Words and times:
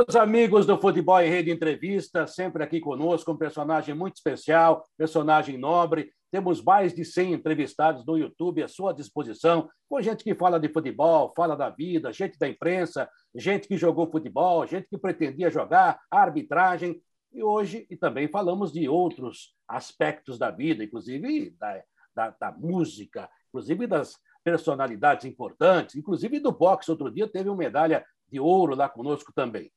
Meus 0.00 0.16
amigos 0.16 0.64
do 0.64 0.80
Futebol 0.80 1.20
em 1.20 1.28
Rede 1.28 1.50
Entrevista, 1.50 2.26
sempre 2.26 2.64
aqui 2.64 2.80
conosco, 2.80 3.32
um 3.32 3.36
personagem 3.36 3.94
muito 3.94 4.16
especial, 4.16 4.82
personagem 4.96 5.58
nobre. 5.58 6.10
Temos 6.30 6.62
mais 6.62 6.94
de 6.94 7.04
100 7.04 7.34
entrevistados 7.34 8.06
no 8.06 8.16
YouTube 8.16 8.62
à 8.62 8.68
sua 8.68 8.94
disposição, 8.94 9.68
com 9.86 10.00
gente 10.00 10.24
que 10.24 10.34
fala 10.34 10.58
de 10.58 10.72
futebol, 10.72 11.34
fala 11.36 11.54
da 11.54 11.68
vida, 11.68 12.10
gente 12.14 12.38
da 12.38 12.48
imprensa, 12.48 13.10
gente 13.34 13.68
que 13.68 13.76
jogou 13.76 14.10
futebol, 14.10 14.66
gente 14.66 14.88
que 14.88 14.96
pretendia 14.96 15.50
jogar, 15.50 16.00
arbitragem. 16.10 16.98
E 17.30 17.42
hoje 17.42 17.86
e 17.90 17.94
também 17.94 18.26
falamos 18.26 18.72
de 18.72 18.88
outros 18.88 19.54
aspectos 19.68 20.38
da 20.38 20.50
vida, 20.50 20.82
inclusive 20.82 21.54
da, 21.60 21.82
da, 22.14 22.30
da 22.40 22.52
música, 22.52 23.28
inclusive 23.48 23.86
das 23.86 24.16
personalidades 24.42 25.26
importantes, 25.26 25.94
inclusive 25.94 26.40
do 26.40 26.52
boxe. 26.52 26.90
Outro 26.90 27.10
dia 27.10 27.28
teve 27.28 27.50
uma 27.50 27.58
medalha 27.58 28.02
de 28.26 28.40
ouro 28.40 28.74
lá 28.74 28.88
conosco 28.88 29.30
também. 29.34 29.70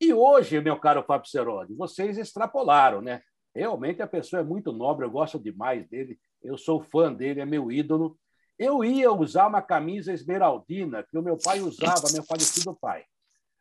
E 0.00 0.14
hoje, 0.14 0.60
meu 0.60 0.78
caro 0.78 1.02
Fábio 1.02 1.28
Cerodi, 1.28 1.74
vocês 1.74 2.16
extrapolaram, 2.16 3.02
né? 3.02 3.20
Realmente 3.54 4.00
a 4.00 4.06
pessoa 4.06 4.40
é 4.40 4.44
muito 4.44 4.72
nobre, 4.72 5.04
eu 5.04 5.10
gosto 5.10 5.38
demais 5.38 5.86
dele, 5.88 6.18
eu 6.42 6.56
sou 6.56 6.80
fã 6.80 7.12
dele, 7.12 7.40
é 7.40 7.44
meu 7.44 7.70
ídolo. 7.70 8.16
Eu 8.58 8.82
ia 8.82 9.12
usar 9.12 9.46
uma 9.46 9.60
camisa 9.60 10.12
esmeraldina 10.12 11.02
que 11.02 11.18
o 11.18 11.22
meu 11.22 11.36
pai 11.36 11.60
usava, 11.60 12.10
meu 12.12 12.22
falecido 12.22 12.76
pai. 12.80 13.04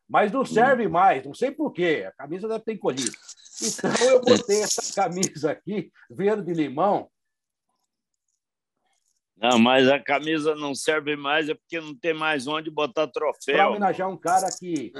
Mas 0.08 0.32
não 0.32 0.46
serve 0.46 0.88
hum. 0.88 0.92
mais, 0.92 1.26
não 1.26 1.34
sei 1.34 1.52
por 1.52 1.72
quê, 1.72 2.06
a 2.08 2.12
camisa 2.14 2.48
deve 2.48 2.64
ter 2.64 2.74
encolhido. 2.74 3.12
Então 3.62 3.92
eu 4.08 4.22
botei 4.22 4.62
essa 4.64 5.02
camisa 5.02 5.52
aqui, 5.52 5.92
verde-limão, 6.10 7.10
não, 9.42 9.58
mas 9.58 9.88
a 9.88 10.00
camisa 10.00 10.54
não 10.54 10.76
serve 10.76 11.16
mais, 11.16 11.48
é 11.48 11.54
porque 11.54 11.80
não 11.80 11.96
tem 11.96 12.14
mais 12.14 12.46
onde 12.46 12.70
botar 12.70 13.08
troféu. 13.08 13.56
Para 13.56 13.70
homenagear 13.70 14.10
um 14.10 14.18
cara 14.18 14.50
que. 14.58 14.92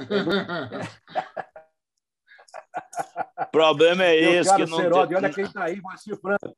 o 3.38 3.46
problema 3.52 4.04
é 4.04 4.20
meu 4.20 4.40
esse. 4.40 4.56
que 4.56 4.64
não 4.66 4.78
Cerode, 4.78 5.08
tem... 5.08 5.16
Olha 5.18 5.30
quem 5.30 5.44
está 5.44 5.64
aí, 5.64 5.80
Macio 5.80 6.16
Franco. 6.16 6.56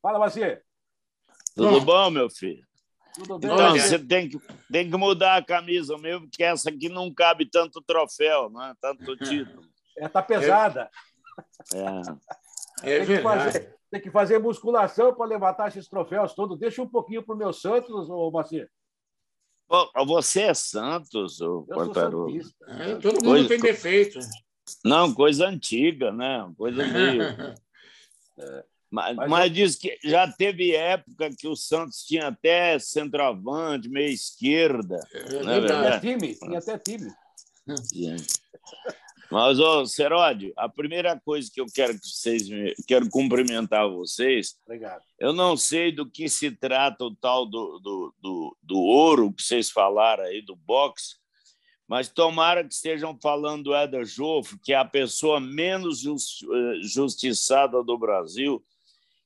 Fala, 0.00 0.18
Macio. 0.20 0.60
Tudo 1.56 1.80
bom, 1.80 2.10
meu 2.10 2.30
filho? 2.30 2.64
Tudo 3.14 3.38
bem. 3.38 3.50
Então, 3.50 3.72
você 3.72 3.98
tem 3.98 4.28
que, 4.28 4.38
tem 4.70 4.90
que 4.90 4.96
mudar 4.96 5.36
a 5.36 5.44
camisa 5.44 5.96
mesmo, 5.98 6.28
porque 6.28 6.44
essa 6.44 6.68
aqui 6.68 6.88
não 6.88 7.12
cabe 7.12 7.48
tanto 7.50 7.82
troféu, 7.82 8.50
não 8.50 8.62
é? 8.62 8.74
tanto 8.80 9.16
título. 9.16 9.62
É, 9.98 10.06
tá 10.06 10.22
pesada. 10.22 10.90
É, 12.84 12.92
é 12.92 12.98
tem, 12.98 13.06
que 13.06 13.22
fazer, 13.22 13.74
tem 13.90 14.00
que 14.00 14.10
fazer 14.10 14.38
musculação 14.38 15.14
para 15.14 15.26
levantar 15.26 15.68
esses 15.68 15.88
troféus 15.88 16.34
todos. 16.34 16.58
Deixa 16.58 16.82
um 16.82 16.88
pouquinho 16.88 17.22
para 17.22 17.34
o 17.34 17.38
meu 17.38 17.52
Santos, 17.52 18.08
ô 18.08 18.30
Macia. 18.30 18.68
Você 20.06 20.42
é 20.42 20.54
Santos, 20.54 21.40
o 21.40 21.64
Quartarolo. 21.66 22.38
É, 22.68 22.94
todo 22.96 23.14
mundo 23.14 23.24
coisa, 23.24 23.48
tem 23.48 23.60
defeito. 23.60 24.18
Não, 24.84 25.12
coisa 25.12 25.46
antiga, 25.46 26.12
né? 26.12 26.48
Coisa 26.56 26.86
meio. 26.86 27.22
é. 28.38 28.64
Mas, 28.88 29.16
mas, 29.16 29.28
mas 29.28 29.52
diz 29.52 29.76
que 29.76 29.98
já 30.04 30.30
teve 30.30 30.74
época 30.74 31.30
que 31.36 31.48
o 31.48 31.56
Santos 31.56 32.04
tinha 32.04 32.28
até 32.28 32.78
centroavante, 32.78 33.88
meia 33.88 34.08
esquerda. 34.08 35.00
É, 35.12 35.42
né, 35.42 35.60
tinha 35.60 35.80
até 35.80 35.98
time, 35.98 36.34
tinha 36.34 36.58
até 36.58 36.78
time. 36.78 37.12
Mas, 39.30 39.58
ô, 39.58 39.84
Seródio, 39.86 40.52
a 40.56 40.68
primeira 40.68 41.18
coisa 41.18 41.50
que 41.52 41.60
eu 41.60 41.66
quero 41.66 41.94
que 41.94 42.06
vocês 42.06 42.48
me... 42.48 42.74
quero 42.86 43.08
cumprimentar 43.08 43.88
vocês. 43.88 44.56
Obrigado. 44.64 45.02
Eu 45.18 45.32
não 45.32 45.56
sei 45.56 45.90
do 45.90 46.08
que 46.08 46.28
se 46.28 46.50
trata 46.50 47.04
o 47.04 47.14
tal 47.14 47.44
do, 47.44 47.78
do, 47.80 48.14
do, 48.20 48.56
do 48.62 48.78
ouro 48.78 49.32
que 49.32 49.42
vocês 49.42 49.70
falaram 49.70 50.24
aí, 50.24 50.42
do 50.42 50.54
boxe, 50.54 51.16
mas 51.88 52.08
tomara 52.08 52.64
que 52.64 52.74
estejam 52.74 53.18
falando 53.20 53.64
do 53.64 53.74
Éder 53.74 54.04
Joffre, 54.04 54.58
que 54.62 54.72
é 54.72 54.76
a 54.76 54.84
pessoa 54.84 55.40
menos 55.40 56.04
eh, 56.04 56.80
justiçada 56.82 57.82
do 57.82 57.96
Brasil, 57.96 58.64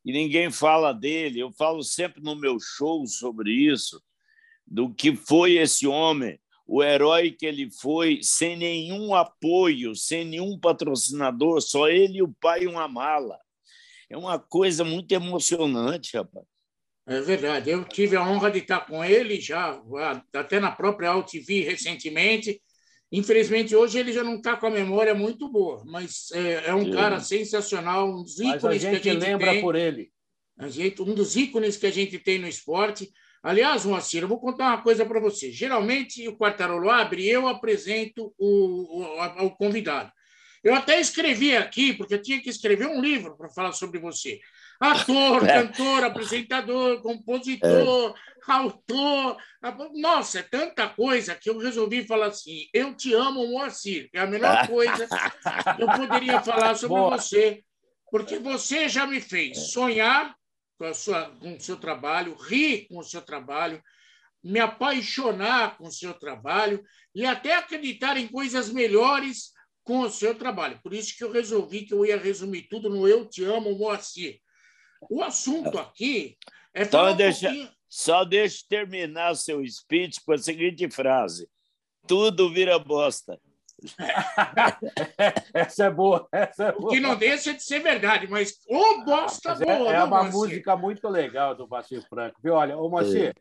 e 0.05 0.13
ninguém 0.13 0.51
fala 0.51 0.93
dele. 0.93 1.41
Eu 1.41 1.53
falo 1.53 1.83
sempre 1.83 2.23
no 2.23 2.37
meu 2.37 2.59
show 2.59 3.07
sobre 3.07 3.51
isso, 3.53 4.03
do 4.67 4.93
que 4.93 5.17
foi 5.17 5.57
esse 5.57 5.87
homem 5.87 6.39
o 6.73 6.85
herói 6.85 7.33
que 7.33 7.45
ele 7.45 7.69
foi, 7.69 8.21
sem 8.23 8.57
nenhum 8.57 9.13
apoio, 9.13 9.97
sem 9.97 10.25
nenhum 10.25 10.57
patrocinador, 10.57 11.61
só 11.61 11.89
ele 11.89 12.19
e 12.19 12.23
o 12.23 12.33
pai 12.41 12.65
uma 12.65 12.87
mala. 12.87 13.37
É 14.09 14.17
uma 14.17 14.39
coisa 14.39 14.85
muito 14.85 15.11
emocionante, 15.11 16.17
rapaz. 16.17 16.47
É 17.09 17.21
verdade. 17.21 17.71
Eu 17.71 17.85
tive 17.85 18.15
a 18.15 18.23
honra 18.23 18.53
de 18.53 18.61
estar 18.61 18.87
com 18.87 19.05
ele 19.05 19.41
já, 19.41 19.83
até 20.33 20.61
na 20.61 20.71
própria 20.71 21.11
AltV 21.11 21.65
recentemente. 21.65 22.63
Infelizmente, 23.11 23.75
hoje 23.75 23.99
ele 23.99 24.13
já 24.13 24.23
não 24.23 24.37
está 24.37 24.57
com 24.57 24.67
a 24.67 24.71
memória 24.71 25.13
muito 25.13 25.49
boa, 25.49 25.83
mas 25.85 26.31
é, 26.31 26.69
é 26.69 26.75
um 26.75 26.85
Sim. 26.85 26.93
cara 26.93 27.19
sensacional, 27.19 28.09
um 28.09 28.23
dos 28.23 28.39
ícones 28.39 28.63
mas 28.63 28.85
a 28.85 28.91
gente 28.93 29.01
que 29.01 29.09
a 29.09 29.13
gente 29.15 29.23
lembra 29.23 29.51
tem. 29.51 29.61
por 29.61 29.75
ele. 29.75 30.13
A 30.57 30.69
gente, 30.69 31.03
um 31.03 31.17
dos 31.17 31.35
ícones 31.35 31.77
que 31.77 31.87
a 31.87 31.91
gente 31.91 32.17
tem 32.21 32.39
no 32.39 32.47
esporte. 32.47 33.11
Aliás, 33.43 33.87
Moacir, 33.87 34.23
eu 34.23 34.29
vou 34.29 34.39
contar 34.39 34.67
uma 34.67 34.83
coisa 34.83 35.05
para 35.05 35.19
você. 35.19 35.51
Geralmente, 35.51 36.29
o 36.29 36.37
Quartarolo 36.37 36.91
abre 36.91 37.23
e 37.23 37.31
eu 37.31 37.49
apresento 37.49 38.35
o, 38.39 39.03
o, 39.03 39.47
o, 39.47 39.51
convidado. 39.53 40.13
Eu 40.63 40.75
até 40.75 41.01
escrevi 41.01 41.57
aqui, 41.57 41.95
porque 41.95 42.15
eu 42.15 42.23
tinha 42.23 42.43
que 42.43 42.51
escrever 42.51 42.87
um 42.87 43.01
livro 43.01 43.35
para 43.39 43.49
falar 43.49 43.73
sobre 43.73 43.99
você. 43.99 44.39
Ator, 44.79 45.43
é. 45.49 45.63
cantor, 45.63 46.05
apresentador, 46.05 47.01
compositor, 47.01 48.15
é. 48.15 48.53
autor. 48.53 49.39
Nossa, 49.95 50.41
é 50.41 50.43
tanta 50.43 50.89
coisa 50.89 51.35
que 51.35 51.49
eu 51.49 51.57
resolvi 51.57 52.07
falar 52.07 52.27
assim: 52.27 52.67
eu 52.75 52.95
te 52.95 53.15
amo, 53.15 53.47
Moacir. 53.47 54.11
É 54.13 54.21
a 54.21 54.27
melhor 54.27 54.65
coisa 54.69 55.09
que 55.77 55.83
eu 55.83 55.87
poderia 55.87 56.43
falar 56.43 56.75
sobre 56.75 56.99
Boa. 56.99 57.17
você, 57.17 57.63
porque 58.11 58.39
você 58.39 58.87
já 58.87 59.07
me 59.07 59.19
fez 59.19 59.71
sonhar 59.71 60.35
com, 60.81 60.87
a 60.87 60.95
sua, 60.95 61.31
com 61.37 61.55
o 61.55 61.61
seu 61.61 61.77
trabalho, 61.77 62.35
rir 62.35 62.89
com 62.89 62.97
o 62.97 63.05
seu 63.05 63.21
trabalho, 63.21 63.83
me 64.43 64.59
apaixonar 64.59 65.77
com 65.77 65.89
o 65.89 65.93
seu 65.93 66.15
trabalho 66.15 66.83
e 67.15 67.27
até 67.27 67.55
acreditar 67.55 68.17
em 68.17 68.27
coisas 68.27 68.71
melhores 68.71 69.53
com 69.85 70.01
o 70.01 70.09
seu 70.09 70.35
trabalho. 70.35 70.81
Por 70.83 70.95
isso 70.95 71.15
que 71.15 71.23
eu 71.23 71.31
resolvi 71.31 71.85
que 71.85 71.93
eu 71.93 72.07
ia 72.07 72.17
resumir 72.17 72.63
tudo 72.63 72.89
no 72.89 73.07
Eu 73.07 73.29
Te 73.29 73.45
Amo, 73.45 73.77
Moacir. 73.77 74.41
O 75.11 75.23
assunto 75.23 75.79
aqui 75.79 76.39
é 76.73 76.85
então, 76.85 77.15
deixa, 77.15 77.51
um 77.51 77.69
Só 77.87 78.25
deixe 78.25 78.67
terminar 78.67 79.35
seu 79.35 79.63
speech 79.69 80.19
com 80.25 80.33
a 80.33 80.39
seguinte 80.39 80.91
frase. 80.91 81.47
Tudo 82.07 82.51
vira 82.51 82.79
bosta. 82.79 83.39
essa 85.55 85.85
é 85.85 85.91
boa, 85.91 86.29
essa 86.33 86.65
é 86.65 86.73
boa. 86.73 86.87
O 86.87 86.89
que 86.89 87.01
não 87.01 87.17
deixa 87.17 87.55
de 87.55 87.63
ser 87.63 87.81
verdade, 87.81 88.27
mas 88.29 88.59
ô 88.69 89.05
bosta 89.05 89.51
mas 89.51 89.61
é, 89.61 89.79
boa. 89.79 89.93
É, 89.93 89.97
é 89.97 90.05
uma 90.05 90.25
música 90.25 90.77
muito 90.77 91.09
legal 91.09 91.55
do 91.55 91.67
Bacio 91.67 92.03
Franco. 92.09 92.41
Viu? 92.43 92.55
Olha, 92.55 92.77
ô 92.77 92.89
Moacir, 92.89 93.35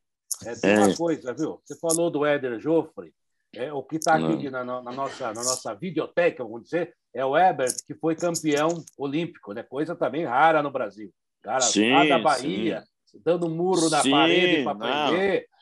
é. 0.45 0.51
é, 0.51 0.55
tem 0.55 0.77
uma 0.77 0.95
coisa, 0.95 1.33
viu? 1.33 1.61
Você 1.63 1.77
falou 1.79 2.09
do 2.09 2.25
Éder 2.25 2.59
Joffre, 2.59 3.13
é, 3.53 3.73
o 3.73 3.81
que 3.81 3.97
está 3.97 4.15
aqui 4.15 4.49
na, 4.49 4.63
na, 4.63 4.81
nossa, 4.81 5.27
na 5.27 5.43
nossa 5.43 5.73
videoteca, 5.73 6.43
vamos 6.43 6.63
dizer, 6.63 6.93
é 7.13 7.25
o 7.25 7.37
Ebert, 7.37 7.75
que 7.85 7.95
foi 7.95 8.15
campeão 8.15 8.83
olímpico, 8.97 9.53
né? 9.53 9.63
coisa 9.63 9.95
também 9.95 10.25
rara 10.25 10.61
no 10.61 10.69
Brasil. 10.69 11.11
Cara, 11.41 11.61
sim, 11.61 11.91
lá 11.91 12.05
da 12.05 12.19
Bahia, 12.19 12.83
sim. 13.05 13.19
dando 13.23 13.49
murro 13.49 13.89
na 13.89 14.01
sim, 14.01 14.11
parede 14.11 14.63
para 14.63 14.71
aprender. 14.71 15.47
Não, 15.49 15.58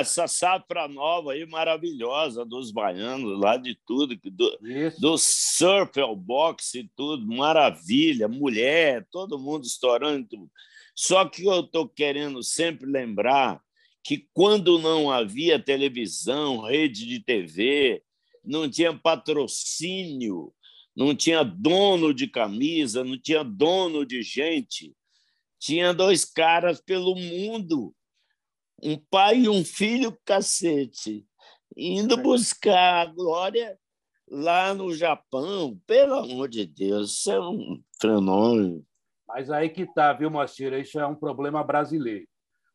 essa 0.00 0.26
safra 0.26 0.88
nova 0.88 1.32
aí 1.32 1.46
maravilhosa 1.46 2.44
dos 2.44 2.70
baianos, 2.70 3.38
lá 3.38 3.56
de 3.56 3.78
tudo, 3.86 4.18
do, 4.24 4.58
do 4.98 5.18
surf 5.18 6.00
ao 6.00 6.16
boxe 6.16 6.80
e 6.80 6.90
tudo, 6.96 7.26
maravilha, 7.26 8.28
mulher, 8.28 9.06
todo 9.10 9.38
mundo 9.38 9.64
estourando 9.64 10.26
tudo. 10.28 10.50
Só 10.94 11.24
que 11.24 11.44
eu 11.44 11.60
estou 11.60 11.88
querendo 11.88 12.42
sempre 12.42 12.90
lembrar 12.90 13.60
que 14.04 14.28
quando 14.32 14.78
não 14.78 15.10
havia 15.10 15.62
televisão, 15.62 16.60
rede 16.60 17.06
de 17.06 17.20
TV, 17.20 18.02
não 18.44 18.68
tinha 18.68 18.92
patrocínio, 18.92 20.52
não 20.94 21.14
tinha 21.14 21.42
dono 21.42 22.12
de 22.12 22.26
camisa, 22.26 23.04
não 23.04 23.18
tinha 23.18 23.42
dono 23.42 24.04
de 24.04 24.22
gente, 24.22 24.94
tinha 25.58 25.94
dois 25.94 26.24
caras 26.24 26.80
pelo 26.80 27.14
mundo 27.14 27.94
um 28.82 28.98
pai 29.10 29.40
e 29.40 29.48
um 29.48 29.64
filho 29.64 30.16
cacete, 30.24 31.26
indo 31.76 32.16
buscar 32.16 33.02
a 33.02 33.06
glória 33.06 33.78
lá 34.28 34.74
no 34.74 34.92
Japão. 34.92 35.78
Pelo 35.86 36.14
amor 36.14 36.48
de 36.48 36.66
Deus, 36.66 37.12
isso 37.12 37.30
é 37.30 37.40
um 37.40 37.80
fenômeno. 38.00 38.84
Mas 39.28 39.50
aí 39.50 39.68
que 39.68 39.82
está, 39.82 40.12
viu, 40.12 40.30
Moacir? 40.30 40.72
Isso 40.74 40.98
é 40.98 41.06
um 41.06 41.14
problema 41.14 41.62
brasileiro, 41.62 42.26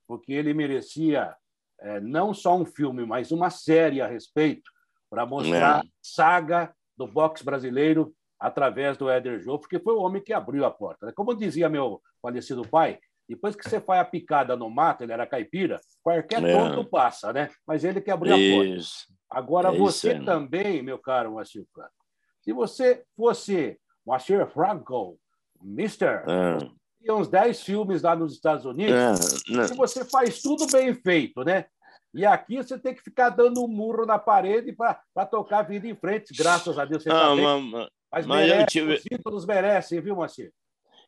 porque 0.08 0.32
ele 0.32 0.54
merecia 0.54 1.36
é, 1.80 2.00
não 2.00 2.34
só 2.34 2.56
um 2.56 2.66
filme, 2.66 3.06
mas 3.06 3.32
uma 3.32 3.50
série 3.50 4.02
a 4.02 4.08
respeito 4.08 4.72
para 5.10 5.26
mostrar 5.26 5.84
é. 5.84 5.90
saga 6.02 6.74
do 6.96 7.06
boxe 7.06 7.44
brasileiro 7.44 8.14
através 8.40 8.98
do 8.98 9.10
Éder 9.10 9.40
Jô, 9.40 9.60
porque 9.60 9.80
foi 9.80 9.94
o 9.94 10.02
homem 10.02 10.22
que 10.22 10.34
abriu 10.34 10.66
a 10.66 10.72
porta. 10.72 11.12
Como 11.14 11.36
dizia 11.36 11.70
meu 11.70 12.02
falecido 12.22 12.68
pai, 12.68 13.00
depois 13.28 13.56
que 13.56 13.68
você 13.68 13.82
faz 13.82 14.02
a 14.02 14.06
picada 14.06 14.56
no 14.56 14.70
mato, 14.70 15.04
ele 15.04 15.12
era 15.12 15.28
caipira, 15.28 15.80
qualquer 16.02 16.44
é. 16.44 16.54
tonto 16.54 16.90
passa, 16.90 17.34
né? 17.34 17.50
Mas 17.66 17.84
ele 17.84 18.00
que 18.00 18.10
abriu 18.10 18.34
a 18.34 18.38
porta. 18.38 18.84
Agora, 19.30 19.76
é 19.76 19.78
você 19.78 20.20
também, 20.20 20.82
meu 20.82 20.98
caro 20.98 21.32
Moacir 21.32 21.66
Franco, 21.74 21.92
Se 22.42 22.54
você 22.54 23.04
fosse 23.16 23.78
Moacir 24.06 24.48
Franco, 24.48 25.20
Mister, 25.62 26.24
é. 26.26 27.12
uns 27.12 27.28
10 27.28 27.62
filmes 27.62 28.02
lá 28.02 28.16
nos 28.16 28.34
Estados 28.34 28.66
Unidos, 28.66 29.44
é, 29.50 29.76
você 29.76 30.06
faz 30.06 30.42
tudo 30.42 30.66
bem 30.68 30.94
feito, 30.94 31.44
né? 31.44 31.66
E 32.14 32.26
aqui 32.26 32.58
você 32.58 32.80
tem 32.80 32.96
que 32.96 33.04
ficar 33.04 33.30
dando 33.30 33.64
um 33.64 33.68
murro 33.68 34.06
na 34.06 34.18
parede 34.18 34.72
para 34.72 35.26
tocar 35.26 35.60
a 35.60 35.64
vida 35.64 35.88
em 35.88 35.96
frente, 35.96 36.34
graças 36.34 36.80
a 36.80 36.86
Deus. 36.86 37.04
Você 37.04 37.10
ah, 37.10 37.14
tá 37.14 37.36
mas, 37.36 37.90
mas, 38.12 38.26
mas 38.26 38.48
merece, 38.48 38.66
tive... 38.68 38.94
os 38.94 39.04
títulos 39.04 39.46
merecem, 39.46 40.02
viu, 40.02 40.16
Moacir? 40.16 40.52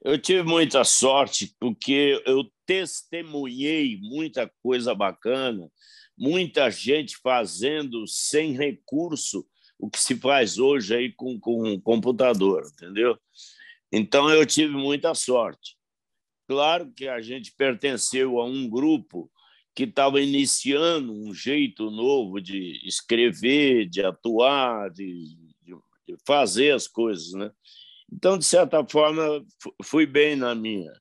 Eu 0.02 0.18
tive 0.18 0.44
muita 0.44 0.84
sorte, 0.84 1.56
porque 1.60 2.22
eu 2.26 2.50
testemunhei 2.66 3.98
muita 4.02 4.50
coisa 4.62 4.96
bacana, 4.96 5.70
muita 6.18 6.70
gente 6.70 7.18
fazendo 7.18 8.08
sem 8.08 8.54
recurso 8.54 9.46
o 9.78 9.90
que 9.90 10.00
se 10.00 10.16
faz 10.16 10.58
hoje 10.58 10.96
aí 10.96 11.12
com, 11.14 11.40
com 11.40 11.64
um 11.64 11.80
computador, 11.80 12.64
entendeu? 12.74 13.18
Então 13.92 14.30
eu 14.30 14.46
tive 14.46 14.74
muita 14.74 15.16
sorte. 15.16 15.78
Claro 16.48 16.92
que 16.92 17.08
a 17.08 17.22
gente 17.22 17.54
pertenceu 17.56 18.40
a 18.40 18.46
um 18.46 18.70
grupo 18.70 19.32
que 19.74 19.84
estava 19.84 20.20
iniciando 20.22 21.14
um 21.14 21.34
jeito 21.34 21.90
novo 21.90 22.42
de 22.42 22.86
escrever, 22.86 23.88
de 23.88 24.04
atuar, 24.04 24.90
de, 24.90 25.38
de 25.64 26.18
fazer 26.28 26.72
as 26.72 26.88
coisas, 26.88 27.32
né? 27.34 27.50
Então, 28.12 28.38
de 28.38 28.46
certa 28.46 28.86
forma, 28.86 29.46
fui 29.84 30.06
bem 30.06 30.36
na 30.36 30.56
minha. 30.56 30.92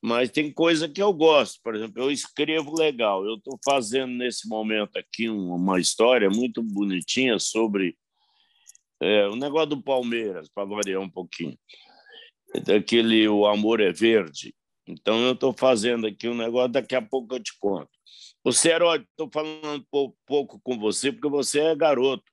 Mas 0.00 0.30
tem 0.30 0.52
coisa 0.52 0.88
que 0.88 1.02
eu 1.02 1.12
gosto, 1.12 1.60
por 1.62 1.74
exemplo, 1.74 2.02
eu 2.02 2.10
escrevo 2.10 2.72
legal. 2.78 3.24
Eu 3.24 3.34
estou 3.34 3.58
fazendo 3.64 4.12
nesse 4.12 4.48
momento 4.48 4.96
aqui 4.96 5.28
uma 5.28 5.80
história 5.80 6.30
muito 6.30 6.62
bonitinha 6.62 7.38
sobre 7.38 7.96
é, 9.02 9.26
o 9.26 9.34
negócio 9.34 9.70
do 9.70 9.82
Palmeiras, 9.82 10.48
para 10.48 10.64
variar 10.64 11.00
um 11.00 11.10
pouquinho. 11.10 11.58
Daquele 12.64 13.28
O 13.28 13.46
Amor 13.46 13.80
é 13.80 13.92
Verde. 13.92 14.54
Então, 14.86 15.20
eu 15.20 15.32
estou 15.32 15.52
fazendo 15.52 16.06
aqui 16.06 16.28
um 16.28 16.34
negócio, 16.34 16.72
daqui 16.72 16.94
a 16.94 17.02
pouco 17.02 17.34
eu 17.34 17.42
te 17.42 17.52
conto. 17.58 17.90
O 18.44 18.52
Cero, 18.52 18.94
estou 18.94 19.28
falando 19.30 19.84
pouco 20.26 20.60
com 20.62 20.78
você, 20.78 21.12
porque 21.12 21.28
você 21.28 21.60
é 21.60 21.76
garoto. 21.76 22.24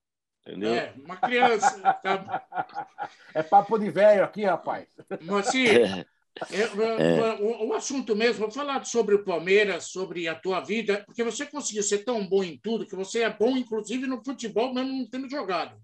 Entendeu? 0.45 0.75
É, 0.75 0.93
uma 1.03 1.17
criança. 1.17 1.79
Tá... 2.03 2.87
É 3.33 3.41
papo 3.41 3.77
de 3.79 3.89
velho 3.89 4.23
aqui, 4.23 4.45
rapaz. 4.45 4.87
Mas, 5.21 5.47
assim, 5.47 5.67
é, 5.67 6.05
é. 6.51 7.41
O, 7.41 7.69
o, 7.69 7.73
assunto 7.73 8.15
mesmo, 8.15 8.41
vou 8.41 8.51
falar 8.51 8.85
sobre 8.85 9.15
o 9.15 9.23
Palmeiras, 9.23 9.85
sobre 9.85 10.27
a 10.27 10.35
tua 10.35 10.59
vida, 10.59 11.03
porque 11.05 11.23
você 11.23 11.45
conseguiu 11.45 11.81
ser 11.81 11.99
tão 11.99 12.27
bom 12.27 12.43
em 12.43 12.57
tudo 12.57 12.85
que 12.85 12.95
você 12.95 13.23
é 13.23 13.29
bom, 13.29 13.57
inclusive, 13.57 14.05
no 14.05 14.23
futebol, 14.23 14.73
mesmo 14.73 14.91
não 14.91 15.09
tendo 15.09 15.29
jogado. 15.29 15.75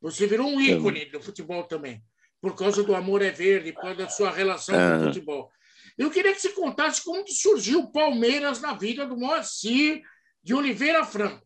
Você 0.00 0.26
virou 0.26 0.46
um 0.46 0.60
ícone 0.60 1.06
do 1.06 1.20
futebol 1.20 1.64
também, 1.64 2.02
por 2.40 2.54
causa 2.54 2.84
do 2.84 2.94
amor 2.94 3.22
é 3.22 3.30
verde, 3.30 3.72
por 3.72 3.82
causa 3.82 3.96
da 3.96 4.08
sua 4.08 4.30
relação 4.30 4.74
com 4.74 5.02
o 5.02 5.06
futebol. 5.06 5.50
Eu 5.96 6.10
queria 6.10 6.34
que 6.34 6.40
você 6.40 6.50
contasse 6.50 7.02
como 7.02 7.24
que 7.24 7.32
surgiu 7.32 7.80
o 7.80 7.90
Palmeiras 7.90 8.60
na 8.60 8.74
vida 8.74 9.06
do 9.06 9.16
Moacir 9.16 10.02
de 10.42 10.54
Oliveira 10.54 11.04
Franco. 11.04 11.44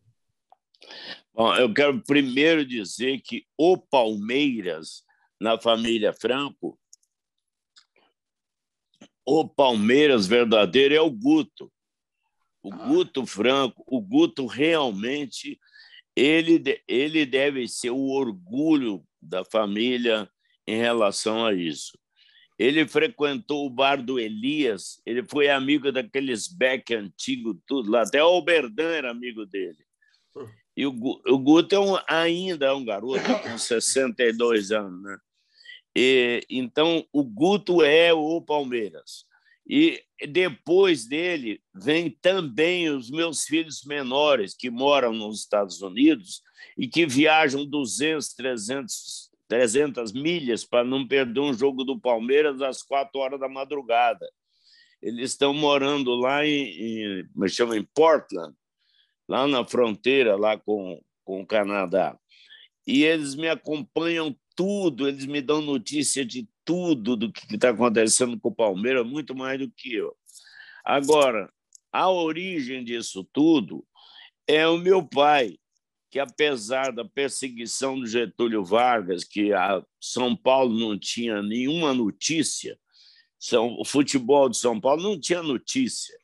Bom, 1.33 1.55
eu 1.55 1.73
quero 1.73 2.01
primeiro 2.01 2.65
dizer 2.65 3.21
que 3.21 3.45
o 3.57 3.77
Palmeiras, 3.77 5.03
na 5.39 5.59
família 5.59 6.13
Franco, 6.13 6.77
o 9.25 9.47
Palmeiras 9.47 10.27
verdadeiro 10.27 10.93
é 10.93 11.01
o 11.01 11.09
Guto. 11.09 11.71
O 12.61 12.73
ah. 12.73 12.77
Guto 12.87 13.25
Franco, 13.25 13.83
o 13.87 14.01
Guto 14.01 14.45
realmente 14.45 15.59
ele, 16.15 16.61
ele 16.87 17.25
deve 17.25 17.67
ser 17.67 17.91
o 17.91 18.09
orgulho 18.09 19.03
da 19.21 19.45
família 19.45 20.29
em 20.67 20.77
relação 20.77 21.45
a 21.45 21.53
isso. 21.53 21.97
Ele 22.59 22.87
frequentou 22.87 23.65
o 23.65 23.69
bar 23.69 24.03
do 24.03 24.19
Elias, 24.19 25.01
ele 25.05 25.23
foi 25.23 25.49
amigo 25.49 25.91
daqueles 25.91 26.47
Beck 26.47 26.93
antigos, 26.93 27.57
tudo 27.65 27.89
lá. 27.89 28.01
Até 28.01 28.23
o 28.23 28.37
Oberdan 28.37 28.91
era 28.91 29.09
amigo 29.09 29.45
dele. 29.45 29.83
E 30.75 30.85
o, 30.85 30.91
o 30.91 31.37
Guto 31.37 31.75
é 31.75 31.79
um, 31.79 31.97
ainda 32.07 32.67
é 32.67 32.71
um 32.73 32.85
garoto 32.85 33.19
com 33.43 33.57
62 33.57 34.71
anos, 34.71 35.01
né? 35.03 35.17
E, 35.95 36.45
então, 36.49 37.05
o 37.11 37.23
Guto 37.23 37.83
é 37.83 38.13
o 38.13 38.41
Palmeiras. 38.41 39.25
E 39.67 40.01
depois 40.29 41.05
dele 41.05 41.61
vem 41.73 42.09
também 42.09 42.89
os 42.89 43.09
meus 43.09 43.43
filhos 43.43 43.83
menores 43.83 44.53
que 44.55 44.69
moram 44.69 45.13
nos 45.13 45.39
Estados 45.39 45.81
Unidos 45.81 46.41
e 46.77 46.87
que 46.87 47.05
viajam 47.05 47.65
200, 47.65 48.33
300, 48.33 49.31
300 49.47 50.13
milhas 50.13 50.65
para 50.65 50.83
não 50.83 51.07
perder 51.07 51.39
um 51.39 51.53
jogo 51.53 51.83
do 51.83 51.99
Palmeiras 51.99 52.61
às 52.61 52.81
quatro 52.81 53.19
horas 53.19 53.39
da 53.39 53.49
madrugada. 53.49 54.25
Eles 55.01 55.31
estão 55.31 55.53
morando 55.53 56.15
lá 56.15 56.45
em, 56.45 56.63
em, 56.63 57.29
me 57.35 57.49
chama, 57.49 57.75
em 57.75 57.83
Portland, 57.83 58.55
lá 59.31 59.47
na 59.47 59.63
fronteira 59.63 60.35
lá 60.35 60.57
com, 60.57 61.01
com 61.23 61.41
o 61.41 61.47
Canadá. 61.47 62.19
E 62.85 63.05
eles 63.05 63.33
me 63.33 63.47
acompanham 63.47 64.35
tudo, 64.57 65.07
eles 65.07 65.25
me 65.25 65.41
dão 65.41 65.61
notícia 65.61 66.25
de 66.25 66.49
tudo 66.65 67.15
do 67.15 67.31
que 67.31 67.55
está 67.55 67.69
acontecendo 67.69 68.37
com 68.37 68.49
o 68.49 68.55
Palmeiras, 68.55 69.07
muito 69.07 69.33
mais 69.33 69.57
do 69.57 69.71
que 69.71 69.93
eu. 69.93 70.13
Agora, 70.83 71.49
a 71.93 72.09
origem 72.09 72.83
disso 72.83 73.25
tudo 73.31 73.87
é 74.45 74.67
o 74.67 74.77
meu 74.77 75.01
pai, 75.01 75.57
que 76.09 76.19
apesar 76.19 76.91
da 76.91 77.05
perseguição 77.05 77.97
do 77.97 78.05
Getúlio 78.05 78.65
Vargas, 78.65 79.23
que 79.23 79.53
a 79.53 79.81
São 80.01 80.35
Paulo 80.35 80.77
não 80.77 80.99
tinha 80.99 81.41
nenhuma 81.41 81.93
notícia, 81.93 82.77
o 83.77 83.85
futebol 83.85 84.49
de 84.49 84.57
São 84.57 84.77
Paulo 84.77 85.01
não 85.01 85.17
tinha 85.17 85.41
notícia 85.41 86.20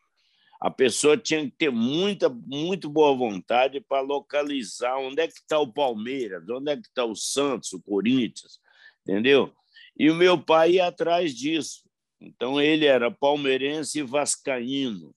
a 0.59 0.71
pessoa 0.71 1.15
tinha 1.15 1.45
que 1.45 1.55
ter 1.55 1.71
muita, 1.71 2.29
muito 2.29 2.89
boa 2.89 3.15
vontade 3.15 3.79
para 3.79 4.01
localizar 4.01 4.97
onde 4.97 5.21
é 5.21 5.27
que 5.27 5.35
está 5.35 5.59
o 5.59 5.71
Palmeiras, 5.71 6.49
onde 6.49 6.71
é 6.71 6.75
que 6.75 6.87
está 6.87 7.05
o 7.05 7.15
Santos, 7.15 7.73
o 7.73 7.81
Corinthians, 7.81 8.59
entendeu? 9.03 9.53
E 9.97 10.09
o 10.09 10.15
meu 10.15 10.41
pai 10.41 10.73
ia 10.73 10.87
atrás 10.87 11.35
disso. 11.35 11.87
Então 12.19 12.59
ele 12.59 12.85
era 12.85 13.11
palmeirense 13.11 13.99
e 13.99 14.03
vascaíno. 14.03 15.13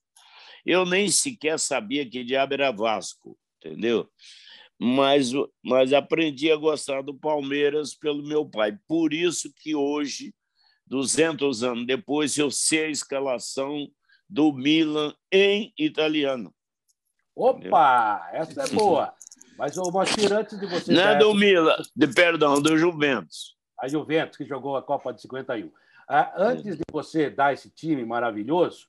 Eu 0.63 0.85
nem 0.85 1.09
sequer 1.09 1.59
sabia 1.59 2.07
que 2.07 2.23
diabo 2.23 2.53
era 2.53 2.71
Vasco, 2.71 3.37
entendeu? 3.57 4.07
Mas, 4.79 5.31
mas 5.63 5.91
aprendi 5.93 6.51
a 6.51 6.55
gostar 6.55 7.01
do 7.01 7.15
Palmeiras 7.15 7.95
pelo 7.95 8.23
meu 8.23 8.45
pai. 8.45 8.77
Por 8.87 9.11
isso 9.13 9.51
que 9.55 9.75
hoje, 9.75 10.33
200 10.85 11.63
anos 11.63 11.85
depois, 11.87 12.37
eu 12.37 12.51
sei 12.51 12.85
a 12.85 12.89
escalação 12.89 13.91
do 14.31 14.53
Milan 14.53 15.13
em 15.29 15.73
italiano. 15.77 16.53
Opa, 17.35 18.29
essa 18.31 18.63
é 18.63 18.67
boa. 18.69 19.13
Mas 19.57 19.77
o 19.77 19.91
Moacir, 19.91 20.31
antes 20.31 20.57
de 20.57 20.65
você. 20.65 20.93
Não 20.93 21.01
é 21.01 21.17
do 21.17 21.29
essa... 21.29 21.37
Milan, 21.37 21.75
de, 21.93 22.07
perdão, 22.07 22.61
do 22.61 22.77
Juventus. 22.77 23.57
A 23.77 23.89
Juventus, 23.89 24.37
que 24.37 24.45
jogou 24.45 24.77
a 24.77 24.81
Copa 24.81 25.13
de 25.13 25.21
51. 25.21 25.69
Ah, 26.07 26.33
antes 26.37 26.77
de 26.77 26.83
você 26.91 27.29
dar 27.29 27.53
esse 27.53 27.69
time 27.69 28.05
maravilhoso, 28.05 28.87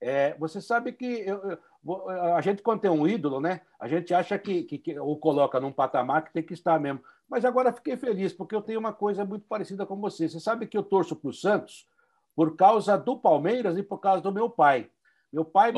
é, 0.00 0.34
você 0.34 0.60
sabe 0.60 0.92
que 0.92 1.04
eu, 1.04 1.58
eu, 1.84 2.08
a 2.34 2.40
gente, 2.40 2.60
quando 2.60 2.80
tem 2.80 2.90
um 2.90 3.06
ídolo, 3.06 3.40
né, 3.40 3.60
a 3.78 3.86
gente 3.86 4.12
acha 4.12 4.36
que, 4.38 4.64
que, 4.64 4.78
que 4.78 4.98
o 4.98 5.16
coloca 5.16 5.60
num 5.60 5.72
patamar 5.72 6.24
que 6.24 6.32
tem 6.32 6.42
que 6.42 6.54
estar 6.54 6.78
mesmo. 6.80 7.00
Mas 7.28 7.44
agora 7.44 7.72
fiquei 7.72 7.96
feliz, 7.96 8.32
porque 8.32 8.54
eu 8.54 8.62
tenho 8.62 8.80
uma 8.80 8.92
coisa 8.92 9.24
muito 9.24 9.46
parecida 9.46 9.86
com 9.86 9.96
você. 10.00 10.28
Você 10.28 10.40
sabe 10.40 10.66
que 10.66 10.76
eu 10.76 10.82
torço 10.82 11.14
para 11.14 11.30
o 11.30 11.32
Santos, 11.32 11.86
por 12.34 12.56
causa 12.56 12.96
do 12.96 13.16
Palmeiras 13.16 13.76
e 13.76 13.82
por 13.82 13.98
causa 13.98 14.22
do 14.22 14.32
meu 14.32 14.48
pai. 14.48 14.90
Meu 15.32 15.44
pai, 15.44 15.72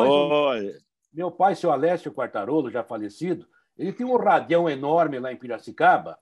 meu 1.13 1.31
pai, 1.31 1.55
seu 1.55 1.71
Alessio 1.71 2.13
Quartarolo, 2.13 2.71
já 2.71 2.83
falecido, 2.83 3.47
ele 3.79 3.93
tinha 3.93 4.09
um 4.09 4.17
radião 4.17 4.69
enorme 4.69 5.19
lá 5.19 5.33
em 5.33 5.37
Piracicaba 5.37 6.19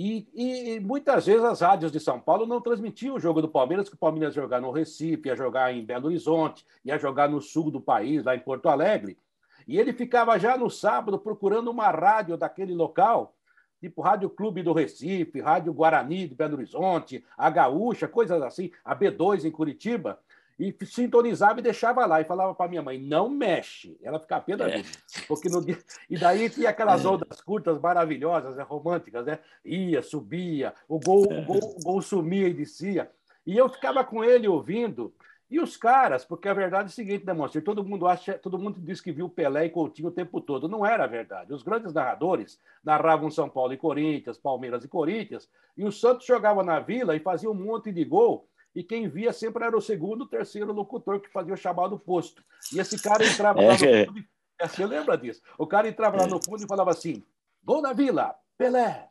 e, 0.00 0.28
e, 0.32 0.78
muitas 0.78 1.26
vezes 1.26 1.42
as 1.42 1.60
rádios 1.60 1.90
de 1.90 1.98
São 1.98 2.20
Paulo 2.20 2.46
não 2.46 2.60
transmitiam 2.60 3.16
o 3.16 3.18
jogo 3.18 3.42
do 3.42 3.48
Palmeiras, 3.48 3.88
que 3.88 3.96
o 3.96 3.98
Palmeiras 3.98 4.36
ia 4.36 4.42
jogar 4.42 4.60
no 4.60 4.70
Recife, 4.70 5.26
ia 5.26 5.34
jogar 5.34 5.74
em 5.74 5.84
Belo 5.84 6.06
Horizonte, 6.06 6.64
ia 6.84 6.96
jogar 6.96 7.28
no 7.28 7.40
sul 7.40 7.68
do 7.68 7.80
país, 7.80 8.22
lá 8.22 8.36
em 8.36 8.38
Porto 8.38 8.68
Alegre. 8.68 9.18
E 9.66 9.76
ele 9.76 9.92
ficava 9.92 10.38
já 10.38 10.56
no 10.56 10.70
sábado 10.70 11.18
procurando 11.18 11.68
uma 11.68 11.90
rádio 11.90 12.36
daquele 12.36 12.76
local 12.76 13.34
tipo 13.80 14.02
Rádio 14.02 14.30
Clube 14.30 14.62
do 14.62 14.72
Recife, 14.72 15.40
Rádio 15.40 15.72
Guarani 15.72 16.28
de 16.28 16.34
Belo 16.34 16.56
Horizonte, 16.56 17.24
a 17.36 17.48
Gaúcha, 17.50 18.08
coisas 18.08 18.40
assim, 18.42 18.70
a 18.84 18.94
B2 18.94 19.44
em 19.44 19.50
Curitiba, 19.50 20.18
e 20.58 20.74
sintonizava 20.84 21.60
e 21.60 21.62
deixava 21.62 22.04
lá 22.04 22.20
e 22.20 22.24
falava 22.24 22.52
para 22.52 22.68
minha 22.68 22.82
mãe, 22.82 22.98
não 22.98 23.28
mexe. 23.28 23.96
Ela 24.02 24.18
ficava 24.18 24.44
pé 24.44 24.56
da 24.56 24.68
é. 24.68 24.82
porque 25.28 25.48
no 25.48 25.64
dia... 25.64 25.78
E 26.10 26.18
daí 26.18 26.50
tinha 26.50 26.70
aquelas 26.70 27.04
é. 27.04 27.08
ondas 27.08 27.40
curtas 27.40 27.80
maravilhosas, 27.80 28.56
né, 28.56 28.64
românticas, 28.64 29.24
né? 29.24 29.38
Ia, 29.64 30.02
subia, 30.02 30.74
o 30.88 30.98
gol, 30.98 31.26
é. 31.30 31.40
o 31.40 31.44
gol, 31.44 31.76
o 31.76 31.84
gol 31.84 32.02
sumia 32.02 32.48
e 32.48 32.54
descia. 32.54 33.08
E 33.46 33.56
eu 33.56 33.68
ficava 33.68 34.02
com 34.02 34.24
ele 34.24 34.48
ouvindo, 34.48 35.14
E 35.50 35.58
os 35.58 35.78
caras, 35.78 36.26
porque 36.26 36.48
a 36.48 36.52
verdade 36.52 36.84
é 36.84 36.86
o 36.88 36.94
seguinte, 36.94 37.24
né, 37.24 37.32
Monster? 37.32 37.64
Todo 37.64 37.82
mundo 37.82 38.06
acha, 38.06 38.34
todo 38.34 38.58
mundo 38.58 38.78
diz 38.80 39.00
que 39.00 39.10
viu 39.10 39.30
Pelé 39.30 39.64
e 39.64 39.70
Coutinho 39.70 40.08
o 40.08 40.12
tempo 40.12 40.42
todo. 40.42 40.68
Não 40.68 40.84
era 40.84 41.06
verdade. 41.06 41.54
Os 41.54 41.62
grandes 41.62 41.92
narradores 41.94 42.60
narravam 42.84 43.30
São 43.30 43.48
Paulo 43.48 43.72
e 43.72 43.78
Corinthians, 43.78 44.36
Palmeiras 44.36 44.84
e 44.84 44.88
Corinthians, 44.88 45.48
e 45.76 45.84
o 45.84 45.92
Santos 45.92 46.26
jogava 46.26 46.62
na 46.62 46.80
Vila 46.80 47.16
e 47.16 47.20
fazia 47.20 47.50
um 47.50 47.54
monte 47.54 47.90
de 47.90 48.04
gol, 48.04 48.46
e 48.74 48.82
quem 48.82 49.08
via 49.08 49.32
sempre 49.32 49.64
era 49.64 49.76
o 49.76 49.80
segundo, 49.80 50.26
terceiro 50.26 50.72
locutor 50.72 51.18
que 51.18 51.30
fazia 51.30 51.54
o 51.54 51.56
chamado 51.56 51.98
posto. 51.98 52.44
E 52.72 52.78
esse 52.78 53.02
cara 53.02 53.24
entrava 53.24 53.58
lá 53.62 53.76
no 53.78 53.84
é. 53.84 54.06
fundo. 54.06 54.24
Você 54.60 54.84
lembra 54.84 55.16
disso? 55.16 55.40
O 55.56 55.66
cara 55.66 55.88
entrava 55.88 56.18
lá 56.18 56.26
no 56.26 56.42
fundo 56.44 56.62
e 56.62 56.66
falava 56.66 56.90
assim: 56.90 57.24
Gol 57.64 57.80
na 57.80 57.92
Vila, 57.92 58.34
Pelé, 58.58 59.08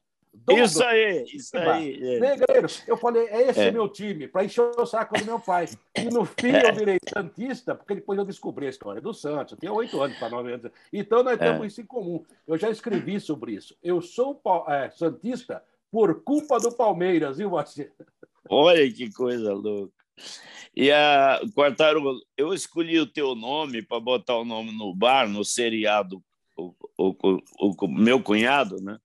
isso 0.49 0.83
aí, 0.83 1.25
isso 1.33 1.57
aí. 1.57 2.15
É. 2.15 2.19
Negreiros, 2.19 2.83
eu 2.87 2.95
falei, 2.95 3.27
é 3.27 3.49
esse 3.49 3.59
é. 3.59 3.71
meu 3.71 3.89
time, 3.89 4.27
para 4.27 4.45
encher 4.45 4.61
o 4.61 4.85
saco 4.85 5.17
do 5.17 5.25
meu 5.25 5.39
pai. 5.39 5.67
E 5.95 6.05
no 6.05 6.25
fim 6.25 6.51
eu 6.51 6.73
virei 6.73 6.97
Santista, 7.07 7.75
porque 7.75 7.95
depois 7.95 8.17
eu 8.17 8.25
descobri 8.25 8.67
a 8.67 8.69
história 8.69 9.01
do 9.01 9.13
Santos. 9.13 9.53
Eu 9.53 9.59
tinha 9.59 9.73
oito 9.73 10.01
anos 10.01 10.17
para 10.17 10.29
nove 10.29 10.53
anos. 10.53 10.71
Então 10.93 11.23
nós 11.23 11.37
temos 11.37 11.63
é. 11.63 11.67
isso 11.67 11.81
em 11.81 11.85
comum. 11.85 12.23
Eu 12.47 12.57
já 12.57 12.69
escrevi 12.69 13.19
sobre 13.19 13.53
isso. 13.53 13.75
Eu 13.83 14.01
sou 14.01 14.41
é, 14.69 14.89
Santista 14.91 15.63
por 15.91 16.23
culpa 16.23 16.59
do 16.59 16.71
Palmeiras, 16.71 17.37
viu, 17.37 17.49
você? 17.49 17.91
Olha 18.49 18.89
que 18.91 19.11
coisa 19.11 19.53
louca. 19.53 19.93
E 20.75 20.91
a 20.91 21.41
Quartaro, 21.55 22.19
eu 22.37 22.53
escolhi 22.53 22.99
o 22.99 23.11
teu 23.11 23.35
nome 23.35 23.81
para 23.81 23.99
botar 23.99 24.37
o 24.37 24.45
nome 24.45 24.71
no 24.71 24.93
bar, 24.93 25.27
no 25.27 25.43
seriado, 25.43 26.23
o, 26.55 26.73
o, 26.97 27.15
o, 27.59 27.75
o 27.79 27.87
meu 27.87 28.21
cunhado, 28.21 28.81
né? 28.81 28.97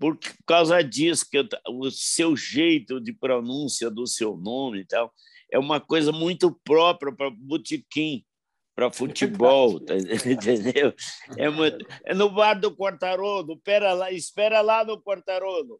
Por 0.00 0.18
causa 0.46 0.82
disso, 0.82 1.28
que 1.30 1.46
o 1.68 1.90
seu 1.90 2.34
jeito 2.34 2.98
de 2.98 3.12
pronúncia 3.12 3.90
do 3.90 4.06
seu 4.06 4.34
nome 4.34 4.80
e 4.80 4.86
tal 4.86 5.12
é 5.52 5.58
uma 5.58 5.78
coisa 5.78 6.10
muito 6.10 6.58
própria 6.64 7.14
para 7.14 7.30
botequim, 7.30 8.24
para 8.74 8.90
futebol, 8.90 9.78
tá, 9.78 9.94
entendeu? 10.24 10.94
É, 11.36 11.50
muito, 11.50 11.86
é 12.04 12.14
no 12.14 12.30
bar 12.30 12.54
do 12.54 12.74
Quartarolo, 12.74 13.52
espera 13.54 13.92
lá, 13.92 14.10
espera 14.10 14.60
lá 14.62 14.84
no 14.84 15.02
Quartarolo, 15.02 15.78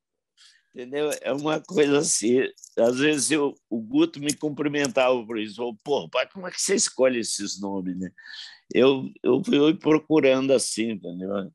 entendeu? 0.74 1.10
É 1.22 1.32
uma 1.32 1.60
coisa 1.60 1.98
assim. 1.98 2.40
Às 2.76 2.98
vezes 2.98 3.30
eu, 3.30 3.54
o 3.70 3.80
Guto 3.80 4.20
me 4.20 4.34
cumprimentava 4.34 5.24
por 5.24 5.38
isso, 5.38 5.56
falou, 5.56 5.76
pô, 5.82 6.10
pai, 6.10 6.28
como 6.30 6.46
é 6.46 6.50
que 6.50 6.60
você 6.60 6.74
escolhe 6.74 7.20
esses 7.20 7.58
nomes, 7.58 7.96
né? 7.96 8.10
Eu, 8.72 9.08
eu 9.22 9.42
fui 9.42 9.74
procurando 9.74 10.52
assim, 10.52 10.90
entendeu? 10.90 11.50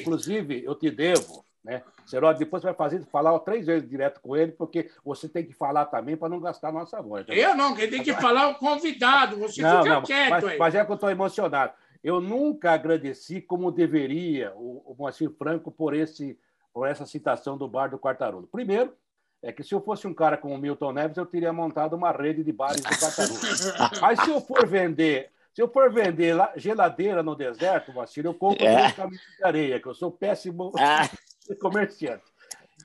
Inclusive, 0.00 0.64
eu 0.64 0.74
te 0.74 0.90
devo, 0.90 1.44
né? 1.64 1.82
Seródio, 2.06 2.38
depois 2.38 2.62
você 2.62 2.68
vai 2.68 2.74
fazer, 2.74 3.04
falar 3.06 3.38
três 3.40 3.66
vezes 3.66 3.88
direto 3.88 4.20
com 4.20 4.34
ele, 4.34 4.52
porque 4.52 4.90
você 5.04 5.28
tem 5.28 5.44
que 5.44 5.52
falar 5.52 5.84
também 5.86 6.16
para 6.16 6.28
não 6.28 6.40
gastar 6.40 6.72
nossa 6.72 7.02
voz. 7.02 7.26
Tá 7.26 7.34
eu 7.34 7.54
não, 7.54 7.74
quem 7.74 7.90
tem 7.90 8.02
que 8.02 8.14
falar 8.14 8.44
é 8.44 8.46
o 8.46 8.54
convidado, 8.54 9.36
você 9.36 9.60
não, 9.60 9.82
fica 9.82 9.94
não, 9.94 10.02
quieto 10.02 10.30
mas, 10.30 10.44
aí. 10.44 10.58
Mas 10.58 10.74
é 10.74 10.84
que 10.84 10.90
eu 10.90 10.94
estou 10.94 11.10
emocionado. 11.10 11.72
Eu 12.02 12.20
nunca 12.20 12.72
agradeci 12.72 13.40
como 13.40 13.72
deveria 13.72 14.52
o, 14.54 14.82
o 14.86 14.96
Moacir 14.96 15.30
Franco 15.30 15.70
por, 15.70 15.94
esse, 15.94 16.38
por 16.72 16.86
essa 16.86 17.04
citação 17.04 17.58
do 17.58 17.68
bar 17.68 17.88
do 17.88 17.98
Quartarudo. 17.98 18.46
Primeiro, 18.46 18.94
é 19.42 19.52
que 19.52 19.62
se 19.62 19.74
eu 19.74 19.80
fosse 19.80 20.06
um 20.06 20.14
cara 20.14 20.36
como 20.36 20.54
o 20.54 20.58
Milton 20.58 20.92
Neves, 20.92 21.16
eu 21.16 21.26
teria 21.26 21.52
montado 21.52 21.94
uma 21.94 22.10
rede 22.10 22.42
de 22.42 22.52
bares 22.52 22.80
do 22.80 22.88
Quartarudo. 22.88 23.40
Mas 24.00 24.20
se 24.20 24.30
eu 24.30 24.40
for 24.40 24.66
vender 24.66 25.30
se 25.54 25.62
eu 25.62 25.68
for 25.68 25.92
vender 25.92 26.36
geladeira 26.56 27.22
no 27.22 27.34
deserto, 27.34 27.92
Vacilo, 27.92 28.28
eu 28.28 28.34
compro 28.34 28.64
é. 28.64 28.92
caminho 28.92 29.20
de 29.36 29.44
areia, 29.44 29.80
que 29.80 29.88
eu 29.88 29.94
sou 29.94 30.10
péssimo 30.10 30.72
ah. 30.78 31.08
comerciante. 31.60 32.24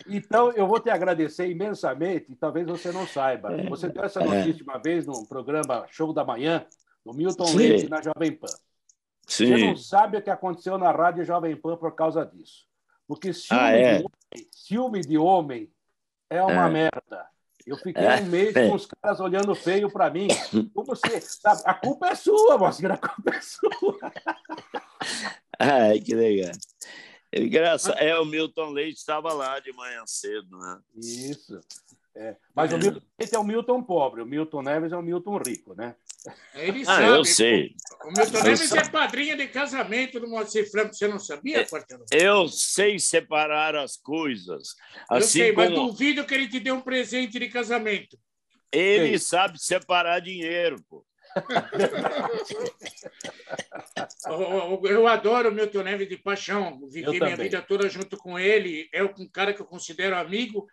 Então, 0.08 0.52
eu 0.52 0.68
vou 0.68 0.80
te 0.80 0.90
agradecer 0.90 1.48
imensamente, 1.50 2.32
e 2.32 2.36
talvez 2.36 2.66
você 2.66 2.92
não 2.92 3.06
saiba. 3.06 3.54
É. 3.54 3.70
Você 3.70 3.90
deu 3.90 4.04
essa 4.04 4.22
é. 4.22 4.26
notícia 4.26 4.64
uma 4.64 4.80
vez 4.80 5.06
num 5.06 5.26
programa 5.26 5.86
Show 5.90 6.12
da 6.12 6.26
Manhã, 6.26 6.66
do 7.06 7.14
Milton 7.14 7.46
Sim. 7.46 7.58
Leite, 7.58 7.90
na 7.90 8.02
Jovem 8.02 8.32
Pan. 8.32 8.48
Sim. 9.28 9.48
Você 9.48 9.66
não 9.66 9.78
sabe 9.78 10.18
o 10.18 10.22
que 10.22 10.30
aconteceu 10.30 10.78
na 10.78 10.92
Rádio 10.92 11.24
Jovem 11.24 11.56
Pan 11.56 11.78
por 11.78 11.94
causa 11.96 12.26
disso. 12.26 12.66
Porque 13.08 13.34
ciúme, 13.34 13.62
ah, 13.62 13.72
é? 13.72 13.98
de, 13.98 14.06
homem, 14.06 14.48
ciúme 14.52 15.02
de 15.02 15.18
homem 15.18 15.72
é 16.30 16.42
uma 16.42 16.68
é. 16.68 16.70
merda. 16.70 17.28
Eu 17.66 17.78
fiquei 17.78 18.04
um 18.04 18.26
mês 18.26 18.54
com 18.54 18.74
os 18.74 18.86
caras 18.86 19.20
olhando 19.20 19.56
feio 19.56 19.92
para 19.92 20.10
mim. 20.10 20.28
Como 20.74 20.88
você 20.88 21.22
sabe? 21.22 21.62
A 21.66 21.74
culpa 21.74 22.10
é 22.10 22.16
sua, 22.16 22.58
Moacir, 22.58 22.92
a 22.92 22.98
culpa 22.98 23.36
é 23.36 23.42
sua. 23.42 24.00
Ai, 25.60 26.00
que 26.00 26.14
legal. 26.14 26.52
Engraçado. 27.34 27.98
É, 27.98 28.20
o 28.20 28.26
Milton 28.26 28.70
Leite 28.70 28.98
estava 28.98 29.34
lá 29.34 29.60
de 29.60 29.72
manhã 29.74 30.04
cedo, 30.06 30.58
né? 30.58 30.80
Isso. 30.96 31.60
É. 32.16 32.36
Mas 32.54 32.72
o 32.74 32.78
Milton 32.78 33.02
Leite 33.20 33.36
é 33.36 33.40
o 33.40 33.44
Milton 33.44 33.84
pobre, 33.84 34.22
o 34.22 34.26
Milton 34.26 34.62
Neves 34.62 34.92
é 34.92 34.98
o 34.98 35.02
Milton 35.02 35.38
rico, 35.38 35.74
né? 35.74 35.96
Ele 36.56 36.82
ah, 36.82 36.86
sabe. 36.86 37.08
eu 37.08 37.26
sei. 37.26 37.76
O 38.04 38.08
Milton 38.08 38.38
eu 38.38 38.44
Neves 38.44 38.74
é 38.74 38.90
padrinha 38.90 39.36
de 39.36 39.48
casamento 39.48 40.20
do 40.20 40.28
Moacir 40.28 40.70
Franco. 40.70 40.94
Você 40.94 41.08
não 41.08 41.18
sabia, 41.20 41.62
é, 41.62 41.66
Quarteirão? 41.66 42.06
Eu 42.12 42.48
sei 42.48 43.00
separar 43.00 43.76
as 43.76 43.98
coisas. 43.98 44.76
Assim 45.10 45.16
eu 45.16 45.22
sei, 45.22 45.54
como... 45.54 45.70
mas 45.70 45.76
duvido 45.76 46.26
que 46.26 46.34
ele 46.34 46.48
te 46.48 46.60
dê 46.60 46.72
um 46.72 46.82
presente 46.82 47.40
de 47.40 47.50
casamento. 47.50 48.18
Ele 48.72 49.20
sabe 49.20 49.60
separar 49.60 50.20
dinheiro, 50.20 50.84
pô. 50.90 51.06
eu 54.88 55.08
adoro 55.08 55.50
o 55.50 55.52
Milton 55.52 55.84
Neves 55.84 56.10
de 56.10 56.18
paixão. 56.18 56.80
Vivi 56.90 57.20
minha 57.20 57.36
vida 57.36 57.62
toda 57.62 57.90
junto 57.90 58.18
com 58.18 58.40
ele. 58.40 58.88
É 58.94 59.04
um 59.04 59.28
cara 59.32 59.54
que 59.54 59.62
eu 59.62 59.66
considero 59.66 60.16
amigo 60.16 60.68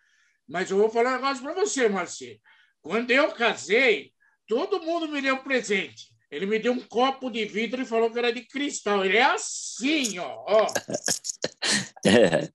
mas 0.50 0.69
eu 0.69 0.76
vou 0.76 0.90
falar 0.90 1.12
um 1.12 1.14
negócio 1.14 1.45
para 1.45 1.54
você, 1.54 1.88
Marcelo. 1.88 2.40
Quando 2.83 3.12
eu 3.12 3.30
casei, 3.30 4.12
todo 4.50 4.83
mundo 4.83 5.07
me 5.07 5.23
deu 5.23 5.37
um 5.37 5.45
presente. 5.45 6.11
Ele 6.28 6.45
me 6.45 6.59
deu 6.59 6.73
um 6.73 6.80
copo 6.80 7.30
de 7.30 7.45
vidro 7.45 7.80
e 7.80 7.87
falou 7.87 8.11
que 8.11 8.19
era 8.19 8.33
de 8.33 8.42
cristal. 8.42 9.04
Ele 9.04 9.16
é 9.16 9.23
assim, 9.23 10.19
ó. 10.19 10.45
ó. 10.47 10.66
É. 12.02 12.49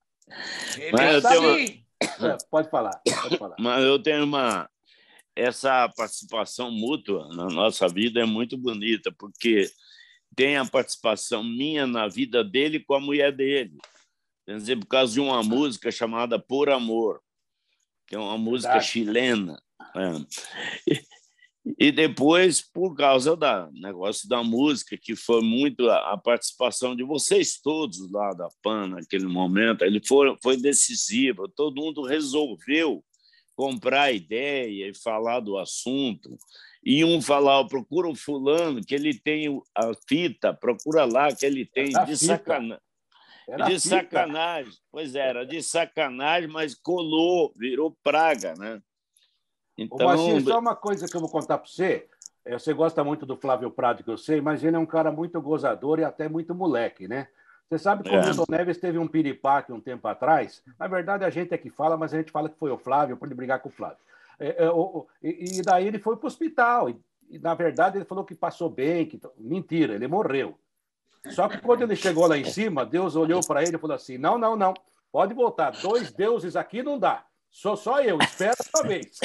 Ele 0.78 0.92
Mas 0.92 1.24
é 1.24 1.28
assim. 1.28 1.86
Uma... 2.02 2.30
É, 2.34 2.38
pode 2.50 2.70
falar, 2.70 3.00
pode 3.22 3.38
falar. 3.38 3.56
Mas 3.60 3.84
eu 3.84 4.02
tenho 4.02 4.24
uma. 4.24 4.68
Essa 5.36 5.88
participação 5.96 6.72
mútua 6.72 7.30
na 7.30 7.46
nossa 7.46 7.88
vida 7.88 8.20
é 8.20 8.26
muito 8.26 8.58
bonita, 8.58 9.14
porque 9.18 9.70
tem 10.36 10.58
a 10.58 10.66
participação 10.66 11.44
minha 11.44 11.86
na 11.86 12.08
vida 12.08 12.44
dele 12.44 12.80
com 12.80 12.96
a 12.96 13.00
mulher 13.00 13.32
dele. 13.32 13.78
Quer 14.46 14.58
dizer, 14.58 14.80
por 14.80 14.88
causa 14.88 15.14
de 15.14 15.20
uma 15.20 15.44
música 15.44 15.92
chamada 15.92 16.40
Por 16.40 16.70
Amor 16.70 17.22
que 18.08 18.16
é 18.16 18.20
uma 18.20 18.38
música 18.38 18.74
Verdade. 18.74 18.92
chilena. 18.92 19.62
Né? 19.96 20.26
E, 21.80 21.92
depois, 21.92 22.62
por 22.62 22.96
causa 22.96 23.36
do 23.36 23.72
negócio 23.72 24.30
da 24.30 24.44
música, 24.44 24.96
que 25.02 25.16
foi 25.16 25.42
muito 25.42 25.90
a, 25.90 26.14
a, 26.14 26.18
participação 26.18 26.96
de 26.96 27.04
vocês 27.04 27.60
todos 27.60 28.12
lá 28.12 28.34
da 28.34 28.48
PAN 28.62 28.90
naquele 28.90 29.26
momento, 29.26 29.84
ele 29.84 30.00
foi, 30.06 30.36
foi 30.44 30.58
decisivo, 30.58 31.48
todo 31.48 31.82
mundo 31.82 32.04
resolveu 32.04 33.04
comprar 33.56 34.04
a 34.04 34.12
ideia 34.12 34.90
e 34.90 34.94
falar 34.94 35.40
do 35.40 35.58
assunto. 35.58 36.38
E 36.84 37.04
um 37.04 37.20
falar, 37.20 37.66
procura 37.66 38.08
o 38.08 38.16
fulano, 38.16 38.86
que 38.86 38.94
ele 38.94 39.18
tem 39.18 39.60
a 39.76 39.92
fita, 40.08 40.54
procura 40.54 41.04
lá, 41.06 41.34
que 41.34 41.46
ele 41.46 41.66
tem 41.66 41.90
de 42.06 42.16
sacanagem. 42.16 42.84
Era 43.48 43.66
de 43.66 43.80
sacanagem. 43.80 44.74
Pois 44.92 45.16
era, 45.16 45.46
de 45.46 45.64
sacanagem, 45.64 46.48
mas 46.48 46.76
colou, 46.76 47.52
virou 47.58 47.98
praga, 48.04 48.54
né? 48.56 48.80
Então... 49.78 50.08
Ô, 50.08 50.42
só 50.42 50.60
uma 50.60 50.76
coisa 50.76 51.08
que 51.08 51.16
eu 51.16 51.22
vou 51.22 51.30
contar 51.30 51.58
para 51.58 51.68
você. 51.68 52.08
É, 52.44 52.58
você 52.58 52.74
gosta 52.74 53.04
muito 53.04 53.26
do 53.26 53.36
Flávio 53.36 53.72
Prado, 53.72 54.04
que 54.04 54.10
eu 54.10 54.18
sei, 54.18 54.40
mas 54.40 54.64
ele 54.64 54.76
é 54.76 54.80
um 54.80 54.86
cara 54.86 55.12
muito 55.12 55.42
gozador 55.42 56.00
e 56.00 56.04
até 56.04 56.30
muito 56.30 56.54
moleque, 56.54 57.08
né? 57.08 57.28
Você 57.68 57.80
sabe 57.80 58.04
que 58.04 58.10
o 58.10 58.16
é. 58.16 58.24
Milton 58.24 58.46
Neves 58.48 58.78
teve 58.78 59.00
um 59.00 59.08
piripaque 59.08 59.74
um 59.74 59.82
tempo 59.82 60.08
atrás? 60.08 60.62
Na 60.78 60.88
verdade, 60.88 61.26
a 61.26 61.30
gente 61.32 61.54
é 61.54 61.58
que 61.58 61.72
fala, 61.72 61.98
mas 61.98 62.14
a 62.14 62.18
gente 62.18 62.32
fala 62.32 62.48
que 62.48 62.60
foi 62.60 62.70
o 62.70 62.78
Flávio, 62.78 63.18
para 63.18 63.28
ele 63.28 63.36
brigar 63.36 63.60
com 63.60 63.70
o 63.70 63.72
Flávio. 63.72 63.98
É, 64.40 64.66
é, 64.66 64.70
e, 65.24 65.62
daí 65.64 65.88
ele 65.88 65.98
foi 65.98 66.16
para 66.16 66.26
o 66.26 66.28
hospital. 66.28 66.90
E, 66.90 67.40
na 67.40 67.56
verdade, 67.56 67.98
ele 67.98 68.06
falou 68.06 68.24
que 68.24 68.36
passou 68.36 68.70
bem. 68.70 69.08
Que... 69.08 69.20
Mentira, 69.38 69.96
ele 69.96 70.08
morreu. 70.08 70.56
Só 71.32 71.48
que 71.48 71.58
quando 71.58 71.82
ele 71.82 71.96
chegou 71.96 72.28
lá 72.28 72.38
em 72.38 72.46
cima, 72.46 72.86
Deus 72.86 73.16
olhou 73.16 73.42
para 73.46 73.64
ele 73.64 73.76
e 73.76 73.80
falou 73.80 73.96
assim: 73.96 74.18
não, 74.18 74.38
não, 74.38 74.56
não, 74.56 74.74
pode 75.12 75.34
voltar. 75.34 75.72
Dois 75.72 76.12
deuses 76.12 76.56
aqui 76.56 76.84
não 76.84 77.00
dá. 77.00 77.26
Sou 77.56 77.78
só 77.78 78.02
eu, 78.02 78.18
espera 78.20 78.54
uma 78.76 78.84
vez. 78.84 79.18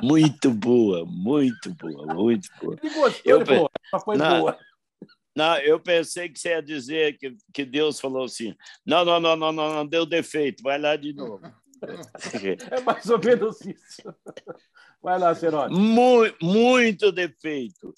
Muito 0.00 0.52
boa, 0.52 1.04
muito 1.04 1.74
boa, 1.74 2.14
muito 2.14 2.48
boa. 2.60 2.76
Ele 2.80 2.94
gostou, 2.94 3.22
eu, 3.24 3.40
ele 3.40 3.68
foi 4.04 4.16
não, 4.16 4.38
boa. 4.38 4.58
Não, 5.34 5.58
eu 5.58 5.80
pensei 5.80 6.28
que 6.28 6.38
você 6.38 6.50
ia 6.50 6.62
dizer 6.62 7.18
que, 7.18 7.36
que 7.52 7.64
Deus 7.64 7.98
falou 7.98 8.24
assim: 8.24 8.54
não, 8.86 9.04
não, 9.04 9.18
não, 9.18 9.34
não, 9.34 9.50
não, 9.50 9.74
não, 9.74 9.86
deu 9.86 10.06
defeito, 10.06 10.62
vai 10.62 10.78
lá 10.78 10.94
de 10.94 11.12
novo. 11.12 11.44
É 12.70 12.80
mais 12.82 13.10
ou 13.10 13.18
menos 13.18 13.60
isso. 13.62 14.14
Vai 15.02 15.18
lá, 15.18 15.34
Seródio. 15.34 15.76
Muito, 15.76 16.36
muito 16.40 17.10
defeito. 17.10 17.92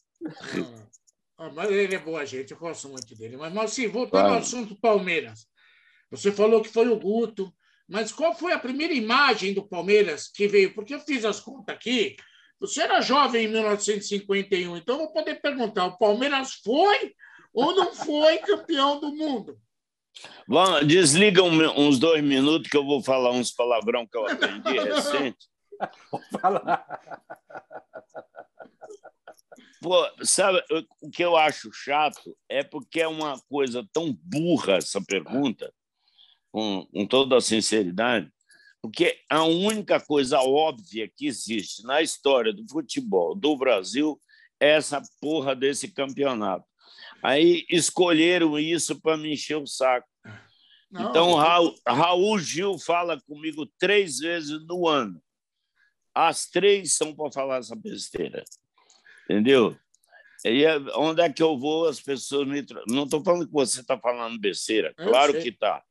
Ah, 1.36 1.50
mas 1.50 1.70
ele 1.70 1.94
é 1.94 1.98
boa 1.98 2.24
gente, 2.24 2.52
eu 2.52 2.58
gosto 2.58 2.88
muito 2.88 3.14
dele. 3.14 3.36
Mas, 3.36 3.52
Malci, 3.52 3.86
voltando 3.86 4.12
claro. 4.12 4.32
ao 4.32 4.38
assunto 4.38 4.74
Palmeiras. 4.80 5.46
Você 6.16 6.30
falou 6.32 6.62
que 6.62 6.68
foi 6.68 6.88
o 6.88 6.98
Guto, 6.98 7.52
mas 7.88 8.12
qual 8.12 8.34
foi 8.34 8.52
a 8.52 8.58
primeira 8.58 8.94
imagem 8.94 9.52
do 9.52 9.66
Palmeiras 9.66 10.28
que 10.28 10.46
veio? 10.46 10.74
Porque 10.74 10.94
eu 10.94 11.00
fiz 11.00 11.24
as 11.24 11.40
contas 11.40 11.74
aqui. 11.74 12.16
Você 12.60 12.82
era 12.82 13.00
jovem 13.00 13.44
em 13.44 13.48
1951, 13.48 14.76
então 14.76 14.94
eu 14.94 15.00
vou 15.00 15.12
poder 15.12 15.40
perguntar: 15.40 15.86
o 15.86 15.98
Palmeiras 15.98 16.54
foi 16.64 17.12
ou 17.52 17.74
não 17.74 17.94
foi 17.94 18.38
campeão 18.38 19.00
do 19.00 19.14
mundo? 19.14 19.58
Vamos, 20.46 20.86
desliga 20.86 21.42
uns 21.42 21.98
dois 21.98 22.22
minutos 22.22 22.70
que 22.70 22.76
eu 22.76 22.84
vou 22.84 23.02
falar 23.02 23.32
uns 23.32 23.50
palavrão 23.50 24.06
que 24.06 24.16
eu 24.16 24.26
aprendi 24.26 24.78
recente. 24.78 25.48
Vou 26.10 26.22
falar. 26.40 26.86
Pô, 29.82 30.08
sabe, 30.22 30.62
o 31.02 31.10
que 31.10 31.22
eu 31.22 31.36
acho 31.36 31.70
chato 31.72 32.34
é 32.48 32.62
porque 32.62 33.00
é 33.00 33.08
uma 33.08 33.38
coisa 33.50 33.86
tão 33.92 34.16
burra 34.22 34.76
essa 34.76 35.02
pergunta, 35.04 35.70
com, 36.54 36.86
com 36.86 37.04
toda 37.04 37.36
a 37.36 37.40
sinceridade, 37.40 38.30
porque 38.80 39.18
a 39.28 39.42
única 39.42 39.98
coisa 39.98 40.38
óbvia 40.38 41.10
que 41.12 41.26
existe 41.26 41.82
na 41.82 42.00
história 42.00 42.52
do 42.52 42.64
futebol 42.68 43.34
do 43.34 43.56
Brasil 43.56 44.22
é 44.60 44.74
essa 44.76 45.02
porra 45.20 45.56
desse 45.56 45.88
campeonato. 45.88 46.64
Aí 47.20 47.66
escolheram 47.68 48.56
isso 48.56 49.00
para 49.00 49.16
me 49.16 49.32
encher 49.32 49.56
o 49.56 49.66
saco. 49.66 50.06
Não, 50.92 51.10
então, 51.10 51.34
Raul, 51.34 51.74
Raul 51.84 52.38
Gil 52.38 52.78
fala 52.78 53.20
comigo 53.22 53.66
três 53.76 54.18
vezes 54.18 54.64
no 54.64 54.86
ano. 54.86 55.20
As 56.14 56.46
três 56.48 56.92
são 56.92 57.16
para 57.16 57.32
falar 57.32 57.56
essa 57.56 57.74
besteira. 57.74 58.44
Entendeu? 59.24 59.76
E 60.44 60.64
é, 60.64 60.78
onde 60.94 61.20
é 61.20 61.32
que 61.32 61.42
eu 61.42 61.58
vou, 61.58 61.88
as 61.88 62.00
pessoas 62.00 62.46
me. 62.46 62.64
Não 62.86 63.04
estou 63.04 63.24
falando 63.24 63.44
que 63.44 63.52
você 63.52 63.80
está 63.80 63.98
falando 63.98 64.38
besteira. 64.38 64.94
Claro 64.94 65.32
que 65.32 65.48
está. 65.48 65.82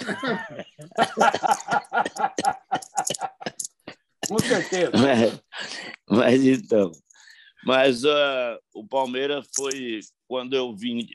Com 4.28 4.38
certeza. 4.38 4.92
Mas, 4.94 5.42
mas 6.08 6.44
então. 6.44 6.92
Mas 7.64 8.04
uh, 8.04 8.58
o 8.74 8.86
Palmeiras 8.86 9.48
foi 9.54 10.00
quando 10.28 10.54
eu 10.54 10.74
vim 10.74 11.08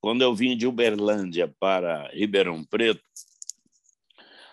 quando 0.00 0.20
eu 0.20 0.34
vim 0.34 0.54
de 0.54 0.66
Uberlândia 0.66 1.48
para 1.58 2.08
Ribeirão 2.08 2.62
Preto. 2.62 3.02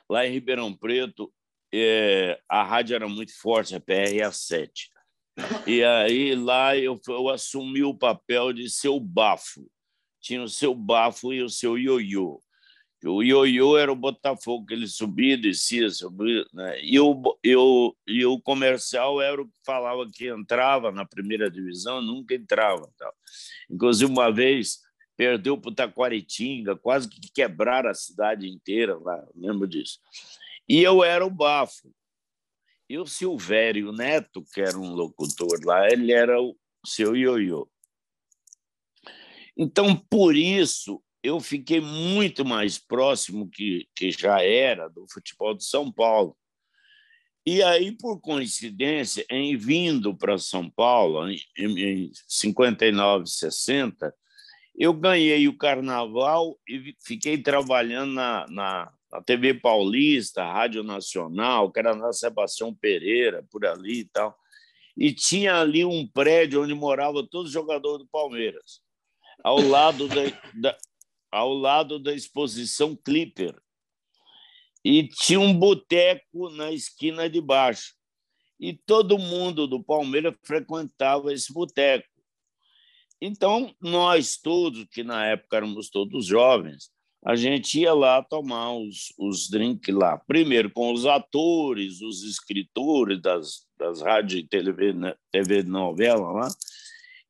Lá 0.10 0.26
em 0.26 0.32
Ribeirão 0.32 0.74
Preto, 0.74 1.30
é, 1.74 2.40
a 2.48 2.64
rádio 2.64 2.96
era 2.96 3.06
muito 3.06 3.38
forte, 3.38 3.76
a 3.76 3.82
PRA7. 3.82 4.70
E 5.68 5.84
aí 5.84 6.36
lá 6.36 6.78
eu, 6.78 6.98
eu 7.06 7.28
assumi 7.28 7.84
o 7.84 7.94
papel 7.94 8.54
de 8.54 8.70
seu 8.70 8.98
bafo. 8.98 9.70
Tinha 10.22 10.42
o 10.42 10.48
seu 10.48 10.74
bafo 10.74 11.34
e 11.34 11.42
o 11.42 11.50
seu 11.50 11.78
ioiô. 11.78 12.42
O 13.04 13.24
ioiô 13.24 13.78
era 13.78 13.92
o 13.92 13.96
Botafogo, 13.96 14.66
que 14.68 14.74
ele 14.74 14.88
subia 14.88 15.34
e 15.34 15.38
descia, 15.38 15.90
subia, 15.90 16.46
né? 16.54 16.80
e, 16.84 17.00
o, 17.00 17.38
e, 17.44 17.56
o, 17.56 17.96
e 18.06 18.26
o 18.26 18.40
comercial 18.40 19.20
era 19.20 19.42
o 19.42 19.48
que 19.48 19.54
falava 19.66 20.08
que 20.12 20.28
entrava 20.28 20.92
na 20.92 21.04
primeira 21.04 21.50
divisão, 21.50 22.02
nunca 22.02 22.36
entrava. 22.36 22.92
Tal. 22.98 23.14
Inclusive, 23.70 24.12
uma 24.12 24.32
vez 24.32 24.80
perdeu 25.18 25.58
para 25.58 25.72
o 25.72 25.76
Taquaritinga, 25.76 26.76
quase 26.76 27.10
que 27.10 27.20
quebraram 27.34 27.90
a 27.90 27.94
cidade 27.94 28.48
inteira 28.48 28.98
lá, 28.98 29.24
lembro 29.36 29.68
disso. 29.68 30.00
E 30.68 30.82
eu 30.82 31.04
era 31.04 31.26
o 31.26 31.30
bafo. 31.30 31.94
E 32.90 32.98
o 32.98 33.06
Silvério 33.06 33.92
Neto, 33.92 34.44
que 34.54 34.62
era 34.62 34.78
um 34.78 34.94
locutor 34.94 35.60
lá, 35.64 35.88
ele 35.90 36.12
era 36.12 36.42
o 36.42 36.56
seu 36.86 37.16
ioiô. 37.16 37.70
Então, 39.56 39.96
por 39.96 40.36
isso, 40.36 41.02
eu 41.24 41.40
fiquei 41.40 41.80
muito 41.80 42.44
mais 42.44 42.80
próximo 42.80 43.50
que, 43.50 43.88
que 43.96 44.12
já 44.12 44.42
era 44.42 44.88
do 44.88 45.06
futebol 45.12 45.54
de 45.54 45.64
São 45.64 45.92
Paulo. 45.92 46.36
E 47.46 47.62
aí, 47.64 47.92
por 47.92 48.20
coincidência, 48.20 49.26
em 49.30 49.58
vindo 49.58 50.16
para 50.16 50.38
São 50.38 50.70
Paulo, 50.70 51.28
em, 51.30 51.40
em 51.58 52.12
59, 52.28 53.28
60, 53.28 54.14
eu 54.76 54.94
ganhei 54.94 55.48
o 55.48 55.58
carnaval 55.58 56.58
e 56.68 56.96
fiquei 57.04 57.38
trabalhando 57.38 58.14
na, 58.14 58.46
na, 58.48 58.94
na 59.12 59.22
TV 59.22 59.56
Paulista, 59.56 60.44
Rádio 60.44 60.84
Nacional, 60.84 61.72
que 61.72 61.80
era 61.80 61.96
na 61.96 62.14
Sebastião 62.14 62.74
Pereira, 62.74 63.46
por 63.52 63.66
ali 63.66 64.02
e 64.02 64.06
tal. 64.06 64.36
E 64.96 65.12
tinha 65.12 65.60
ali 65.60 65.84
um 65.84 66.08
prédio 66.08 66.64
onde 66.64 66.74
morava 66.74 67.28
todos 67.28 67.48
os 67.48 67.54
jogadores 67.54 68.00
do 68.00 68.08
Palmeiras, 68.08 68.82
ao 69.44 69.60
lado 69.60 70.08
da, 70.08 70.22
da 70.54 70.78
ao 71.32 71.54
lado 71.54 71.98
da 71.98 72.14
exposição 72.14 72.96
Clipper. 72.96 73.60
E 74.84 75.08
tinha 75.08 75.40
um 75.40 75.54
boteco 75.54 76.50
na 76.50 76.72
esquina 76.72 77.30
de 77.30 77.40
baixo. 77.40 77.94
E 78.60 78.74
todo 78.74 79.18
mundo 79.18 79.66
do 79.66 79.82
Palmeiras 79.82 80.36
frequentava 80.44 81.34
esse 81.34 81.52
boteco. 81.54 82.08
Então, 83.22 83.74
nós 83.80 84.36
todos, 84.36 84.86
que 84.92 85.04
na 85.04 85.26
época 85.28 85.58
éramos 85.58 85.90
todos 85.90 86.26
jovens, 86.26 86.92
a 87.24 87.36
gente 87.36 87.80
ia 87.80 87.94
lá 87.94 88.24
tomar 88.24 88.74
os, 88.74 89.14
os 89.18 89.48
drinks 89.48 89.94
lá. 89.94 90.18
Primeiro 90.18 90.72
com 90.72 90.92
os 90.92 91.06
atores, 91.06 92.02
os 92.02 92.24
escritores 92.24 93.22
das, 93.22 93.68
das 93.78 94.02
rádios 94.02 94.42
e 94.42 94.48
TV, 94.48 94.94
né, 94.94 95.16
TV 95.32 95.62
novela 95.62 96.32
lá, 96.32 96.48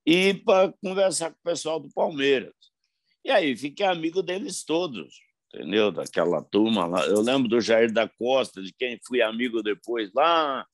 e 0.06 0.34
para 0.34 0.74
conversar 0.82 1.32
com 1.32 1.40
o 1.40 1.44
pessoal 1.44 1.80
do 1.80 1.90
Palmeiras. 1.94 2.61
E 3.24 3.30
aí 3.30 3.56
fiquei 3.56 3.86
amigo 3.86 4.22
deles 4.24 4.64
todos, 4.64 5.22
entendeu? 5.54 5.92
Daquela 5.92 6.42
turma 6.42 6.86
lá. 6.86 7.06
Eu 7.06 7.22
lembro 7.22 7.48
do 7.48 7.62
Jair 7.62 7.92
da 7.92 8.08
Costa, 8.08 8.62
de 8.62 8.74
quem 8.74 9.00
fui 9.06 9.22
amigo 9.22 9.62
depois 9.62 10.12
lá 10.14 10.66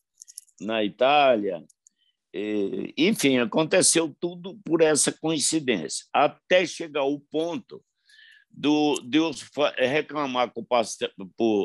na 0.61 0.83
Itália. 0.83 1.63
E, 2.33 2.93
enfim, 2.97 3.39
aconteceu 3.39 4.15
tudo 4.19 4.59
por 4.63 4.81
essa 4.81 5.11
coincidência, 5.11 6.05
até 6.13 6.65
chegar 6.65 7.03
o 7.03 7.19
ponto 7.19 7.83
do 8.49 8.99
Deus 9.01 9.47
reclamar 9.77 10.51
com 10.51 10.61
o 10.61 10.65
pastel, 10.65 11.11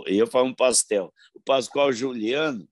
eu 0.06 0.26
falo 0.26 0.48
um 0.48 0.54
pastel, 0.54 1.12
o 1.34 1.40
Pascoal 1.40 1.92
Juliano, 1.92 2.68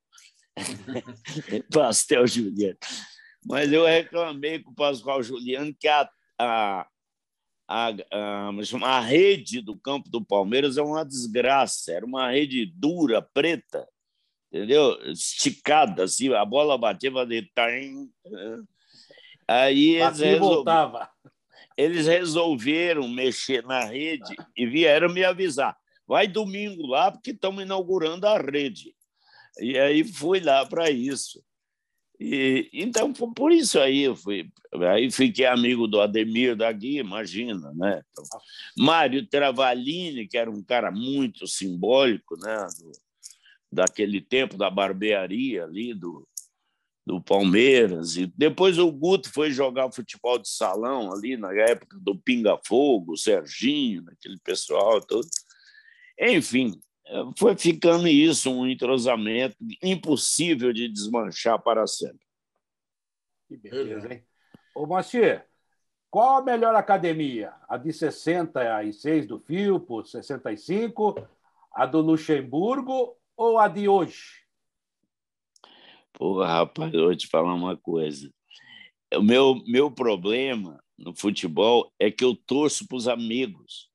pastel 1.73 2.27
Juliano, 2.27 2.77
mas 3.47 3.73
eu 3.73 3.87
reclamei 3.87 4.59
com 4.59 4.73
o 4.73 4.75
Pascoal 4.75 5.23
Juliano 5.23 5.75
que 5.79 5.89
a, 5.89 6.09
a, 6.39 6.87
a, 7.71 7.95
a, 8.11 8.51
a 8.83 9.01
rede 9.01 9.61
do 9.61 9.77
campo 9.79 10.11
do 10.11 10.25
Palmeiras 10.25 10.77
é 10.77 10.83
uma 10.83 11.05
desgraça, 11.05 11.93
era 11.93 12.05
uma 12.05 12.29
rede 12.33 12.67
dura, 12.67 13.23
preta, 13.23 13.87
entendeu? 14.53 14.99
Esticada, 15.13 16.03
assim, 16.03 16.35
a 16.35 16.45
bola 16.45 16.77
batia, 16.77 17.13
fazia... 17.13 17.49
Aí 19.47 19.97
eles, 19.97 20.19
resolveram, 20.19 21.09
eles 21.77 22.07
resolveram 22.07 23.09
mexer 23.09 23.65
na 23.65 23.85
rede 23.85 24.35
e 24.57 24.67
vieram 24.67 25.09
me 25.09 25.25
avisar. 25.25 25.77
Vai 26.07 26.27
domingo 26.27 26.89
lá, 26.89 27.13
porque 27.13 27.31
estamos 27.31 27.63
inaugurando 27.63 28.27
a 28.27 28.37
rede. 28.37 28.95
E 29.61 29.79
aí 29.79 30.03
fui 30.03 30.41
lá 30.41 30.67
para 30.67 30.91
isso. 30.91 31.41
E, 32.21 32.69
então, 32.75 33.15
por 33.15 33.51
isso 33.51 33.81
aí 33.81 34.03
eu 34.03 34.15
fui. 34.15 34.53
Aí 34.91 35.11
fiquei 35.11 35.47
amigo 35.47 35.87
do 35.87 36.03
Ademir 36.03 36.55
da 36.55 36.71
Guia, 36.71 37.01
imagina, 37.01 37.73
né? 37.75 38.03
Então, 38.11 38.25
Mário 38.77 39.27
Travalini, 39.27 40.29
que 40.29 40.37
era 40.37 40.51
um 40.51 40.63
cara 40.63 40.91
muito 40.91 41.47
simbólico, 41.47 42.37
né? 42.37 42.67
Do, 42.79 42.93
daquele 43.73 44.21
tempo 44.21 44.59
da 44.59 44.69
barbearia 44.69 45.65
ali 45.65 45.95
do, 45.95 46.29
do 47.07 47.23
Palmeiras. 47.23 48.17
E 48.17 48.27
depois 48.37 48.79
o 48.79 48.93
Guto 48.93 49.33
foi 49.33 49.51
jogar 49.51 49.91
futebol 49.91 50.39
de 50.39 50.49
salão 50.49 51.13
ali 51.13 51.39
na 51.39 51.55
época 51.55 51.97
do 52.01 52.19
Pinga 52.19 52.59
Fogo, 52.67 53.17
Serginho, 53.17 54.05
aquele 54.09 54.39
pessoal 54.45 55.01
todo. 55.01 55.27
Enfim, 56.21 56.79
foi 57.37 57.57
ficando 57.57 58.07
isso, 58.07 58.51
um 58.51 58.67
entrosamento 58.67 59.57
impossível 59.83 60.73
de 60.73 60.89
desmanchar 60.89 61.61
para 61.61 61.87
sempre. 61.87 62.27
Que 63.49 63.57
beleza, 63.57 64.13
hein? 64.13 64.25
Ô, 64.75 64.87
Machê, 64.87 65.43
qual 66.11 66.39
a 66.39 66.43
melhor 66.43 66.75
academia? 66.75 67.53
A 67.69 67.77
de 67.77 67.93
66 67.93 69.27
do 69.27 69.39
Filpo, 69.39 70.05
65, 70.05 71.15
a 71.73 71.87
do 71.87 72.01
Luxemburgo 72.01 73.17
ou 73.37 73.59
a 73.59 73.69
de 73.69 73.89
hoje? 73.89 74.41
Pô, 76.13 76.43
rapaz, 76.43 76.93
eu 76.93 77.05
vou 77.05 77.17
te 77.17 77.27
falar 77.27 77.55
uma 77.55 77.77
coisa. 77.77 78.33
O 79.15 79.23
meu, 79.23 79.57
meu 79.67 79.91
problema 79.91 80.83
no 80.99 81.15
futebol 81.15 81.93
é 81.99 82.11
que 82.11 82.23
eu 82.23 82.37
torço 82.37 82.87
para 82.87 82.97
os 82.97 83.09
amigos. 83.09 83.91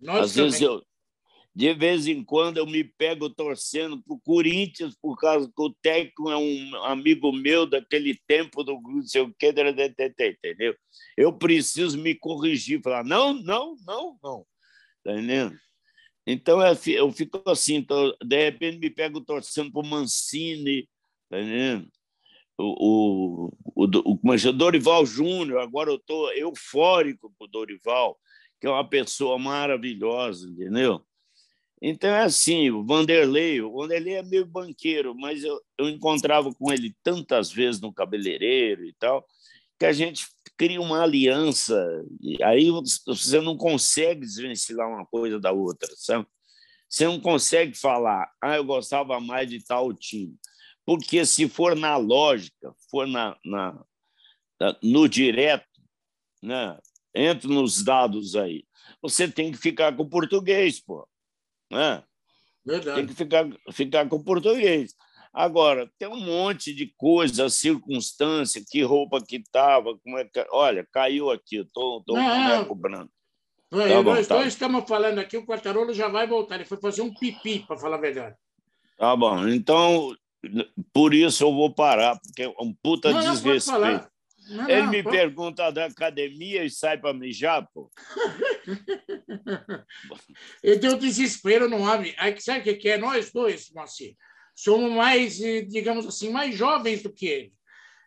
Nós 0.00 0.24
Às 0.24 0.32
também. 0.32 0.50
vezes 0.50 0.62
eu, 0.62 0.82
de 1.54 1.74
vez 1.74 2.06
em 2.06 2.24
quando 2.24 2.56
eu 2.56 2.66
me 2.66 2.82
pego 2.82 3.28
torcendo 3.28 4.02
para 4.02 4.14
o 4.14 4.20
Corinthians, 4.20 4.96
por 5.00 5.18
causa 5.18 5.46
que 5.46 5.62
o 5.62 5.74
técnico 5.82 6.30
é 6.30 6.36
um 6.36 6.76
amigo 6.84 7.30
meu 7.30 7.66
daquele 7.66 8.18
tempo 8.26 8.64
do 8.64 8.80
não 8.80 9.02
sei 9.02 9.20
o 9.20 9.34
que, 9.34 9.48
entendeu? 9.48 10.74
Eu 11.16 11.32
preciso 11.32 11.98
me 11.98 12.14
corrigir, 12.14 12.80
falar, 12.82 13.04
não, 13.04 13.34
não, 13.34 13.76
não, 13.86 14.18
não. 14.22 14.46
Tá 15.04 15.12
entendendo? 15.12 15.58
Então 16.26 16.60
eu 16.86 17.12
fico 17.12 17.42
assim, 17.46 17.84
de 18.24 18.44
repente 18.44 18.78
me 18.78 18.88
pego 18.88 19.20
torcendo 19.20 19.70
para 19.70 19.82
o 19.82 19.86
Mancini, 19.86 20.88
tá 21.28 21.38
entendendo? 21.38 21.88
O, 22.56 23.50
o, 23.74 23.84
o, 23.84 23.84
o 23.84 24.52
Dorival 24.52 25.04
Júnior, 25.04 25.60
agora 25.60 25.90
eu 25.90 25.96
estou 25.96 26.32
eufórico 26.32 27.32
com 27.36 27.44
o 27.44 27.48
Dorival, 27.48 28.18
que 28.60 28.66
é 28.66 28.70
uma 28.70 28.88
pessoa 28.88 29.38
maravilhosa, 29.38 30.48
entendeu? 30.48 31.04
Então 31.84 32.10
é 32.10 32.22
assim, 32.22 32.70
o 32.70 32.86
Vanderlei, 32.86 33.60
o 33.60 33.72
Vanderlei 33.72 34.14
é 34.14 34.22
meio 34.22 34.46
banqueiro, 34.46 35.16
mas 35.16 35.42
eu, 35.42 35.60
eu 35.76 35.88
encontrava 35.88 36.54
com 36.54 36.72
ele 36.72 36.94
tantas 37.02 37.50
vezes 37.50 37.80
no 37.80 37.92
cabeleireiro 37.92 38.86
e 38.86 38.92
tal, 38.92 39.26
que 39.76 39.84
a 39.84 39.92
gente 39.92 40.28
cria 40.56 40.80
uma 40.80 41.02
aliança, 41.02 41.76
e 42.20 42.40
aí 42.44 42.68
você 43.04 43.40
não 43.40 43.56
consegue 43.56 44.20
desvencilhar 44.20 44.88
uma 44.88 45.04
coisa 45.04 45.40
da 45.40 45.50
outra, 45.50 45.88
sabe? 45.96 46.24
Você 46.88 47.04
não 47.04 47.18
consegue 47.18 47.76
falar, 47.76 48.30
ah, 48.40 48.54
eu 48.54 48.64
gostava 48.64 49.18
mais 49.18 49.50
de 49.50 49.64
tal 49.64 49.92
time. 49.92 50.36
Porque 50.86 51.26
se 51.26 51.48
for 51.48 51.74
na 51.74 51.96
lógica, 51.96 52.72
for 52.90 53.08
na, 53.08 53.36
na 53.44 53.84
no 54.80 55.08
direto, 55.08 55.66
né? 56.40 56.78
entra 57.12 57.48
nos 57.48 57.82
dados 57.82 58.36
aí, 58.36 58.64
você 59.00 59.26
tem 59.26 59.50
que 59.50 59.58
ficar 59.58 59.96
com 59.96 60.04
o 60.04 60.08
português, 60.08 60.80
pô. 60.80 61.08
Né? 61.72 62.02
Verdade. 62.64 62.96
Tem 62.96 63.06
que 63.06 63.14
ficar, 63.14 63.48
ficar 63.72 64.08
com 64.08 64.16
o 64.16 64.24
português. 64.24 64.94
Agora, 65.32 65.90
tem 65.98 66.06
um 66.06 66.20
monte 66.20 66.74
de 66.74 66.92
coisa, 66.96 67.48
circunstância, 67.48 68.62
que 68.70 68.82
roupa 68.82 69.24
que 69.26 69.36
estava, 69.36 69.96
como 69.98 70.18
é 70.18 70.24
que. 70.24 70.46
Olha, 70.50 70.86
caiu 70.92 71.30
aqui, 71.30 71.56
estou 71.56 72.04
com 72.04 72.12
o 72.12 72.14
boneco 72.14 72.74
branco. 72.74 73.10
Tá 73.70 73.78
nós 73.78 74.04
bom, 74.04 74.22
tá. 74.22 74.36
dois 74.36 74.48
estamos 74.48 74.86
falando 74.86 75.18
aqui, 75.18 75.38
o 75.38 75.46
Quartarolo 75.46 75.94
já 75.94 76.06
vai 76.06 76.26
voltar. 76.26 76.56
Ele 76.56 76.66
foi 76.66 76.78
fazer 76.78 77.00
um 77.00 77.14
pipi, 77.14 77.60
para 77.60 77.78
falar 77.78 77.96
a 77.96 78.00
verdade. 78.00 78.36
Tá 78.98 79.16
bom. 79.16 79.48
Então, 79.48 80.14
por 80.92 81.14
isso 81.14 81.42
eu 81.42 81.54
vou 81.54 81.74
parar, 81.74 82.20
porque 82.20 82.42
é 82.42 82.48
um 82.60 82.74
puta 82.82 83.10
não, 83.10 83.20
desrespeito. 83.20 84.11
Não, 84.52 84.68
Ele 84.68 84.82
não, 84.82 84.90
me 84.90 85.02
pô. 85.02 85.10
pergunta 85.10 85.70
da 85.70 85.86
academia 85.86 86.64
e 86.64 86.70
sai 86.70 86.98
para 86.98 87.14
mijar, 87.14 87.66
pô. 87.72 87.90
Ele 90.62 90.76
deu 90.76 90.96
desespero 90.96 91.68
no 91.68 91.78
homem. 91.82 92.14
Aí, 92.18 92.38
sabe 92.40 92.70
o 92.70 92.78
que 92.78 92.88
é? 92.88 92.98
Nós 92.98 93.32
dois, 93.32 93.70
Moacir 93.70 94.14
somos 94.54 94.92
mais, 94.92 95.40
eh, 95.40 95.62
digamos 95.62 96.06
assim, 96.06 96.30
mais 96.30 96.54
jovens 96.54 97.02
do 97.02 97.12
que 97.12 97.26
ele. 97.26 97.52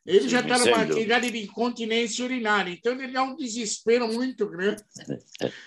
Ele 0.06 0.30
já 0.30 0.42
está 0.42 0.60
numa 0.60 0.84
atividade 0.84 1.32
de 1.32 1.44
incontinência 1.44 2.24
urinária, 2.24 2.72
então 2.72 2.94
ele 2.94 3.12
dá 3.12 3.24
um 3.24 3.36
desespero 3.36 4.08
muito 4.08 4.48
grande. 4.48 4.84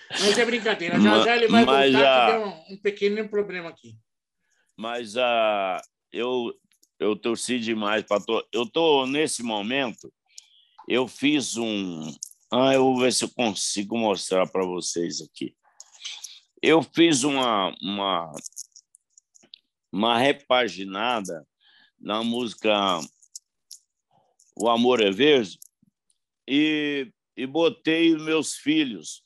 Mas 0.09 0.37
é 0.37 0.45
brincadeira, 0.45 0.97
já 0.99 1.23
já 1.23 1.35
ele 1.35 1.47
vai 1.49 1.65
mas, 1.65 1.91
voltar, 1.91 2.35
a... 2.35 2.39
um, 2.39 2.73
um, 2.73 2.77
pequeno 2.77 3.27
problema 3.27 3.67
aqui. 3.67 3.97
Mas 4.77 5.17
a, 5.17 5.81
eu, 6.13 6.53
eu 6.97 7.17
torci 7.17 7.59
demais 7.59 8.03
para 8.03 8.23
Eu 8.53 8.63
estou, 8.63 9.05
nesse 9.05 9.43
momento, 9.43 10.09
eu 10.89 11.07
fiz 11.07 11.55
um. 11.55 12.11
Ah, 12.51 12.73
eu 12.73 12.83
vou 12.83 12.99
ver 12.99 13.13
se 13.13 13.23
eu 13.23 13.29
consigo 13.29 13.95
mostrar 13.95 14.49
para 14.49 14.65
vocês 14.65 15.21
aqui. 15.21 15.55
Eu 16.61 16.81
fiz 16.81 17.23
uma, 17.23 17.73
uma 17.81 18.33
uma 19.91 20.17
repaginada 20.17 21.47
na 21.99 22.23
música 22.23 22.99
O 24.55 24.69
Amor 24.69 25.01
é 25.01 25.11
Verde 25.11 25.59
e, 26.47 27.11
e 27.35 27.45
botei 27.45 28.15
meus 28.17 28.55
filhos, 28.55 29.23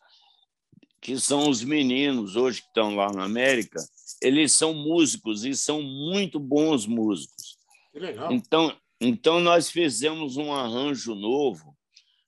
que 1.01 1.19
são 1.19 1.49
os 1.49 1.63
meninos 1.63 2.35
hoje 2.35 2.61
que 2.61 2.67
estão 2.67 2.95
lá 2.95 3.11
na 3.11 3.23
América, 3.23 3.79
eles 4.21 4.51
são 4.51 4.73
músicos 4.73 5.45
e 5.45 5.55
são 5.55 5.81
muito 5.81 6.39
bons 6.39 6.85
músicos. 6.85 7.57
Que 7.91 7.99
legal. 7.99 8.31
Então, 8.31 8.75
então 9.03 9.39
nós 9.39 9.69
fizemos 9.69 10.37
um 10.37 10.53
arranjo 10.53 11.13
novo 11.13 11.75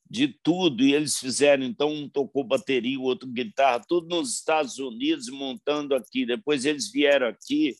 de 0.10 0.28
tudo 0.28 0.84
e 0.84 0.94
eles 0.94 1.18
fizeram 1.18 1.64
então 1.64 1.92
um 1.92 2.08
tocou 2.08 2.44
bateria, 2.44 3.00
o 3.00 3.04
outro 3.04 3.28
guitarra, 3.28 3.84
tudo 3.88 4.08
nos 4.08 4.34
Estados 4.34 4.78
Unidos 4.78 5.30
montando 5.30 5.96
aqui. 5.96 6.26
Depois 6.26 6.66
eles 6.66 6.92
vieram 6.92 7.28
aqui 7.28 7.76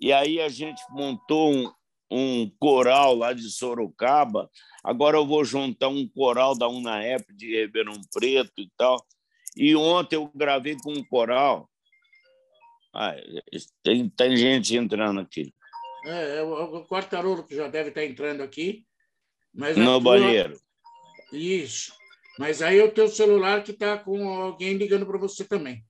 e 0.00 0.12
aí 0.12 0.40
a 0.40 0.48
gente 0.48 0.82
montou 0.90 1.52
um, 1.52 1.72
um 2.10 2.50
coral 2.58 3.14
lá 3.14 3.32
de 3.32 3.50
Sorocaba. 3.50 4.50
Agora 4.82 5.16
eu 5.16 5.26
vou 5.26 5.44
juntar 5.44 5.88
um 5.88 6.08
coral 6.08 6.56
da 6.56 6.68
UNAEP 6.68 7.32
de 7.34 7.60
Ribeirão 7.60 8.00
Preto 8.12 8.60
e 8.60 8.70
tal. 8.76 9.04
E 9.56 9.76
ontem 9.76 10.16
eu 10.16 10.30
gravei 10.34 10.76
com 10.82 10.92
um 10.92 11.04
coral. 11.04 11.70
Ah, 12.94 13.14
tem, 13.82 14.08
tem 14.08 14.36
gente 14.36 14.76
entrando 14.76 15.20
aqui. 15.20 15.54
É, 16.04 16.38
é 16.38 16.42
o, 16.42 16.76
o 16.76 16.86
Quartarolo 16.86 17.44
que 17.44 17.54
já 17.54 17.68
deve 17.68 17.90
estar 17.90 18.04
entrando 18.04 18.42
aqui. 18.42 18.84
Mas 19.54 19.76
no 19.76 19.84
tua... 19.84 20.00
banheiro. 20.00 20.58
Isso. 21.32 21.92
Mas 22.38 22.62
aí 22.62 22.78
é 22.78 22.84
o 22.84 22.90
teu 22.90 23.08
celular 23.08 23.62
que 23.62 23.72
está 23.72 23.98
com 23.98 24.28
alguém 24.28 24.74
ligando 24.74 25.06
para 25.06 25.18
você 25.18 25.44
também. 25.44 25.84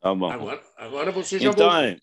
Tá 0.00 0.14
bom. 0.14 0.30
Agora, 0.30 0.62
agora 0.76 1.12
você 1.12 1.38
já 1.38 1.50
então, 1.50 1.70
voltou. 1.70 2.00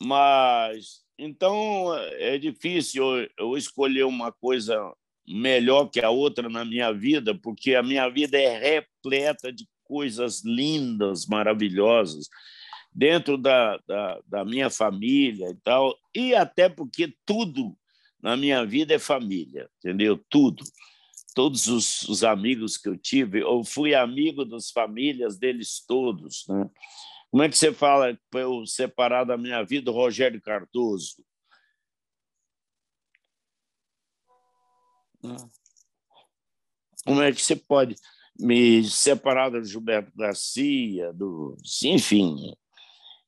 Mas 0.00 1.02
então 1.18 1.94
é 2.12 2.38
difícil 2.38 3.04
eu, 3.36 3.56
escolher 3.56 4.04
uma 4.04 4.32
coisa 4.32 4.92
melhor 5.26 5.86
que 5.86 6.00
a 6.00 6.10
outra 6.10 6.48
na 6.48 6.64
minha 6.64 6.92
vida, 6.92 7.34
porque 7.34 7.74
a 7.74 7.82
minha 7.82 8.08
vida 8.08 8.38
é 8.38 8.76
repleta 8.76 9.52
de 9.52 9.66
coisas 9.84 10.42
lindas, 10.44 11.26
maravilhosas, 11.26 12.28
dentro 12.94 13.38
da, 13.38 13.78
da, 13.86 14.20
da 14.26 14.44
minha 14.44 14.68
família 14.68 15.48
e 15.50 15.56
tal, 15.56 15.96
e 16.14 16.34
até 16.34 16.68
porque 16.68 17.14
tudo 17.24 17.76
na 18.22 18.36
minha 18.36 18.64
vida 18.64 18.94
é 18.94 18.98
família, 18.98 19.68
entendeu? 19.78 20.22
Tudo. 20.28 20.62
Todos 21.34 21.66
os, 21.66 22.02
os 22.02 22.22
amigos 22.22 22.76
que 22.76 22.88
eu 22.88 22.96
tive, 22.96 23.40
eu 23.40 23.64
fui 23.64 23.94
amigo 23.94 24.44
das 24.44 24.70
famílias 24.70 25.38
deles 25.38 25.82
todos, 25.86 26.44
né? 26.48 26.68
Como 27.30 27.42
é 27.42 27.48
que 27.48 27.56
você 27.56 27.72
fala 27.72 28.18
para 28.30 28.40
eu 28.42 28.66
separar 28.66 29.24
da 29.24 29.38
minha 29.38 29.62
vida 29.62 29.90
o 29.90 29.94
Rogério 29.94 30.38
Cardoso? 30.42 31.24
Como 37.06 37.22
é 37.22 37.32
que 37.32 37.40
você 37.40 37.56
pode 37.56 37.96
me 38.38 38.84
separar 38.84 39.48
do 39.48 39.64
Gilberto 39.64 40.12
Garcia, 40.14 41.10
do, 41.14 41.56
enfim, 41.84 42.54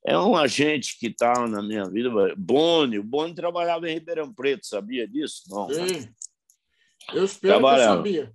é 0.05 0.17
um 0.19 0.35
agente 0.35 0.99
que 0.99 1.07
está 1.07 1.47
na 1.47 1.63
minha 1.63 1.89
vida. 1.89 2.11
Boni, 2.37 2.99
o 2.99 3.03
Boni 3.03 3.33
trabalhava 3.33 3.89
em 3.89 3.95
Ribeirão 3.95 4.31
Preto, 4.31 4.67
sabia 4.67 5.07
disso? 5.07 5.43
Não. 5.49 5.67
Sim. 5.67 6.07
Eu 7.11 7.25
espero 7.25 7.59
que 7.59 7.65
eu 7.65 7.77
sabia. 7.77 8.33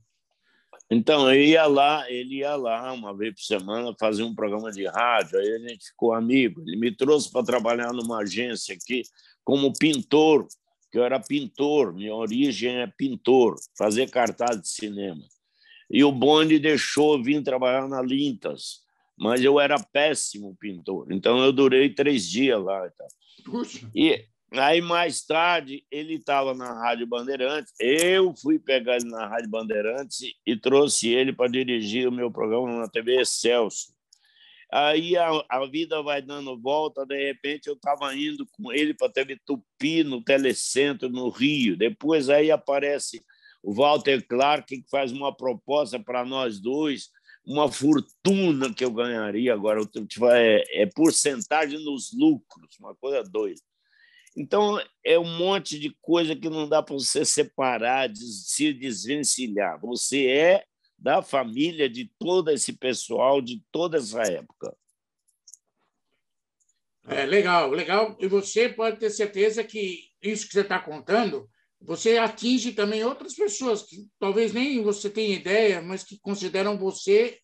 Então, 0.90 1.32
eu 1.32 1.40
ia 1.40 1.66
lá, 1.66 2.10
ele 2.10 2.38
ia 2.38 2.56
lá 2.56 2.92
uma 2.92 3.16
vez 3.16 3.34
por 3.34 3.42
semana 3.42 3.94
fazer 3.98 4.24
um 4.24 4.34
programa 4.34 4.72
de 4.72 4.84
rádio, 4.86 5.38
aí 5.38 5.54
a 5.54 5.68
gente 5.68 5.86
ficou 5.86 6.12
amigo. 6.12 6.60
Ele 6.66 6.76
me 6.76 6.90
trouxe 6.90 7.30
para 7.30 7.46
trabalhar 7.46 7.92
numa 7.92 8.18
agência 8.18 8.74
aqui 8.74 9.02
como 9.44 9.72
pintor, 9.72 10.48
que 10.90 10.98
eu 10.98 11.04
era 11.04 11.20
pintor, 11.20 11.94
minha 11.94 12.12
origem 12.12 12.78
é 12.78 12.88
pintor, 12.88 13.54
fazer 13.78 14.10
cartaz 14.10 14.60
de 14.60 14.68
cinema. 14.68 15.22
E 15.88 16.02
o 16.02 16.10
Boni 16.10 16.58
deixou 16.58 17.16
eu 17.16 17.22
vir 17.22 17.40
trabalhar 17.44 17.88
na 17.88 18.02
Lintas, 18.02 18.80
mas 19.20 19.44
eu 19.44 19.60
era 19.60 19.78
péssimo 19.78 20.56
pintor, 20.58 21.06
então 21.12 21.38
eu 21.44 21.52
durei 21.52 21.92
três 21.92 22.28
dias 22.28 22.62
lá. 22.62 22.86
E, 22.86 22.90
tal. 22.90 23.08
e 23.94 24.30
Aí, 24.52 24.80
mais 24.80 25.24
tarde, 25.24 25.84
ele 25.92 26.14
estava 26.14 26.52
na 26.54 26.72
Rádio 26.72 27.06
Bandeirantes. 27.06 27.72
Eu 27.78 28.34
fui 28.34 28.58
pegar 28.58 28.96
ele 28.96 29.08
na 29.08 29.28
Rádio 29.28 29.48
Bandeirantes 29.48 30.18
e 30.44 30.56
trouxe 30.56 31.08
ele 31.08 31.32
para 31.32 31.48
dirigir 31.48 32.08
o 32.08 32.12
meu 32.12 32.32
programa 32.32 32.80
na 32.80 32.88
TV 32.88 33.20
Excelso. 33.20 33.94
Aí 34.72 35.16
a, 35.16 35.30
a 35.48 35.66
vida 35.66 36.02
vai 36.02 36.20
dando 36.20 36.60
volta, 36.60 37.04
de 37.04 37.26
repente 37.26 37.68
eu 37.68 37.74
estava 37.74 38.14
indo 38.14 38.46
com 38.52 38.72
ele 38.72 38.94
para 38.94 39.08
a 39.08 39.12
TV 39.12 39.38
Tupi, 39.44 40.02
no 40.02 40.22
Telecentro, 40.22 41.08
no 41.08 41.28
Rio. 41.28 41.76
Depois 41.76 42.28
aí 42.28 42.50
aparece 42.50 43.22
o 43.62 43.72
Walter 43.72 44.24
Clark, 44.26 44.66
que 44.82 44.90
faz 44.90 45.12
uma 45.12 45.36
proposta 45.36 45.98
para 45.98 46.24
nós 46.24 46.60
dois, 46.60 47.10
uma 47.44 47.70
fortuna 47.70 48.72
que 48.72 48.84
eu 48.84 48.90
ganharia 48.90 49.52
agora. 49.52 49.80
É, 50.32 50.82
é 50.82 50.86
porcentagem 50.86 51.82
nos 51.84 52.12
lucros, 52.12 52.78
uma 52.78 52.94
coisa 52.94 53.22
doida. 53.22 53.60
Então, 54.36 54.80
é 55.04 55.18
um 55.18 55.36
monte 55.36 55.78
de 55.78 55.94
coisa 56.00 56.36
que 56.36 56.48
não 56.48 56.68
dá 56.68 56.82
para 56.82 56.94
você 56.94 57.24
separar, 57.24 58.10
se 58.14 58.72
desvencilhar. 58.72 59.80
Você 59.80 60.26
é 60.26 60.64
da 60.96 61.22
família 61.22 61.88
de 61.88 62.10
todo 62.18 62.50
esse 62.50 62.74
pessoal, 62.74 63.40
de 63.40 63.62
toda 63.72 63.98
essa 63.98 64.22
época. 64.22 64.76
É 67.08 67.24
legal, 67.24 67.70
legal. 67.70 68.16
E 68.20 68.28
você 68.28 68.68
pode 68.68 68.98
ter 68.98 69.10
certeza 69.10 69.64
que 69.64 70.10
isso 70.22 70.46
que 70.46 70.52
você 70.52 70.60
está 70.60 70.78
contando, 70.78 71.48
você 71.80 72.18
atinge 72.18 72.72
também 72.72 73.04
outras 73.04 73.34
pessoas 73.34 73.82
que 73.82 74.06
talvez 74.18 74.52
nem 74.52 74.82
você 74.82 75.08
tenha 75.08 75.34
ideia, 75.34 75.80
mas 75.80 76.04
que 76.04 76.18
consideram 76.20 76.76
você 76.76 77.38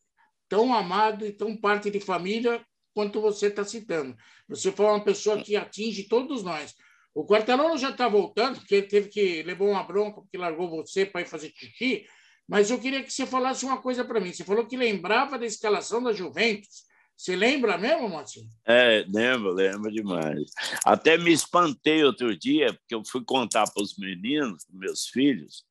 tão 0.48 0.74
amado 0.74 1.26
e 1.26 1.32
tão 1.32 1.56
parte 1.56 1.90
de 1.90 2.00
família 2.00 2.64
quanto 2.94 3.20
você 3.20 3.46
está 3.46 3.64
citando. 3.64 4.16
Você 4.48 4.70
foi 4.70 4.86
uma 4.86 5.02
pessoa 5.02 5.42
que 5.42 5.56
atinge 5.56 6.08
todos 6.08 6.42
nós. 6.42 6.74
O 7.14 7.26
Quartarolo 7.26 7.78
já 7.78 7.90
está 7.90 8.08
voltando, 8.08 8.58
porque 8.58 8.74
ele 8.74 8.86
teve 8.86 9.08
que 9.08 9.42
levou 9.42 9.68
uma 9.68 9.82
bronca 9.82 10.20
porque 10.20 10.36
largou 10.36 10.68
você 10.68 11.06
para 11.06 11.22
ir 11.22 11.26
fazer 11.26 11.50
xixi. 11.54 12.06
Mas 12.46 12.70
eu 12.70 12.78
queria 12.78 13.02
que 13.02 13.12
você 13.12 13.26
falasse 13.26 13.64
uma 13.64 13.80
coisa 13.80 14.04
para 14.04 14.20
mim. 14.20 14.32
Você 14.32 14.44
falou 14.44 14.66
que 14.66 14.76
lembrava 14.76 15.38
da 15.38 15.46
escalação 15.46 16.02
da 16.02 16.12
Juventus. 16.12 16.84
Você 17.16 17.34
lembra 17.34 17.78
mesmo, 17.78 18.08
Marcinho? 18.08 18.50
É, 18.66 19.04
lembro, 19.08 19.52
lembro 19.52 19.90
demais. 19.90 20.50
Até 20.84 21.16
me 21.16 21.32
espantei 21.32 22.04
outro 22.04 22.36
dia, 22.36 22.74
porque 22.74 22.94
eu 22.94 23.02
fui 23.04 23.24
contar 23.24 23.64
para 23.72 23.82
os 23.82 23.96
meninos, 23.96 24.66
meus 24.70 25.06
filhos. 25.06 25.64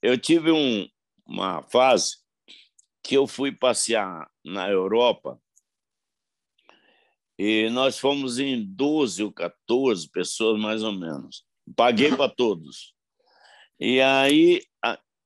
Eu 0.00 0.16
tive 0.16 0.52
um, 0.52 0.88
uma 1.26 1.62
fase 1.64 2.18
que 3.02 3.16
eu 3.16 3.26
fui 3.26 3.50
passear 3.50 4.30
na 4.44 4.68
Europa 4.68 5.40
e 7.42 7.70
nós 7.70 7.98
fomos 7.98 8.38
em 8.38 8.62
12 8.62 9.24
ou 9.24 9.32
14 9.32 10.06
pessoas, 10.10 10.60
mais 10.60 10.82
ou 10.82 10.92
menos. 10.92 11.42
Paguei 11.74 12.14
para 12.14 12.28
todos. 12.28 12.94
E 13.80 13.98
aí 13.98 14.60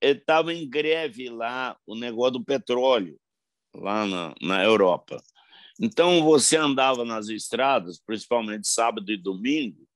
estava 0.00 0.54
em 0.54 0.68
greve 0.68 1.28
lá 1.28 1.76
o 1.84 1.96
negócio 1.96 2.34
do 2.34 2.44
petróleo, 2.44 3.18
lá 3.74 4.06
na, 4.06 4.34
na 4.40 4.62
Europa. 4.62 5.20
Então, 5.80 6.22
você 6.22 6.56
andava 6.56 7.04
nas 7.04 7.28
estradas, 7.28 8.00
principalmente 8.00 8.68
sábado 8.68 9.10
e 9.10 9.16
domingo, 9.16 9.88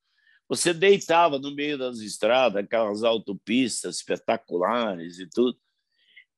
você 0.49 0.73
deitava 0.73 1.39
no 1.39 1.55
meio 1.55 1.77
das 1.77 1.99
estradas, 1.99 2.65
aquelas 2.65 3.05
autopistas 3.05 3.97
espetaculares 3.97 5.19
e 5.19 5.29
tudo. 5.29 5.59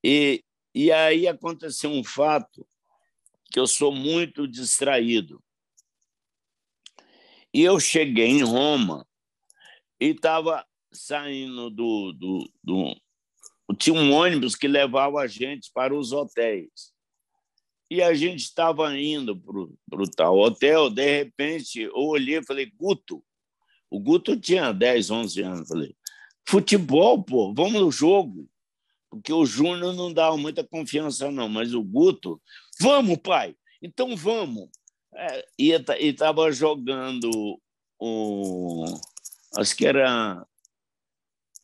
E, 0.03 0.43
e 0.75 0.91
aí 0.91 1.27
aconteceu 1.27 1.89
um 1.89 2.03
fato 2.03 2.67
que 3.51 3.59
eu 3.59 3.65
sou 3.65 3.93
muito 3.93 4.47
distraído. 4.47 5.41
E 7.53 7.61
eu 7.61 7.79
cheguei 7.79 8.27
em 8.27 8.43
Roma 8.43 9.05
e 9.99 10.07
estava 10.07 10.65
saindo 10.91 11.69
do, 11.69 12.13
do, 12.13 12.51
do. 12.63 13.75
Tinha 13.77 13.95
um 13.95 14.11
ônibus 14.11 14.55
que 14.55 14.67
levava 14.67 15.21
a 15.21 15.27
gente 15.27 15.71
para 15.73 15.95
os 15.95 16.11
hotéis. 16.11 16.90
E 17.91 18.01
a 18.01 18.13
gente 18.13 18.39
estava 18.39 18.97
indo 18.97 19.37
para 19.37 20.01
o 20.01 20.09
tal 20.09 20.37
hotel, 20.39 20.89
de 20.89 21.17
repente 21.17 21.81
eu 21.81 21.93
olhei 21.93 22.37
e 22.37 22.45
falei, 22.45 22.71
Guto. 22.73 23.21
O 23.89 23.99
Guto 23.99 24.39
tinha 24.39 24.71
10, 24.71 25.11
11 25.11 25.41
anos. 25.41 25.67
Falei, 25.67 25.93
futebol, 26.47 27.21
pô, 27.21 27.53
vamos 27.53 27.81
no 27.81 27.91
jogo. 27.91 28.49
Porque 29.09 29.33
o 29.33 29.45
Júnior 29.45 29.93
não 29.93 30.13
dava 30.13 30.37
muita 30.37 30.63
confiança, 30.63 31.29
não, 31.29 31.49
mas 31.49 31.73
o 31.73 31.83
Guto, 31.83 32.41
vamos, 32.79 33.17
pai, 33.17 33.57
então 33.81 34.15
vamos. 34.15 34.69
É, 35.13 35.45
e 35.59 35.71
estava 35.99 36.49
jogando 36.49 37.59
o. 37.99 38.85
Acho 39.57 39.75
que 39.75 39.85
era 39.85 40.47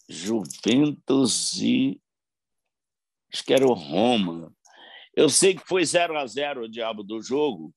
Juventus 0.09 1.53
e. 1.61 2.01
Acho 3.31 3.45
que 3.45 3.53
era 3.53 3.65
o 3.65 3.71
Roma. 3.71 4.53
Eu 5.17 5.29
sei 5.29 5.55
que 5.55 5.67
foi 5.67 5.83
0 5.83 6.15
a 6.15 6.27
0 6.27 6.65
o 6.65 6.69
diabo 6.69 7.01
do 7.01 7.19
jogo, 7.23 7.73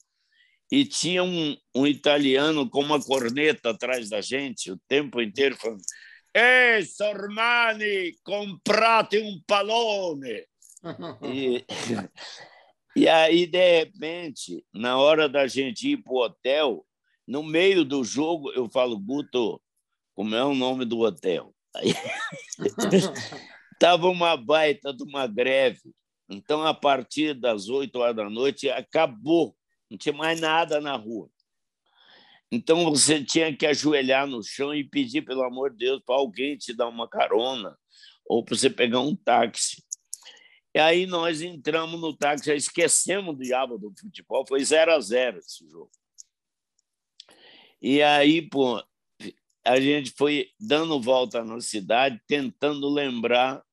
e 0.71 0.85
tinha 0.85 1.25
um, 1.25 1.57
um 1.75 1.87
italiano 1.87 2.69
com 2.69 2.81
uma 2.81 3.03
corneta 3.03 3.71
atrás 3.71 4.11
da 4.11 4.21
gente 4.21 4.71
o 4.71 4.79
tempo 4.87 5.23
inteiro 5.23 5.57
falando: 5.57 5.81
Ei, 6.35 6.85
Sormani, 6.85 8.15
comprate 8.23 9.19
um 9.19 9.41
palone! 9.47 10.45
e, 11.25 11.65
e 12.95 13.09
aí, 13.09 13.47
de 13.47 13.79
repente, 13.79 14.63
na 14.71 14.99
hora 14.99 15.27
da 15.27 15.47
gente 15.47 15.93
ir 15.93 16.03
para 16.03 16.13
o 16.13 16.23
hotel, 16.23 16.87
no 17.27 17.43
meio 17.43 17.87
do 17.87 18.05
jogo, 18.05 18.53
eu 18.53 18.69
falo, 18.71 18.99
Guto, 18.99 19.59
como 20.15 20.35
é 20.35 20.45
o 20.45 20.55
nome 20.55 20.85
do 20.85 21.01
hotel? 21.01 21.55
Aí 21.75 21.95
estava 23.73 24.09
uma 24.09 24.37
baita 24.37 24.93
de 24.93 25.03
uma 25.05 25.27
greve. 25.27 25.81
Então, 26.31 26.65
a 26.65 26.73
partir 26.73 27.35
das 27.35 27.69
oito 27.69 27.99
horas 27.99 28.15
da 28.15 28.31
noite, 28.31 28.71
acabou. 28.71 29.57
Não 29.91 29.99
tinha 29.99 30.15
mais 30.15 30.41
nada 30.41 30.81
na 30.81 30.95
rua. 30.95 31.29
Então, 32.53 32.85
você 32.85 33.23
tinha 33.23 33.55
que 33.55 33.67
ajoelhar 33.67 34.29
no 34.29 34.43
chão 34.43 34.73
e 34.73 34.85
pedir, 34.85 35.23
pelo 35.23 35.43
amor 35.43 35.71
de 35.73 35.79
Deus, 35.79 36.03
para 36.07 36.15
alguém 36.15 36.57
te 36.57 36.73
dar 36.73 36.89
uma 36.89 37.09
carona 37.09 37.77
ou 38.25 38.45
para 38.45 38.57
você 38.57 38.71
pegar 38.71 39.01
um 39.01 39.17
táxi. 39.17 39.83
E 40.73 40.79
aí 40.79 41.05
nós 41.05 41.43
entramos 41.43 42.01
no 42.01 42.17
táxi, 42.17 42.47
já 42.47 42.55
esquecemos 42.55 43.37
do 43.37 43.43
diabo 43.43 43.77
do 43.77 43.93
futebol, 43.99 44.47
foi 44.47 44.65
0 44.65 44.93
a 44.93 45.01
0 45.01 45.39
esse 45.39 45.69
jogo. 45.69 45.91
E 47.83 48.01
aí, 48.03 48.41
pô, 48.49 48.81
a 49.65 49.81
gente 49.81 50.13
foi 50.17 50.51
dando 50.61 51.01
volta 51.01 51.45
na 51.45 51.61
cidade, 51.61 52.21
tentando 52.29 52.89
lembrar 52.89 53.65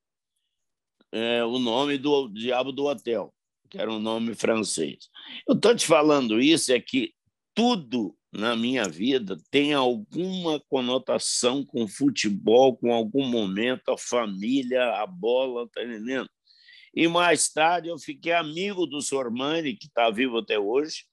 é, 1.12 1.44
o 1.44 1.58
nome 1.58 1.98
do 1.98 2.28
diabo 2.28 2.72
do 2.72 2.86
hotel, 2.86 3.34
que 3.68 3.78
era 3.78 3.90
um 3.90 3.98
nome 3.98 4.34
francês. 4.34 5.08
Eu 5.46 5.54
estou 5.54 5.74
te 5.74 5.86
falando 5.86 6.40
isso, 6.40 6.72
é 6.72 6.80
que 6.80 7.12
tudo 7.54 8.16
na 8.32 8.54
minha 8.54 8.88
vida 8.88 9.36
tem 9.50 9.72
alguma 9.72 10.60
conotação 10.68 11.64
com 11.64 11.88
futebol, 11.88 12.76
com 12.76 12.92
algum 12.92 13.26
momento, 13.26 13.90
a 13.90 13.98
família, 13.98 15.02
a 15.02 15.06
bola, 15.06 15.68
tá 15.70 15.82
entendendo? 15.82 16.28
E 16.94 17.06
mais 17.08 17.48
tarde 17.48 17.88
eu 17.88 17.98
fiquei 17.98 18.32
amigo 18.32 18.86
do 18.86 19.00
Sormani, 19.00 19.76
que 19.76 19.86
está 19.86 20.10
vivo 20.10 20.38
até 20.38 20.58
hoje. 20.58 21.04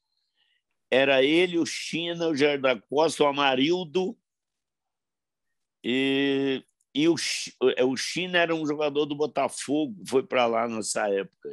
Era 0.92 1.24
ele, 1.24 1.58
o 1.58 1.66
China, 1.66 2.28
o 2.28 2.36
Jair 2.36 2.60
da 2.60 2.80
Costa, 2.80 3.24
o 3.24 3.28
Amarildo. 3.28 4.18
E, 5.84 6.64
e 6.96 7.10
o, 7.10 7.16
é, 7.76 7.84
o 7.84 7.98
China 7.98 8.38
era 8.38 8.56
um 8.56 8.66
jogador 8.66 9.06
do 9.06 9.14
Botafogo, 9.14 10.02
foi 10.08 10.24
para 10.24 10.46
lá 10.46 10.66
nessa 10.66 11.10
época. 11.10 11.50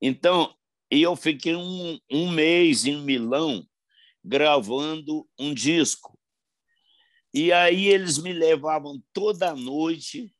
Então, 0.00 0.54
e 0.90 1.02
eu 1.02 1.14
fiquei 1.14 1.54
um, 1.54 2.00
um 2.10 2.30
mês 2.30 2.86
em 2.86 3.02
Milão 3.02 3.66
gravando 4.24 5.28
um 5.38 5.52
disco. 5.52 6.18
E 7.34 7.52
aí 7.52 7.88
eles 7.88 8.16
me 8.16 8.32
levavam 8.32 9.02
toda 9.12 9.54
noite 9.54 10.34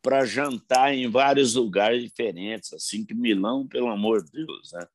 para 0.00 0.24
jantar 0.24 0.94
em 0.94 1.10
vários 1.10 1.56
lugares 1.56 2.02
diferentes, 2.02 2.72
assim 2.72 3.04
que 3.04 3.12
Milão, 3.12 3.66
pelo 3.68 3.88
amor 3.88 4.24
de 4.24 4.32
Deus, 4.32 4.72
né? 4.72 4.86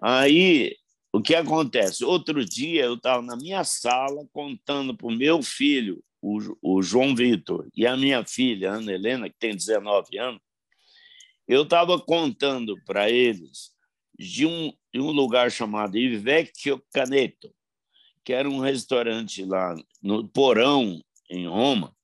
Aí 0.00 0.76
o 1.12 1.22
que 1.22 1.34
acontece? 1.34 2.04
Outro 2.04 2.44
dia 2.44 2.84
eu 2.84 2.94
estava 2.94 3.22
na 3.22 3.36
minha 3.36 3.62
sala 3.62 4.26
contando 4.32 4.96
para 4.96 5.06
o 5.06 5.16
meu 5.16 5.42
filho, 5.42 6.02
o, 6.20 6.38
o 6.62 6.82
João 6.82 7.14
Vitor, 7.14 7.68
e 7.74 7.86
a 7.86 7.96
minha 7.96 8.24
filha, 8.24 8.72
Ana 8.72 8.92
Helena, 8.92 9.28
que 9.28 9.38
tem 9.38 9.54
19 9.54 10.18
anos, 10.18 10.40
eu 11.46 11.62
estava 11.62 11.98
contando 11.98 12.76
para 12.84 13.10
eles 13.10 13.70
de 14.18 14.44
um, 14.44 14.72
de 14.92 15.00
um 15.00 15.10
lugar 15.10 15.50
chamado 15.50 15.96
Ivecchio 15.96 16.82
Caneto, 16.92 17.54
que 18.24 18.32
era 18.32 18.48
um 18.48 18.58
restaurante 18.58 19.44
lá 19.44 19.74
no 20.02 20.28
Porão, 20.28 21.00
em 21.30 21.46
Roma, 21.46 21.96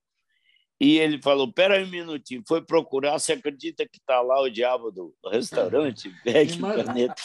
e 0.79 0.97
ele 0.97 1.21
falou: 1.21 1.51
Pera 1.51 1.75
aí 1.75 1.83
um 1.83 1.89
minutinho, 1.89 2.43
foi 2.47 2.61
procurar. 2.61 3.17
Você 3.17 3.33
acredita 3.33 3.87
que 3.87 3.97
está 3.97 4.21
lá 4.21 4.41
o 4.41 4.49
diabo 4.49 4.91
do 4.91 5.13
restaurante? 5.31 6.09
Vecchio 6.23 6.61
Caneta. 6.61 7.15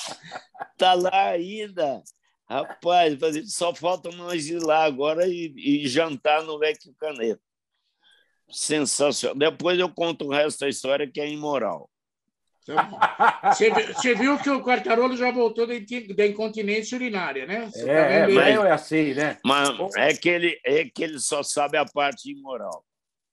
Está 0.72 0.94
lá 0.94 1.31
ainda. 1.31 2.03
Rapaz, 2.50 3.16
só 3.54 3.72
falta 3.72 4.10
nós 4.10 4.48
ir 4.48 4.58
lá 4.58 4.82
agora 4.84 5.24
e, 5.28 5.54
e 5.56 5.86
jantar 5.86 6.42
no 6.42 6.58
Vecchio 6.58 6.92
Caneta. 6.98 7.40
Sensacional. 8.50 9.36
Depois 9.36 9.78
eu 9.78 9.88
conto 9.88 10.24
o 10.24 10.30
resto 10.30 10.58
da 10.58 10.68
história, 10.68 11.08
que 11.08 11.20
é 11.20 11.30
imoral. 11.30 11.88
Você, 13.44 13.70
você 13.70 14.14
viu 14.16 14.36
que 14.38 14.50
o 14.50 14.62
Quartarolo 14.62 15.16
já 15.16 15.30
voltou 15.30 15.64
da, 15.66 16.26
incontinência 16.26 16.96
urinária, 16.96 17.46
né? 17.46 17.66
Você 17.66 17.88
é, 17.88 17.94
tá 17.94 18.10
é, 18.10 18.26
mas 18.28 18.64
é 18.64 18.70
assim, 18.72 19.14
né? 19.14 19.38
Mas 19.44 19.68
é 19.96 20.12
que, 20.14 20.28
ele, 20.28 20.60
é 20.64 20.84
que 20.84 21.04
ele 21.04 21.20
só 21.20 21.44
sabe 21.44 21.78
a 21.78 21.84
parte 21.84 22.32
imoral. 22.32 22.84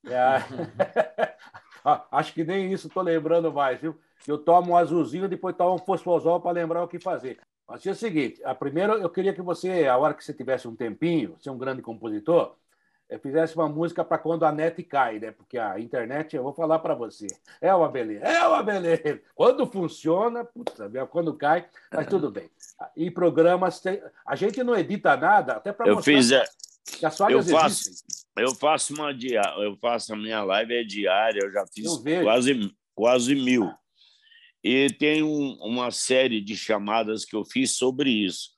É. 0.05 1.35
Acho 2.11 2.33
que 2.33 2.43
nem 2.43 2.71
isso 2.71 2.87
estou 2.87 3.01
lembrando 3.01 3.51
mais, 3.51 3.81
viu? 3.81 3.99
Eu 4.27 4.37
tomo 4.37 4.73
um 4.73 4.77
azulzinho, 4.77 5.27
depois 5.27 5.55
tomo 5.55 5.75
um 5.75 5.85
fosfosol 5.85 6.39
para 6.39 6.51
lembrar 6.51 6.83
o 6.83 6.87
que 6.87 6.99
fazer. 6.99 7.39
Mas 7.67 7.85
é 7.85 7.91
o 7.91 7.95
seguinte: 7.95 8.41
a 8.43 8.55
primeira, 8.55 8.93
eu 8.93 9.09
queria 9.09 9.33
que 9.33 9.41
você, 9.41 9.87
a 9.87 9.97
hora 9.97 10.13
que 10.13 10.23
você 10.23 10.33
tivesse 10.33 10.67
um 10.67 10.75
tempinho, 10.75 11.35
você 11.37 11.49
é 11.49 11.51
um 11.51 11.57
grande 11.57 11.81
compositor, 11.81 12.55
eh, 13.09 13.17
fizesse 13.17 13.55
uma 13.55 13.67
música 13.67 14.05
para 14.05 14.17
quando 14.17 14.45
a 14.45 14.51
net 14.51 14.81
cai, 14.83 15.19
né? 15.19 15.31
Porque 15.31 15.57
a 15.57 15.79
internet, 15.79 16.35
eu 16.35 16.43
vou 16.43 16.53
falar 16.53 16.79
para 16.79 16.95
você, 16.95 17.27
é 17.59 17.73
uma 17.73 17.89
beleza, 17.89 18.23
é 18.23 18.47
uma 18.47 18.63
beleza. 18.63 19.21
Quando 19.35 19.67
funciona, 19.67 20.45
puta, 20.45 20.89
quando 21.07 21.33
cai, 21.33 21.67
mas 21.91 22.07
tudo 22.07 22.31
bem. 22.31 22.49
E 22.95 23.11
programas, 23.11 23.81
a 24.25 24.35
gente 24.35 24.63
não 24.63 24.75
edita 24.75 25.17
nada, 25.17 25.53
até 25.53 25.73
para 25.73 25.93
mostrar. 25.93 26.13
Eu 26.13 26.17
fiz, 26.17 26.31
a... 26.31 26.45
Que 26.87 27.05
as 27.05 27.17
falhas 27.17 27.49
eu 27.49 27.57
faço, 27.57 27.89
existem. 27.89 28.17
Eu 28.37 28.55
faço 28.55 28.93
uma 28.93 29.13
diária, 29.13 29.63
eu 29.63 29.75
faço 29.75 30.13
a 30.13 30.15
minha 30.15 30.41
live 30.43 30.73
é 30.73 30.83
diária, 30.83 31.41
eu 31.43 31.51
já 31.51 31.65
fiz 31.67 31.85
eu 31.85 32.23
quase, 32.23 32.73
quase 32.95 33.35
mil. 33.35 33.73
E 34.63 34.89
tem 34.93 35.23
um, 35.23 35.53
uma 35.61 35.91
série 35.91 36.41
de 36.41 36.55
chamadas 36.55 37.23
que 37.23 37.35
eu 37.35 37.45
fiz 37.45 37.77
sobre 37.77 38.09
isso. 38.09 38.51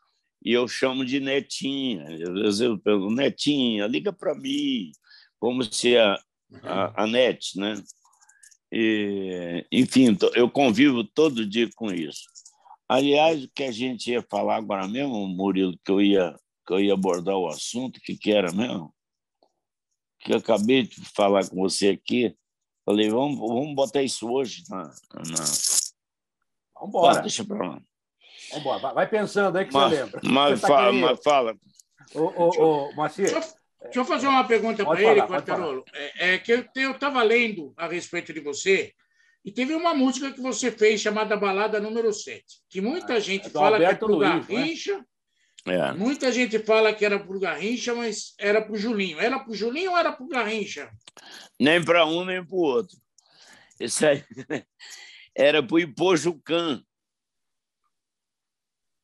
E 0.43 0.53
eu 0.53 0.67
chamo 0.67 1.05
de 1.05 1.19
Netinha. 1.19 2.03
Às 2.03 2.33
vezes 2.33 2.59
eu 2.61 2.79
pergunto, 2.79 3.15
Netinha, 3.15 3.87
liga 3.87 4.13
para 4.13 4.33
mim, 4.33 4.91
como 5.39 5.63
se 5.63 5.97
a, 5.97 6.15
a, 6.63 7.03
a 7.03 7.07
net, 7.07 7.57
né? 7.57 7.81
E, 8.71 9.65
enfim, 9.71 10.17
eu 10.35 10.49
convivo 10.49 11.03
todo 11.03 11.45
dia 11.45 11.69
com 11.75 11.91
isso. 11.91 12.23
Aliás, 12.87 13.43
o 13.43 13.49
que 13.49 13.63
a 13.63 13.71
gente 13.71 14.11
ia 14.11 14.25
falar 14.29 14.57
agora 14.57 14.87
mesmo, 14.87 15.27
Murilo, 15.27 15.77
que 15.83 15.91
eu 15.91 16.01
ia, 16.01 16.35
que 16.65 16.73
eu 16.73 16.79
ia 16.79 16.93
abordar 16.93 17.35
o 17.35 17.47
assunto, 17.47 17.97
o 17.97 18.01
que, 18.01 18.15
que 18.15 18.31
era 18.31 18.51
mesmo? 18.51 18.93
Que 20.19 20.33
eu 20.33 20.37
acabei 20.37 20.83
de 20.83 20.95
falar 21.15 21.47
com 21.47 21.57
você 21.57 21.89
aqui. 21.89 22.35
Falei, 22.85 23.09
vamos, 23.09 23.37
vamos 23.37 23.75
botar 23.75 24.01
isso 24.01 24.27
hoje 24.27 24.63
na. 24.69 24.83
na... 24.83 25.78
Vamos 26.79 26.95
embora. 26.95 27.21
deixa 27.21 27.43
para 27.43 27.67
lá. 27.67 27.81
Vamos 28.51 28.81
Vai 28.81 29.07
pensando 29.07 29.57
aí 29.57 29.65
que 29.65 29.73
mas, 29.73 29.89
você 29.89 30.03
lembra. 30.03 30.21
Mas, 30.23 30.59
você 30.59 30.61
tá 30.61 30.67
fala, 30.67 30.93
mas 30.93 31.19
fala. 31.23 31.57
Ô, 32.15 32.21
ô, 32.21 32.87
ô. 32.87 33.07
Deixa 33.81 33.99
eu 33.99 34.05
fazer 34.05 34.27
uma 34.27 34.43
pergunta 34.43 34.85
para 34.85 35.01
ele, 35.01 35.21
Quartarolo. 35.21 35.85
É, 35.93 36.33
é, 36.33 36.37
que 36.37 36.65
eu 36.75 36.91
estava 36.91 37.23
lendo 37.23 37.73
a 37.77 37.87
respeito 37.87 38.33
de 38.33 38.39
você 38.39 38.93
e 39.43 39.51
teve 39.51 39.73
uma 39.73 39.93
música 39.93 40.31
que 40.31 40.41
você 40.41 40.69
fez 40.71 40.99
chamada 40.99 41.37
Balada 41.37 41.79
Número 41.79 42.11
7, 42.11 42.43
que 42.69 42.81
muita 42.81 43.13
ah, 43.13 43.19
gente 43.19 43.47
é 43.47 43.49
fala 43.49 43.77
Alberto 43.77 43.97
que 43.97 44.03
é 44.03 44.07
pro 44.07 44.15
Luiz, 44.15 44.47
Garrincha. 44.47 45.05
É? 45.65 45.91
Muita 45.93 46.31
gente 46.31 46.59
fala 46.59 46.93
que 46.93 47.05
era 47.05 47.19
pro 47.19 47.39
Garrincha, 47.39 47.93
mas 47.93 48.33
era 48.37 48.61
pro 48.61 48.75
Julinho. 48.75 49.19
Era 49.19 49.39
pro 49.39 49.53
Julinho 49.53 49.91
ou 49.91 49.97
era 49.97 50.11
pro 50.11 50.27
Garrincha? 50.27 50.89
Nem 51.59 51.83
para 51.83 52.05
um, 52.05 52.25
nem 52.25 52.43
para 52.43 52.55
o 52.55 52.59
outro. 52.59 52.97
Isso 53.79 54.05
aí 54.05 54.23
era 55.39 55.63
pro 55.63 55.79
Ipojucan. 55.79 56.83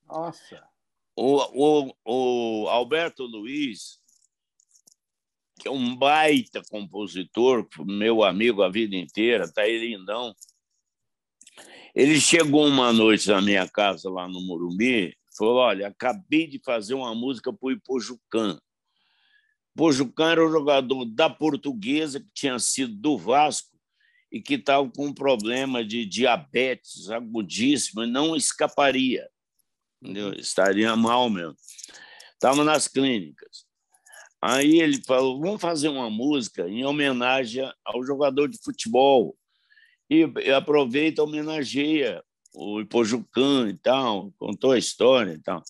Nossa. 0.06 0.68
O, 1.16 1.88
o, 1.88 1.96
o 2.04 2.68
Alberto 2.68 3.24
Luiz 3.24 4.04
que 5.58 5.70
é 5.70 5.72
um 5.72 5.96
baita 5.96 6.62
compositor, 6.70 7.66
meu 7.86 8.22
amigo 8.22 8.62
a 8.62 8.70
vida 8.70 8.98
inteira, 8.98 9.50
tá 9.52 9.62
aí 9.62 9.80
lindão. 9.80 10.36
Ele 11.96 12.20
chegou 12.20 12.68
uma 12.68 12.92
noite 12.92 13.30
na 13.30 13.42
minha 13.42 13.66
casa 13.66 14.10
lá 14.10 14.28
no 14.28 14.42
Morumbi, 14.42 15.18
falou: 15.38 15.56
Olha, 15.56 15.88
acabei 15.88 16.46
de 16.46 16.60
fazer 16.60 16.94
uma 16.94 17.16
música 17.16 17.54
para 17.54 17.68
o 17.68 17.72
Ipojucan. 17.72 18.60
Pojucan 19.74 20.32
era 20.32 20.46
o 20.46 20.52
jogador 20.52 21.06
da 21.06 21.30
Portuguesa, 21.30 22.20
que 22.20 22.30
tinha 22.34 22.60
sido 22.60 22.94
do 22.94 23.18
Vasco 23.18 23.75
e 24.36 24.42
que 24.42 24.56
estava 24.56 24.86
com 24.92 25.06
um 25.06 25.14
problema 25.14 25.82
de 25.82 26.06
diabetes 26.06 27.10
agudíssimo 27.10 28.06
não 28.06 28.36
escaparia. 28.36 29.30
Entendeu? 30.04 30.34
Estaria 30.34 30.94
mal 30.94 31.30
mesmo. 31.30 31.56
Estava 32.34 32.62
nas 32.66 32.86
clínicas. 32.86 33.66
Aí 34.42 34.82
ele 34.82 35.02
falou: 35.08 35.40
vamos 35.40 35.62
fazer 35.62 35.88
uma 35.88 36.10
música 36.10 36.68
em 36.68 36.84
homenagem 36.84 37.64
ao 37.86 38.04
jogador 38.04 38.50
de 38.50 38.58
futebol. 38.62 39.38
E 40.10 40.24
aproveita, 40.54 41.24
homenageia 41.24 42.22
o 42.54 42.82
Ipojucan 42.82 43.70
e 43.70 43.78
tal, 43.78 44.34
contou 44.38 44.74
a 44.74 44.78
história 44.78 45.32
e 45.32 45.40
tal. 45.40 45.64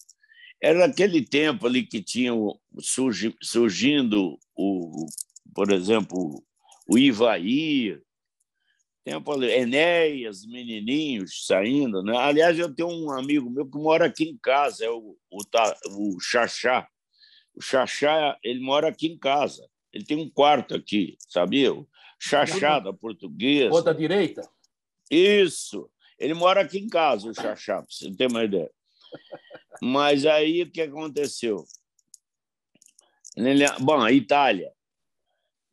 Era 0.59 0.85
aquele 0.85 1.23
tempo 1.23 1.67
ali 1.67 1.83
que 1.83 2.01
tinha 2.01 2.31
surgi, 2.79 3.35
surgindo, 3.43 4.39
o, 4.55 5.05
por 5.53 5.71
exemplo, 5.71 6.43
o 6.87 6.97
Ivaí, 6.97 7.99
tempo 9.05 9.31
ali, 9.31 9.51
Enéas, 9.51 10.45
menininhos 10.47 11.45
saindo. 11.45 12.01
Né? 12.01 12.17
Aliás, 12.17 12.57
eu 12.57 12.73
tenho 12.73 12.89
um 12.89 13.11
amigo 13.11 13.49
meu 13.51 13.69
que 13.69 13.77
mora 13.77 14.07
aqui 14.07 14.23
em 14.23 14.37
casa, 14.37 14.83
é 14.83 14.89
o, 14.89 15.15
o, 15.29 15.41
o 15.95 16.19
Xaxá. 16.19 16.87
O 17.53 17.61
Xaxá, 17.61 18.37
ele 18.43 18.59
mora 18.59 18.89
aqui 18.89 19.07
em 19.07 19.17
casa. 19.17 19.69
Ele 19.93 20.03
tem 20.03 20.17
um 20.17 20.29
quarto 20.29 20.75
aqui, 20.75 21.15
sabia? 21.19 21.71
O 21.71 21.87
Xaxá 22.19 22.79
da 22.79 22.91
portuguesa. 22.91 23.71
Ou 23.71 23.83
da 23.83 23.93
direita? 23.93 24.41
Isso. 25.09 25.87
Ele 26.17 26.33
mora 26.33 26.61
aqui 26.61 26.79
em 26.79 26.89
casa, 26.89 27.29
o 27.29 27.33
Xaxá, 27.33 27.83
para 27.83 27.85
você 27.87 28.11
ter 28.11 28.27
uma 28.27 28.43
ideia. 28.43 28.71
Mas 29.81 30.25
aí 30.25 30.63
o 30.63 30.71
que 30.71 30.81
aconteceu? 30.81 31.63
Bom, 33.79 34.01
a 34.01 34.11
Itália. 34.11 34.73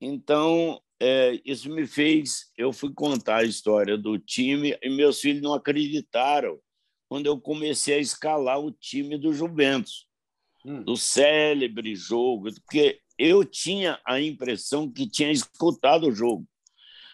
Então, 0.00 0.81
é, 1.04 1.40
isso 1.44 1.68
me 1.68 1.84
fez. 1.84 2.52
Eu 2.56 2.72
fui 2.72 2.94
contar 2.94 3.38
a 3.38 3.44
história 3.44 3.98
do 3.98 4.16
time 4.18 4.78
e 4.80 4.88
meus 4.88 5.20
filhos 5.20 5.42
não 5.42 5.52
acreditaram 5.52 6.60
quando 7.08 7.26
eu 7.26 7.40
comecei 7.40 7.96
a 7.96 7.98
escalar 7.98 8.60
o 8.60 8.70
time 8.70 9.18
do 9.18 9.32
Juventus 9.32 10.06
hum. 10.64 10.84
do 10.84 10.96
célebre 10.96 11.96
jogo, 11.96 12.48
porque 12.54 13.00
eu 13.18 13.44
tinha 13.44 14.00
a 14.06 14.20
impressão 14.20 14.90
que 14.90 15.08
tinha 15.08 15.32
escutado 15.32 16.06
o 16.06 16.14
jogo, 16.14 16.46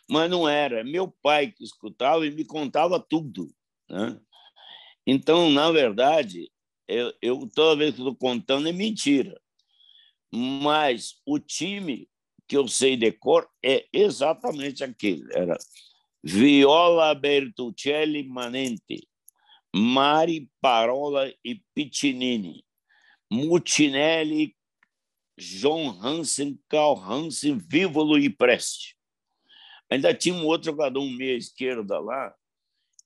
mas 0.09 0.31
não 0.31 0.47
era. 0.47 0.85
Meu 0.85 1.11
pai 1.23 1.51
que 1.51 1.65
escutava 1.65 2.27
e 2.27 2.31
me 2.31 2.45
contava 2.45 3.01
tudo. 3.01 3.51
Né? 3.89 4.21
Então, 5.07 5.51
na 5.51 5.71
verdade, 5.71 6.51
eu, 6.87 7.13
eu 7.23 7.49
toda 7.55 7.79
vez 7.79 7.95
que 7.95 8.01
estou 8.01 8.15
contando 8.15 8.69
é 8.69 8.73
mentira. 8.73 9.41
Mas 10.31 11.15
o 11.25 11.39
time 11.39 12.07
que 12.49 12.57
eu 12.57 12.67
sei 12.67 12.97
de 12.97 13.13
cor 13.13 13.49
é 13.63 13.87
exatamente 13.93 14.83
aquele. 14.83 15.29
Era 15.33 15.57
Viola 16.25 17.15
Bertuccelli 17.15 18.27
Manente, 18.27 19.07
Mari 19.75 20.51
Parola 20.61 21.33
e 21.45 21.63
Piccinini, 21.75 22.65
Mutinelli, 23.31 24.57
John 25.39 25.91
Hansen, 26.03 26.59
Carl 26.69 26.97
Hansen, 26.99 27.59
Vívolo 27.59 28.19
e 28.19 28.31
Preste. 28.31 28.97
Ainda 29.91 30.13
tinha 30.13 30.35
um 30.35 30.45
outro 30.45 30.67
jogador, 30.67 31.01
um 31.01 31.11
meia 31.11 31.37
esquerda 31.37 31.99
lá, 32.01 32.35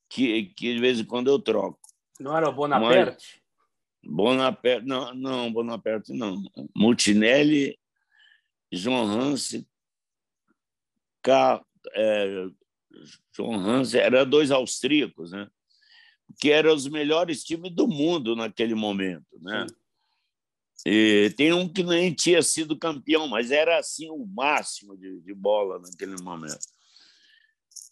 que, 0.09 0.47
que 0.57 0.75
de 0.75 0.81
vez 0.81 1.01
em 1.01 1.05
quando 1.05 1.29
eu 1.29 1.39
troco. 1.39 1.79
Não 2.19 2.37
era 2.37 2.49
o 2.49 2.53
Bonaparte? 2.53 3.43
Mas, 4.03 4.13
Bonaparte, 4.13 4.87
não, 4.87 5.15
não, 5.15 5.53
Bonaparte 5.53 6.13
não. 6.13 6.43
Mutinelli, 6.75 7.79
John 8.73 9.05
Hansen, 9.05 9.67
Carl, 11.23 11.65
é, 11.95 12.47
John 13.37 13.55
Hansen, 13.55 14.01
eram 14.01 14.29
dois 14.29 14.51
austríacos, 14.51 15.33
né? 15.33 15.49
que 16.41 16.51
eram 16.51 16.75
os 16.75 16.89
melhores 16.89 17.45
times 17.45 17.73
do 17.73 17.87
mundo 17.87 18.35
naquele 18.37 18.75
momento, 18.75 19.39
né? 19.41 19.67
Sim. 19.69 19.77
E 20.85 21.33
tem 21.37 21.53
um 21.53 21.69
que 21.69 21.83
nem 21.83 22.13
tinha 22.13 22.43
sido 22.43 22.77
campeão, 22.77 23.29
mas 23.29 23.51
era 23.51 23.79
assim 23.79 24.11
o 24.11 24.27
máximo 24.27 24.97
de, 24.97 25.21
de 25.21 25.33
bola 25.33 25.79
naquele 25.79 26.21
momento. 26.23 26.67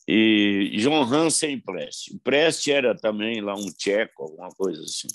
E 0.09 0.73
João 0.75 1.03
Hansen 1.03 1.61
Preste. 1.61 2.19
Preste 2.25 2.73
era 2.73 2.97
também 2.97 3.41
lá 3.41 3.55
um 3.55 3.71
tcheco, 3.71 4.25
alguma 4.25 4.49
coisa 4.49 4.83
assim. 4.83 5.07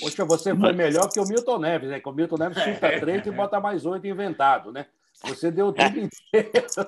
Poxa, 0.00 0.24
você 0.24 0.54
foi 0.54 0.72
melhor 0.72 1.08
que 1.08 1.20
o 1.20 1.26
Milton 1.26 1.58
Neves, 1.58 1.88
né? 1.88 2.00
Que 2.00 2.08
o 2.08 2.12
Milton 2.12 2.36
Neves 2.36 2.58
chuta 2.62 3.00
três 3.00 3.26
e 3.26 3.30
bota 3.30 3.60
mais 3.60 3.86
oito 3.86 4.06
inventado, 4.06 4.72
né? 4.72 4.86
Você 5.24 5.50
deu 5.50 5.72
tudo 5.72 5.98
inteiro. 5.98 6.50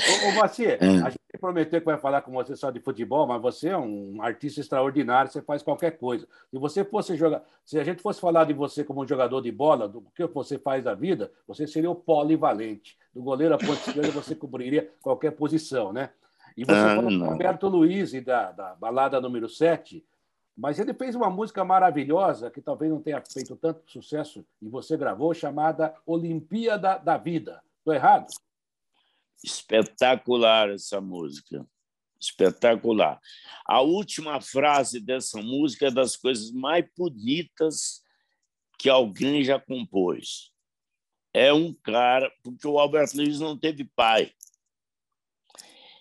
ô, 0.00 0.28
ô 0.28 0.40
hum. 0.40 0.42
a 0.42 1.10
gente 1.10 1.20
prometeu 1.38 1.78
que 1.78 1.84
vai 1.84 1.98
falar 1.98 2.22
com 2.22 2.32
você 2.32 2.56
só 2.56 2.70
de 2.70 2.80
futebol, 2.80 3.26
mas 3.26 3.42
você 3.42 3.68
é 3.68 3.76
um 3.76 4.22
artista 4.22 4.60
extraordinário, 4.60 5.30
você 5.30 5.42
faz 5.42 5.62
qualquer 5.62 5.98
coisa. 5.98 6.26
Se 6.50 6.58
você 6.58 6.82
fosse 6.82 7.16
jogar, 7.16 7.42
se 7.66 7.78
a 7.78 7.84
gente 7.84 8.00
fosse 8.00 8.18
falar 8.18 8.44
de 8.44 8.54
você 8.54 8.82
como 8.82 9.02
um 9.02 9.06
jogador 9.06 9.42
de 9.42 9.52
bola, 9.52 9.86
do 9.86 10.02
que 10.14 10.26
você 10.26 10.58
faz 10.58 10.82
da 10.82 10.94
vida, 10.94 11.30
você 11.46 11.66
seria 11.66 11.90
o 11.90 11.94
polivalente. 11.94 12.96
Do 13.14 13.22
goleiro 13.22 13.54
à 13.54 13.58
ponta 13.58 13.72
esquerda, 13.72 14.10
você 14.10 14.34
cobriria 14.34 14.90
qualquer 15.02 15.32
posição, 15.32 15.92
né? 15.92 16.10
E 16.56 16.64
você 16.64 16.72
ah, 16.72 16.96
falou 16.96 17.10
do 17.10 17.24
Roberto 17.24 17.68
Luiz 17.68 18.14
e 18.14 18.20
da, 18.20 18.52
da 18.52 18.74
balada 18.74 19.20
número 19.20 19.48
7, 19.48 20.04
mas 20.56 20.78
ele 20.78 20.92
fez 20.92 21.14
uma 21.14 21.30
música 21.30 21.64
maravilhosa, 21.64 22.50
que 22.50 22.60
talvez 22.60 22.90
não 22.90 23.00
tenha 23.00 23.22
feito 23.22 23.56
tanto 23.56 23.90
sucesso, 23.90 24.44
e 24.60 24.68
você 24.68 24.96
gravou, 24.96 25.32
chamada 25.32 25.94
Olimpíada 26.04 26.98
da 26.98 27.16
Vida. 27.16 27.62
Estou 27.78 27.94
errado? 27.94 28.26
Espetacular 29.42 30.70
essa 30.70 31.00
música. 31.00 31.66
Espetacular. 32.20 33.18
A 33.66 33.80
última 33.80 34.40
frase 34.40 35.00
dessa 35.00 35.40
música 35.40 35.86
é 35.86 35.90
das 35.90 36.16
coisas 36.16 36.50
mais 36.52 36.84
bonitas 36.96 38.02
que 38.78 38.90
alguém 38.90 39.42
já 39.42 39.58
compôs. 39.58 40.52
É 41.32 41.52
um 41.52 41.72
cara, 41.72 42.30
porque 42.42 42.66
o 42.66 42.78
Alberto 42.78 43.16
Luiz 43.16 43.40
não 43.40 43.58
teve 43.58 43.84
pai. 43.96 44.32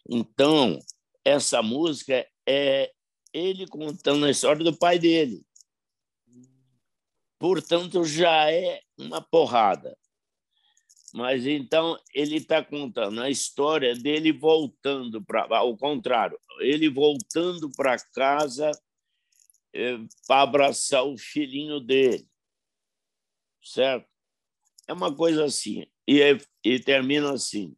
Então, 0.10 0.80
essa 1.24 1.62
música 1.62 2.28
é 2.46 2.92
ele 3.34 3.68
contando 3.68 4.26
a 4.26 4.32
história 4.32 4.64
do 4.64 4.76
pai 4.76 5.00
dele. 5.00 5.46
Portanto, 7.40 8.04
já 8.04 8.52
é 8.52 8.82
uma 8.98 9.22
porrada. 9.22 9.98
Mas 11.14 11.46
então 11.46 11.98
ele 12.14 12.38
está 12.38 12.64
contando 12.64 13.22
a 13.22 13.30
história 13.30 13.96
dele 13.96 14.32
voltando 14.32 15.24
para. 15.24 15.48
Ao 15.58 15.76
contrário, 15.78 16.40
ele 16.60 16.90
voltando 16.90 17.72
para 17.72 17.98
casa 17.98 18.72
é, 19.74 19.98
para 20.28 20.42
abraçar 20.44 21.04
o 21.04 21.18
filhinho 21.18 21.80
dele. 21.80 22.28
Certo? 23.64 24.08
É 24.88 24.94
uma 24.94 25.16
coisa 25.16 25.46
assim. 25.46 25.86
E, 26.08 26.22
é, 26.22 26.38
e 26.64 26.80
termina 26.80 27.32
assim. 27.34 27.76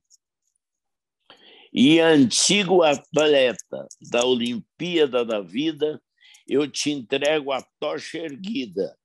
E 1.74 2.00
antigo 2.00 2.84
atleta 2.84 3.88
da 4.12 4.26
Olimpíada 4.26 5.24
da 5.24 5.40
Vida, 5.40 6.02
eu 6.48 6.70
te 6.70 6.92
entrego 6.92 7.52
a 7.52 7.66
tocha 7.80 8.18
erguida. 8.18 8.98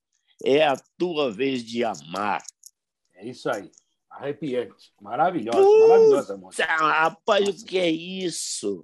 É 0.44 0.66
a 0.66 0.76
tua 0.98 1.30
vez 1.30 1.64
de 1.64 1.84
amar. 1.84 2.42
É 3.14 3.26
isso 3.28 3.48
aí. 3.48 3.70
Arrepiante. 4.10 4.92
Maravilhosa, 5.00 5.58
Puta, 5.58 5.88
maravilhosa 5.88 6.36
música. 6.36 6.64
Rapaz, 6.64 7.48
o 7.48 7.64
que 7.64 7.78
é 7.78 7.90
isso? 7.90 8.82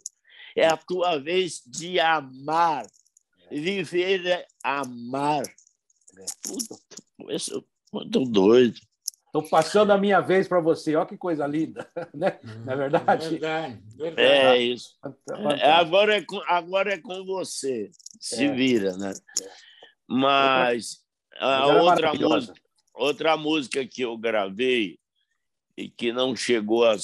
É 0.56 0.66
a 0.66 0.76
tua 0.76 1.18
vez 1.18 1.62
de 1.66 1.98
amar. 1.98 2.86
É. 3.50 3.60
Viver 3.60 4.26
é 4.26 4.46
amar. 4.62 5.42
É. 5.42 6.26
Puta, 6.46 6.76
isso 7.30 7.58
é 7.58 7.62
muito 7.92 8.20
doido. 8.20 8.78
Estou 9.34 9.48
passando 9.48 9.92
a 9.92 9.96
minha 9.96 10.20
vez 10.20 10.46
para 10.46 10.60
você. 10.60 10.94
Olha 10.94 11.06
que 11.06 11.16
coisa 11.16 11.46
linda, 11.46 11.90
né? 12.12 12.38
Não 12.66 12.74
é 12.74 12.76
verdade? 12.76 13.30
Verdade, 13.30 13.82
verdade. 13.96 14.20
É 14.20 14.58
isso. 14.58 14.94
É, 15.58 15.72
agora, 15.72 16.16
é 16.16 16.22
com, 16.22 16.38
agora 16.46 16.92
é 16.92 16.98
com 16.98 17.24
você. 17.24 17.90
Se 18.20 18.44
é. 18.44 18.52
vira, 18.52 18.94
né? 18.98 19.14
É. 19.40 19.48
Mas 20.06 21.02
a 21.38 21.66
outra 21.66 22.12
música, 22.12 22.54
outra 22.92 23.36
música 23.38 23.86
que 23.86 24.02
eu 24.02 24.18
gravei 24.18 24.98
e 25.78 25.88
que 25.88 26.12
não 26.12 26.36
chegou 26.36 26.84
a 26.84 26.94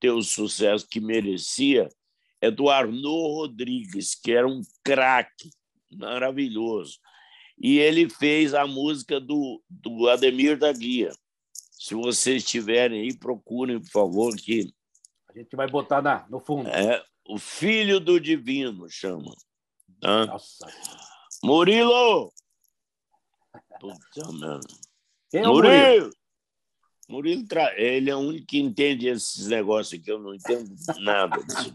ter 0.00 0.10
o 0.10 0.24
sucesso 0.24 0.88
que 0.90 1.00
merecia 1.00 1.88
é 2.40 2.50
do 2.50 2.68
Arnaud 2.68 3.32
Rodrigues, 3.32 4.16
que 4.16 4.32
era 4.32 4.48
um 4.48 4.60
craque 4.82 5.50
maravilhoso. 5.92 6.98
E 7.56 7.78
ele 7.78 8.10
fez 8.10 8.54
a 8.54 8.66
música 8.66 9.20
do, 9.20 9.62
do 9.70 10.08
Ademir 10.08 10.58
da 10.58 10.72
Guia. 10.72 11.12
Se 11.78 11.94
vocês 11.94 12.42
tiverem 12.44 13.02
aí, 13.02 13.16
procurem, 13.16 13.78
por 13.78 13.90
favor, 13.90 14.34
que. 14.34 14.72
A 15.28 15.38
gente 15.38 15.54
vai 15.54 15.68
botar 15.68 16.00
na, 16.00 16.26
no 16.28 16.40
fundo. 16.40 16.68
É, 16.68 17.04
o 17.28 17.38
Filho 17.38 18.00
do 18.00 18.18
Divino 18.18 18.88
chama. 18.88 19.34
Nossa. 20.02 20.66
Murilo! 21.44 22.32
Puta 23.78 24.32
merda. 24.32 24.66
Quem 25.30 25.42
é 25.42 25.46
Murilo! 25.46 25.74
Murilo? 25.74 26.10
Murilo, 27.08 27.46
tra... 27.46 27.72
ele 27.80 28.10
é 28.10 28.16
o 28.16 28.18
único 28.18 28.46
que 28.46 28.58
entende 28.58 29.06
esses 29.06 29.46
negócios 29.46 30.00
aqui, 30.00 30.10
eu 30.10 30.18
não 30.18 30.34
entendo 30.34 30.74
nada 30.98 31.36
disso. 31.36 31.72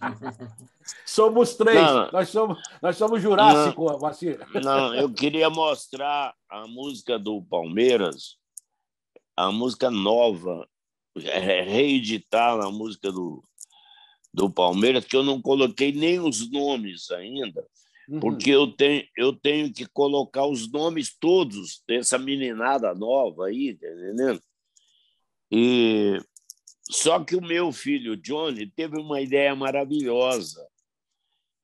Somos 1.06 1.56
três, 1.56 1.80
não, 1.80 2.12
nós 2.12 2.30
somos, 2.30 2.62
nós 2.82 2.97
somos 2.97 3.22
Jurássico, 3.22 3.97
Vacir. 3.97 4.39
Não, 4.62 4.93
eu 4.93 5.14
queria 5.14 5.49
mostrar 5.49 6.34
a 6.49 6.68
música 6.68 7.18
do 7.18 7.41
Palmeiras, 7.43 8.38
a 9.46 9.52
música 9.52 9.89
nova, 9.89 10.68
é, 11.18 11.62
reeditar 11.62 12.60
a 12.60 12.72
música 12.72 13.12
do, 13.12 13.44
do 14.34 14.50
Palmeiras, 14.50 15.06
que 15.06 15.16
eu 15.16 15.24
não 15.24 15.42
coloquei 15.42 15.92
nem 15.92 16.20
os 16.20 16.50
nomes 16.50 17.12
ainda, 17.12 17.66
uhum. 18.10 18.20
porque 18.20 18.50
eu 18.50 18.68
tenho, 18.68 19.06
eu 19.18 19.34
tenho 19.34 19.74
que 19.74 19.86
colocar 19.86 20.46
os 20.46 20.72
nomes 20.72 21.16
todos 21.20 21.84
dessa 21.88 22.18
meninada 22.18 22.94
nova 22.94 23.48
aí, 23.48 23.74
tá 23.74 23.88
entendendo? 23.88 24.42
E 25.52 26.18
só 26.89 27.24
que 27.24 27.36
o 27.36 27.42
meu 27.42 27.72
filho 27.72 28.16
Johnny 28.16 28.68
teve 28.68 28.98
uma 28.98 29.22
ideia 29.22 29.56
maravilhosa. 29.56 30.66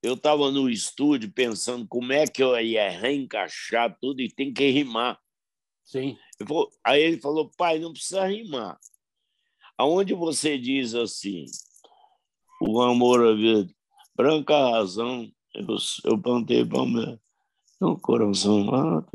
Eu 0.01 0.13
estava 0.13 0.51
no 0.51 0.69
estúdio 0.69 1.31
pensando 1.31 1.87
como 1.87 2.13
é 2.13 2.25
que 2.25 2.43
eu 2.43 2.57
ia 2.59 2.89
reencaixar 2.89 3.97
tudo 3.99 4.21
e 4.21 4.31
tem 4.31 4.53
que 4.53 4.69
rimar. 4.69 5.19
Sim. 5.87 6.17
Aí 6.83 7.01
ele 7.01 7.21
falou, 7.21 7.49
pai, 7.57 7.79
não 7.79 7.93
precisa 7.93 8.27
rimar. 8.27 8.77
Aonde 9.77 10.13
você 10.13 10.57
diz 10.57 10.93
assim, 10.93 11.45
o 12.59 12.81
amor 12.81 13.25
a 13.25 13.33
vida, 13.33 13.73
branca 14.13 14.71
razão, 14.71 15.31
eu, 15.55 15.65
eu 16.03 16.21
plantei 16.21 16.65
palmeira 16.65 17.17
no 17.79 17.97
coração, 17.97 18.69
ah, 18.73 19.05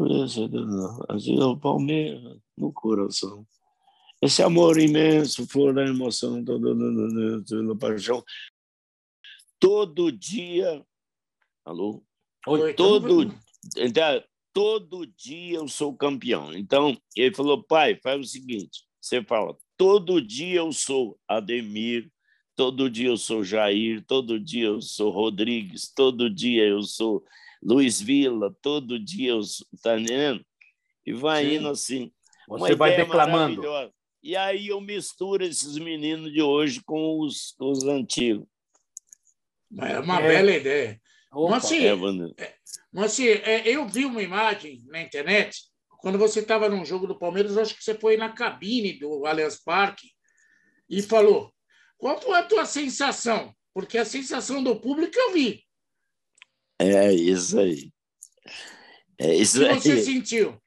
assim 1.10 1.38
é 1.38 1.44
o 1.44 1.58
Palmeiras 1.58 2.38
no 2.56 2.72
coração. 2.72 3.46
Esse 4.22 4.42
amor 4.42 4.78
imenso, 4.78 5.46
flor 5.48 5.74
da 5.74 5.84
emoção, 5.84 6.44
toda 6.44 6.72
paixão. 7.78 8.24
Todo 9.58 10.12
dia. 10.12 10.86
Alô? 11.64 12.02
Oi, 12.46 12.72
todo, 12.74 13.34
então, 13.76 14.22
todo 14.52 15.06
dia 15.06 15.56
eu 15.56 15.68
sou 15.68 15.96
campeão. 15.96 16.52
Então, 16.54 16.96
ele 17.16 17.34
falou, 17.34 17.62
pai, 17.62 17.98
faz 18.02 18.20
o 18.20 18.24
seguinte: 18.24 18.84
você 19.00 19.22
fala, 19.22 19.56
todo 19.76 20.20
dia 20.20 20.58
eu 20.58 20.72
sou 20.72 21.18
Ademir, 21.26 22.10
todo 22.54 22.90
dia 22.90 23.08
eu 23.08 23.16
sou 23.16 23.42
Jair, 23.42 24.04
todo 24.06 24.38
dia 24.38 24.66
eu 24.66 24.80
sou 24.80 25.10
Rodrigues, 25.10 25.92
todo 25.92 26.30
dia 26.30 26.64
eu 26.64 26.82
sou 26.82 27.24
Luiz 27.62 28.00
Vila, 28.00 28.54
todo 28.62 28.98
dia 28.98 29.30
eu 29.30 29.42
sou. 29.42 29.66
Tá 29.82 29.98
entendendo? 29.98 30.44
E 31.04 31.12
vai 31.12 31.44
Sim. 31.44 31.54
indo 31.56 31.68
assim. 31.68 32.12
Você 32.48 32.74
vai 32.74 32.96
declamando. 32.96 33.62
E 34.22 34.36
aí 34.36 34.68
eu 34.68 34.80
misturo 34.80 35.44
esses 35.44 35.76
meninos 35.78 36.32
de 36.32 36.40
hoje 36.40 36.80
com 36.84 37.18
os, 37.18 37.56
os 37.58 37.84
antigos. 37.84 38.46
É 39.80 39.98
uma 39.98 40.20
é. 40.20 40.28
bela 40.28 40.52
ideia. 40.52 41.01
Mas, 41.32 41.72
é, 42.38 42.54
mas 42.92 43.18
é, 43.20 43.68
eu 43.68 43.88
vi 43.88 44.04
uma 44.04 44.22
imagem 44.22 44.82
na 44.86 45.00
internet, 45.00 45.62
quando 46.02 46.18
você 46.18 46.40
estava 46.40 46.68
num 46.68 46.84
jogo 46.84 47.06
do 47.06 47.18
Palmeiras, 47.18 47.56
acho 47.56 47.74
que 47.74 47.82
você 47.82 47.94
foi 47.94 48.16
na 48.16 48.30
cabine 48.30 48.98
do 48.98 49.24
Allianz 49.24 49.62
Parque 49.62 50.08
e 50.90 51.00
falou: 51.00 51.52
qual 51.96 52.20
foi 52.20 52.36
a 52.38 52.42
tua 52.42 52.66
sensação? 52.66 53.54
Porque 53.72 53.96
a 53.96 54.04
sensação 54.04 54.62
do 54.62 54.78
público 54.78 55.16
eu 55.16 55.32
vi. 55.32 55.64
É 56.78 57.12
isso 57.12 57.58
aí. 57.58 57.92
É 59.18 59.34
isso 59.34 59.64
o 59.64 59.68
que 59.68 59.80
você 59.80 60.02
sentiu? 60.02 60.60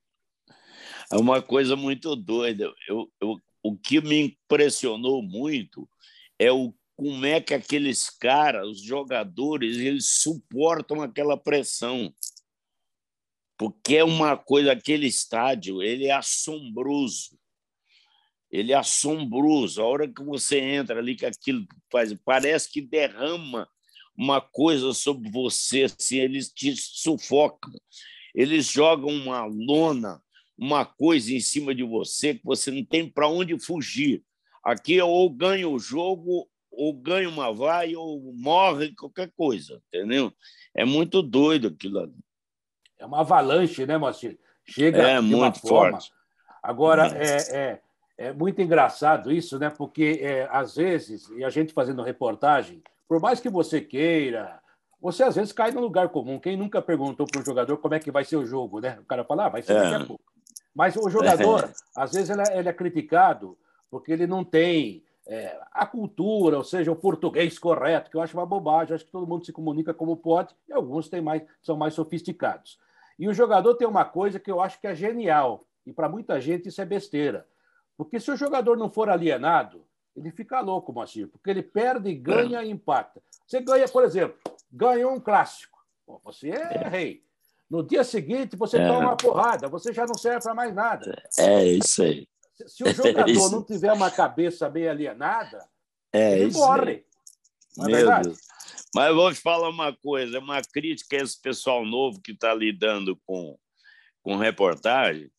É 1.12 1.18
uma 1.18 1.42
coisa 1.42 1.76
muito 1.76 2.16
doida. 2.16 2.74
Eu, 2.88 3.12
eu, 3.22 3.38
o 3.62 3.78
que 3.78 4.00
me 4.02 4.22
impressionou 4.22 5.22
muito 5.22 5.88
é 6.40 6.52
o 6.52 6.74
como 6.96 7.26
é 7.26 7.42
que 7.42 7.54
aqueles 7.54 8.10
caras, 8.10 8.68
os 8.68 8.82
jogadores, 8.82 9.78
eles 9.78 10.22
suportam 10.22 11.02
aquela 11.02 11.38
pressão. 11.38 12.14
Porque 13.58 13.98
é 13.98 14.04
uma 14.04 14.38
coisa, 14.38 14.72
aquele 14.72 15.08
estádio, 15.08 15.82
ele 15.82 16.06
é 16.06 16.12
assombroso. 16.12 17.38
Ele 18.52 18.72
é 18.72 18.76
assombroso. 18.76 19.82
A 19.82 19.86
hora 19.86 20.08
que 20.08 20.24
você 20.24 20.60
entra 20.60 21.00
ali, 21.00 21.16
que 21.16 21.26
aquilo 21.26 21.66
faz, 21.92 22.14
parece 22.24 22.72
que 22.72 22.82
derrama 22.82 23.68
uma 24.18 24.40
coisa 24.40 24.94
sobre 24.94 25.30
você, 25.30 25.84
assim, 25.84 26.18
eles 26.18 26.50
te 26.50 26.76
sufocam. 26.76 27.74
Eles 28.34 28.66
jogam 28.66 29.10
uma 29.10 29.46
lona 29.46 30.22
uma 30.58 30.86
coisa 30.86 31.34
em 31.34 31.40
cima 31.40 31.76
de 31.76 31.84
você 31.84 32.36
que 32.36 32.44
você 32.44 32.72
não 32.72 32.84
tem 32.84 33.10
para 33.10 33.28
onde 33.28 33.60
fugir. 33.60 34.24
Aqui 34.64 35.00
ou 35.02 35.30
ganha 35.30 35.68
o 35.68 35.78
jogo, 35.78 36.50
ou 36.76 36.94
ganha 36.94 37.30
uma 37.30 37.54
vai, 37.54 37.96
ou 37.96 38.34
morre, 38.34 38.94
qualquer 38.96 39.32
coisa, 39.36 39.82
entendeu? 39.88 40.32
É 40.74 40.86
muito 40.86 41.22
doido 41.22 41.68
aquilo 41.68 42.00
ali. 42.00 42.16
É 43.00 43.06
uma 43.06 43.22
avalanche, 43.22 43.86
né, 43.86 43.98
Moacir? 43.98 44.38
Chega 44.68 45.02
é, 45.02 45.16
de 45.16 45.22
muito 45.22 45.60
forma. 45.60 45.92
forte. 45.92 46.12
Agora, 46.62 47.08
é, 47.16 47.56
é, 47.56 47.82
é, 48.18 48.34
muito 48.34 48.62
engraçado 48.62 49.32
isso, 49.32 49.60
né? 49.60 49.70
Porque, 49.70 50.20
é, 50.22 50.48
às 50.52 50.76
vezes, 50.76 51.30
e 51.30 51.44
a 51.44 51.50
gente 51.50 51.74
fazendo 51.74 52.02
reportagem, 52.02 52.82
por 53.08 53.22
mais 53.22 53.40
que 53.40 53.50
você 53.50 53.80
queira, 53.80 54.60
você 55.00 55.24
às 55.24 55.36
vezes 55.36 55.52
cai 55.52 55.72
no 55.72 55.82
lugar 55.82 56.10
comum. 56.10 56.40
Quem 56.40 56.58
nunca 56.58 56.82
perguntou 56.82 57.28
para 57.28 57.42
o 57.42 57.46
jogador 57.46 57.78
como 57.78 57.94
é 57.94 58.00
que 58.00 58.12
vai 58.12 58.26
ser 58.26 58.38
o 58.38 58.46
jogo, 58.46 58.80
né? 58.80 58.98
O 59.00 59.06
cara 59.06 59.24
fala, 59.24 59.46
ah, 59.46 59.50
vai 59.50 59.62
ser 59.62 59.76
daqui 59.76 59.94
a 59.94 60.00
é. 60.00 60.06
pouco. 60.06 60.24
Mas 60.74 60.96
o 60.96 61.10
jogador, 61.10 61.66
é. 61.66 61.72
às 61.96 62.14
vezes, 62.14 62.30
ele 62.30 62.42
é, 62.42 62.60
ele 62.60 62.70
é, 62.70 62.74
criticado 62.74 63.58
porque 63.90 64.12
ele 64.12 64.26
não 64.26 64.44
tem 64.44 65.04
é, 65.28 65.60
a 65.72 65.86
cultura, 65.86 66.58
ou 66.58 66.64
seja, 66.64 66.92
o 66.92 66.96
português 66.96 67.58
correto, 67.58 68.10
que 68.12 68.18
eu 68.18 68.22
acho 68.22 68.38
uma 68.38 68.46
bobagem. 68.46 68.94
Acho 68.94 69.06
que 69.06 69.12
todo 69.12 69.28
mundo 69.28 69.46
se 69.46 69.52
comunica 69.52 69.94
como 69.94 70.18
pode 70.18 70.56
e 70.68 70.74
alguns 70.74 71.10
têm 71.10 71.22
mais, 71.22 71.44
são 71.62 71.76
mais 71.76 71.94
sofisticados. 71.94 72.80
E 73.18 73.28
o 73.28 73.34
jogador 73.34 73.76
tem 73.76 73.88
uma 73.88 74.06
coisa 74.06 74.40
que 74.40 74.52
eu 74.52 74.60
acho 74.60 74.80
que 74.80 74.88
é 74.88 74.94
genial, 74.94 75.66
e 75.86 75.94
para 75.94 76.10
muita 76.10 76.40
gente 76.40 76.68
isso 76.70 76.82
é 76.82 76.86
besteira. 76.86 77.48
Porque 77.98 78.20
se 78.20 78.30
o 78.30 78.36
jogador 78.36 78.78
não 78.78 78.90
for 78.90 79.10
alienado, 79.10 79.86
ele 80.16 80.32
fica 80.32 80.60
louco, 80.60 80.94
Moacir, 80.94 81.28
porque 81.28 81.50
ele 81.50 81.64
perde, 81.64 82.14
ganha 82.14 82.64
e 82.64 82.70
empata. 82.70 83.22
Você 83.48 83.62
ganha, 83.62 83.88
por 83.88 84.04
exemplo, 84.04 84.38
ganhou 84.72 85.14
um 85.14 85.20
clássico. 85.20 85.80
você 86.24 86.50
é, 86.50 86.84
é 86.84 86.88
rei. 86.88 87.24
No 87.70 87.82
dia 87.82 88.04
seguinte, 88.04 88.56
você 88.56 88.78
é. 88.78 88.88
toma 88.88 89.00
uma 89.00 89.18
porrada, 89.18 89.68
você 89.68 89.92
já 89.92 90.06
não 90.06 90.14
serve 90.16 90.44
para 90.44 90.54
mais 90.54 90.74
nada. 90.74 91.24
É 91.40 91.66
isso 91.66 92.04
aí. 92.04 92.28
Se 92.68 92.84
o 92.84 92.94
jogador 92.94 93.52
não 93.52 93.64
tiver 93.64 93.92
uma 93.92 94.10
cabeça 94.10 94.70
bem 94.70 94.88
alienada, 94.88 95.68
é, 96.14 96.40
ele 96.40 96.54
morre. 96.54 97.06
É 97.78 97.82
Meu 97.84 97.92
verdade? 97.92 98.30
Deus. 98.30 98.40
Mas 98.94 99.14
vou 99.14 99.34
te 99.34 99.42
falar 99.42 99.70
uma 99.70 99.94
coisa, 99.94 100.40
uma 100.40 100.62
crítica 100.62 101.18
a 101.18 101.22
esse 101.22 101.40
pessoal 101.42 101.86
novo 101.86 102.22
que 102.22 102.32
está 102.32 102.54
lidando 102.54 103.20
com, 103.26 103.58
com 104.24 104.38
reportagem, 104.38 105.30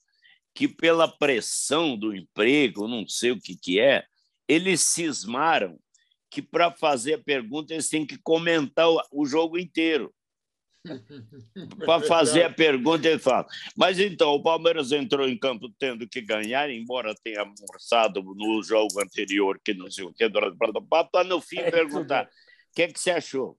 que 0.54 0.68
pela 0.68 1.08
pressão 1.08 1.96
do 1.96 2.14
emprego, 2.14 2.86
não 2.86 3.08
sei 3.08 3.30
o 3.30 3.40
que, 3.40 3.56
que 3.56 3.80
é, 3.80 4.04
eles 4.46 4.82
cismaram 4.82 5.78
que 6.30 6.42
para 6.42 6.70
fazer 6.70 7.14
a 7.14 7.22
pergunta 7.22 7.72
eles 7.72 7.88
têm 7.88 8.04
que 8.06 8.18
comentar 8.18 8.86
o 9.10 9.24
jogo 9.24 9.58
inteiro. 9.58 10.14
Para 11.84 12.06
fazer 12.06 12.44
a 12.44 12.52
pergunta, 12.52 13.08
ele 13.08 13.18
fala. 13.18 13.46
Mas 13.76 13.98
então, 13.98 14.30
o 14.34 14.42
Palmeiras 14.42 14.92
entrou 14.92 15.28
em 15.28 15.38
campo 15.38 15.68
tendo 15.78 16.08
que 16.08 16.20
ganhar, 16.20 16.70
embora 16.70 17.14
tenha 17.22 17.44
mostrado 17.44 18.22
no 18.22 18.62
jogo 18.62 19.00
anterior 19.00 19.60
que 19.64 19.74
não 19.74 19.90
sei 19.90 20.04
o 20.04 20.12
que, 20.12 20.28
para 20.30 21.24
no 21.24 21.40
fim 21.40 21.58
é 21.58 21.70
perguntar: 21.70 22.28
que, 22.76 22.82
é 22.82 22.88
que 22.88 23.00
você 23.00 23.10
achou? 23.10 23.58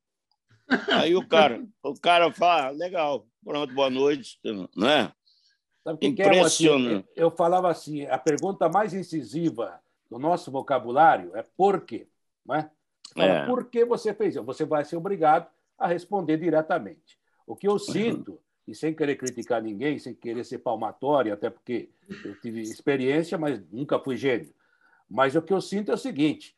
Aí 0.91 1.15
o 1.15 1.27
cara, 1.27 1.65
o 1.81 1.99
cara 1.99 2.31
fala, 2.31 2.67
ah, 2.67 2.69
legal, 2.69 3.25
pronto, 3.43 3.73
boa 3.73 3.89
noite, 3.89 4.39
não 4.43 4.87
é? 4.87 5.11
Sabe 5.83 5.99
que 5.99 6.07
Impressionante. 6.07 7.07
Que 7.13 7.19
é, 7.19 7.23
eu 7.23 7.31
falava 7.31 7.71
assim, 7.71 8.05
a 8.05 8.17
pergunta 8.17 8.69
mais 8.69 8.93
incisiva 8.93 9.81
do 10.09 10.19
nosso 10.19 10.51
vocabulário 10.51 11.35
é 11.35 11.43
por 11.55 11.81
quê, 11.81 12.07
não 12.45 12.55
é? 12.55 12.69
Fala, 13.15 13.25
é. 13.25 13.45
Por 13.47 13.65
que 13.69 13.83
você 13.85 14.13
fez 14.13 14.35
isso? 14.35 14.43
Você 14.43 14.65
vai 14.65 14.85
ser 14.85 14.97
obrigado 14.97 15.49
a 15.77 15.87
responder 15.87 16.37
diretamente. 16.37 17.16
O 17.47 17.55
que 17.55 17.67
eu 17.67 17.79
sinto, 17.79 18.37
e 18.67 18.75
sem 18.75 18.93
querer 18.93 19.15
criticar 19.15 19.63
ninguém, 19.63 19.97
sem 19.97 20.13
querer 20.13 20.43
ser 20.43 20.57
palmatório, 20.57 21.33
até 21.33 21.49
porque 21.49 21.89
eu 22.25 22.37
tive 22.41 22.61
experiência, 22.61 23.37
mas 23.37 23.61
nunca 23.71 23.97
fui 23.97 24.17
gênio. 24.17 24.53
Mas 25.09 25.33
o 25.33 25.41
que 25.41 25.53
eu 25.53 25.61
sinto 25.61 25.89
é 25.89 25.93
o 25.93 25.97
seguinte: 25.97 26.53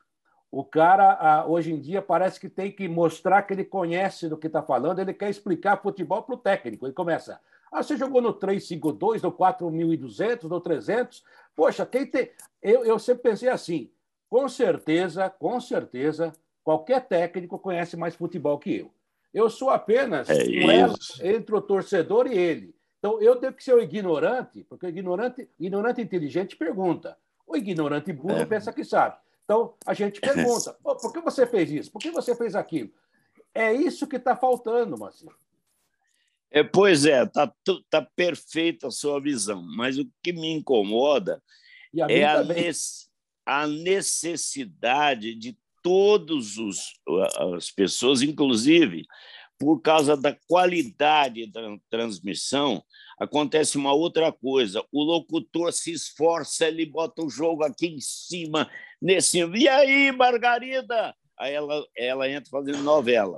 o 0.52 0.64
cara, 0.64 1.46
hoje 1.48 1.72
em 1.72 1.80
dia, 1.80 2.02
parece 2.02 2.40
que 2.40 2.50
tem 2.50 2.72
que 2.72 2.88
mostrar 2.88 3.44
que 3.44 3.54
ele 3.54 3.64
conhece 3.64 4.28
do 4.28 4.36
que 4.36 4.48
está 4.48 4.64
falando, 4.64 4.98
ele 4.98 5.14
quer 5.14 5.30
explicar 5.30 5.82
futebol 5.82 6.24
para 6.24 6.34
o 6.34 6.40
técnico. 6.40 6.88
Ele 6.88 6.94
começa. 6.94 7.40
Ah, 7.72 7.84
você 7.84 7.96
jogou 7.96 8.20
no 8.20 8.34
352, 8.34 9.22
no 9.22 9.32
4200, 9.32 10.50
no 10.50 10.60
300? 10.60 11.24
Poxa, 11.56 11.86
quem 11.86 12.08
tem. 12.08 12.32
Eu, 12.64 12.84
eu 12.84 12.98
sempre 12.98 13.30
pensei 13.30 13.50
assim: 13.50 13.92
com 14.28 14.50
certeza, 14.50 15.30
com 15.30 15.62
certeza, 15.62 16.34
qualquer 16.64 17.08
técnico 17.08 17.60
conhece 17.60 17.96
mais 17.96 18.16
futebol 18.16 18.58
que 18.58 18.78
eu. 18.78 18.92
Eu 19.34 19.50
sou 19.50 19.70
apenas 19.70 20.28
é 20.30 20.44
entre 21.22 21.56
o 21.56 21.62
torcedor 21.62 22.28
e 22.28 22.38
ele. 22.38 22.76
Então, 22.98 23.22
eu 23.22 23.36
tenho 23.38 23.54
que 23.54 23.64
ser 23.64 23.74
o 23.74 23.82
ignorante, 23.82 24.64
porque 24.64 24.86
o 24.86 24.90
ignorante, 24.90 25.48
ignorante 25.60 26.02
inteligente 26.02 26.58
pergunta. 26.58 27.18
O 27.48 27.56
ignorante 27.56 28.12
burro 28.12 28.42
é. 28.42 28.46
pensa 28.46 28.74
que 28.74 28.84
sabe. 28.84 29.18
Então, 29.46 29.74
a 29.86 29.94
gente 29.94 30.20
pergunta: 30.20 30.78
oh, 30.84 30.96
por 30.96 31.14
que 31.14 31.22
você 31.22 31.48
fez 31.48 31.72
isso? 31.72 31.92
Por 31.92 32.00
que 32.00 32.12
você 32.12 32.36
fez 32.36 32.56
aquilo? 32.56 32.92
É 33.54 33.74
isso 33.74 34.08
que 34.08 34.18
está 34.18 34.36
faltando, 34.36 34.98
Marcelo. 34.98 35.36
É, 36.52 36.64
pois 36.64 37.06
é, 37.06 37.24
está 37.24 37.54
tá 37.90 38.02
perfeita 38.16 38.88
a 38.88 38.92
sua 38.92 39.22
visão, 39.22 39.62
mas 39.76 39.98
o 39.98 40.10
que 40.22 40.34
me 40.34 40.52
incomoda 40.52 41.42
a 42.02 42.12
é 42.12 42.24
a, 42.26 42.44
a, 43.46 43.68
necessidade 43.68 45.36
de 45.36 45.58
todas 45.82 46.56
as 47.56 47.72
pessoas, 47.72 48.22
inclusive 48.22 49.06
por 49.60 49.82
causa 49.82 50.16
da 50.16 50.34
qualidade 50.48 51.46
da 51.52 51.62
transmissão, 51.90 52.82
acontece 53.20 53.78
uma 53.78 53.92
outra 53.92 54.32
coisa. 54.32 54.82
O 54.90 55.04
locutor 55.04 55.74
se 55.74 55.92
esforça, 55.92 56.66
ele 56.66 56.86
bota 56.86 57.22
o 57.22 57.30
jogo 57.30 57.66
aqui 57.66 57.88
em 57.88 58.00
cima, 58.00 58.72
nesse. 59.02 59.40
E 59.40 59.68
aí, 59.68 60.14
Margarida? 60.14 61.14
Aí 61.38 61.54
ela, 61.54 61.86
ela 61.96 62.30
entra 62.30 62.50
fazendo 62.50 62.80
novela. 62.80 63.38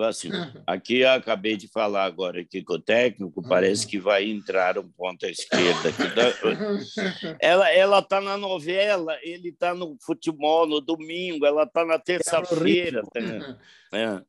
Assim, 0.00 0.30
aqui 0.66 1.00
eu 1.00 1.10
acabei 1.10 1.56
de 1.56 1.68
falar 1.68 2.04
agora 2.04 2.40
aqui 2.40 2.62
com 2.62 2.74
o 2.74 2.80
técnico, 2.80 3.42
parece 3.46 3.86
que 3.86 3.98
vai 3.98 4.24
entrar 4.24 4.78
um 4.78 4.88
ponto 4.88 5.26
à 5.26 5.28
esquerda. 5.28 5.90
Ela 7.38 7.70
ela 7.70 7.98
está 7.98 8.20
na 8.20 8.36
novela, 8.36 9.18
ele 9.22 9.50
está 9.50 9.74
no 9.74 9.96
futebol 10.00 10.66
no 10.66 10.80
domingo, 10.80 11.44
ela 11.44 11.64
está 11.64 11.84
na 11.84 11.98
terça-feira. 11.98 13.02
Tá, 13.02 13.58
é. 13.92 14.22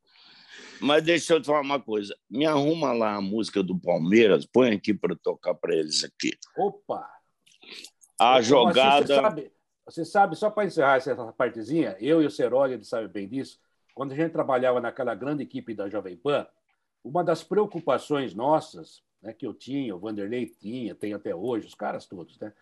Mas 0.82 1.04
deixa 1.04 1.34
eu 1.34 1.42
te 1.42 1.46
falar 1.46 1.62
uma 1.62 1.80
coisa. 1.80 2.14
Me 2.30 2.46
arruma 2.46 2.92
lá 2.92 3.16
a 3.16 3.22
música 3.22 3.64
do 3.64 3.80
Palmeiras, 3.80 4.46
põe 4.46 4.74
aqui 4.74 4.94
para 4.94 5.16
tocar 5.16 5.54
para 5.54 5.74
eles 5.74 6.04
aqui. 6.04 6.32
Opa! 6.58 7.10
A 8.20 8.42
jogada. 8.42 9.06
Você 9.06 9.16
sabe, 9.16 9.52
você 9.86 10.06
sabe 10.06 10.36
só 10.36 10.50
para 10.50 10.66
encerrar 10.66 10.98
essa 10.98 11.16
partezinha, 11.34 11.96
eu 12.00 12.22
e 12.22 12.26
o 12.26 12.32
Ceroli, 12.32 12.74
ele 12.74 12.84
sabe 12.84 13.08
bem 13.08 13.28
disso, 13.28 13.60
quando 13.94 14.12
a 14.12 14.16
gente 14.16 14.32
trabalhava 14.32 14.82
naquela 14.82 15.16
grande 15.16 15.44
equipe 15.44 15.74
da 15.74 15.90
Jovem 15.90 16.18
Pan, 16.18 16.48
uma 17.04 17.24
das 17.24 17.44
preocupações 17.44 18.34
nossas, 18.34 19.04
né, 19.22 19.34
que 19.34 19.46
eu 19.46 19.54
tinha, 19.54 19.96
o 19.96 20.00
Vanderlei 20.00 20.48
tinha, 20.48 20.96
tem 20.96 21.14
até 21.14 21.36
hoje, 21.36 21.68
os 21.68 21.76
caras 21.76 22.06
todos, 22.06 22.40
né, 22.40 22.54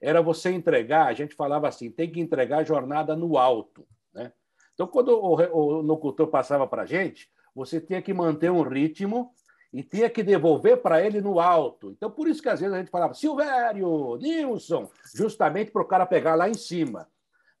era 0.00 0.22
você 0.22 0.50
entregar, 0.50 1.06
a 1.06 1.12
gente 1.12 1.34
falava 1.34 1.68
assim, 1.68 1.90
tem 1.90 2.10
que 2.10 2.20
entregar 2.20 2.58
a 2.58 2.64
jornada 2.64 3.16
no 3.16 3.36
alto. 3.38 3.86
Né? 4.12 4.32
Então, 4.74 4.86
quando 4.86 5.08
o, 5.08 5.34
o 5.34 5.80
locutor 5.80 6.28
passava 6.28 6.66
para 6.66 6.82
a 6.82 6.86
gente, 6.86 7.30
você 7.54 7.80
tinha 7.80 8.02
que 8.02 8.12
manter 8.12 8.50
um 8.50 8.62
ritmo 8.62 9.32
e 9.72 9.82
tinha 9.82 10.10
que 10.10 10.22
devolver 10.22 10.78
para 10.82 11.04
ele 11.04 11.20
no 11.20 11.40
alto. 11.40 11.90
Então, 11.90 12.10
por 12.10 12.28
isso 12.28 12.42
que 12.42 12.48
às 12.48 12.60
vezes 12.60 12.74
a 12.74 12.78
gente 12.78 12.90
falava 12.90 13.14
Silvério, 13.14 14.16
Nilson, 14.16 14.90
justamente 15.14 15.70
para 15.70 15.82
o 15.82 15.86
cara 15.86 16.06
pegar 16.06 16.34
lá 16.34 16.48
em 16.48 16.54
cima. 16.54 17.08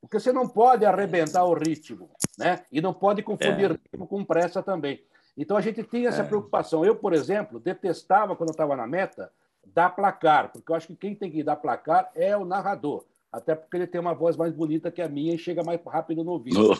Porque 0.04 0.20
você 0.20 0.32
não 0.32 0.46
pode 0.46 0.84
arrebentar 0.84 1.44
o 1.44 1.54
ritmo, 1.54 2.10
né? 2.38 2.64
E 2.70 2.80
não 2.80 2.92
pode 2.92 3.22
confundir 3.22 3.70
é. 3.70 3.72
ritmo 3.72 4.06
com 4.06 4.22
pressa 4.24 4.62
também. 4.62 5.02
Então 5.36 5.56
a 5.56 5.60
gente 5.60 5.82
tinha 5.82 6.10
essa 6.10 6.22
é. 6.22 6.26
preocupação. 6.26 6.84
Eu, 6.84 6.94
por 6.94 7.14
exemplo, 7.14 7.58
detestava 7.58 8.36
quando 8.36 8.50
eu 8.50 8.54
estava 8.54 8.76
na 8.76 8.86
meta 8.86 9.32
dar 9.66 9.90
placar, 9.90 10.52
porque 10.52 10.70
eu 10.70 10.76
acho 10.76 10.88
que 10.88 10.96
quem 10.96 11.14
tem 11.14 11.30
que 11.30 11.42
dar 11.42 11.56
placar 11.56 12.10
é 12.14 12.36
o 12.36 12.44
narrador. 12.44 13.04
Até 13.32 13.54
porque 13.54 13.78
ele 13.78 13.86
tem 13.86 14.00
uma 14.00 14.14
voz 14.14 14.36
mais 14.36 14.52
bonita 14.52 14.90
que 14.90 15.00
a 15.00 15.08
minha 15.08 15.34
e 15.34 15.38
chega 15.38 15.64
mais 15.64 15.80
rápido 15.84 16.22
no 16.22 16.32
ouvido. 16.32 16.74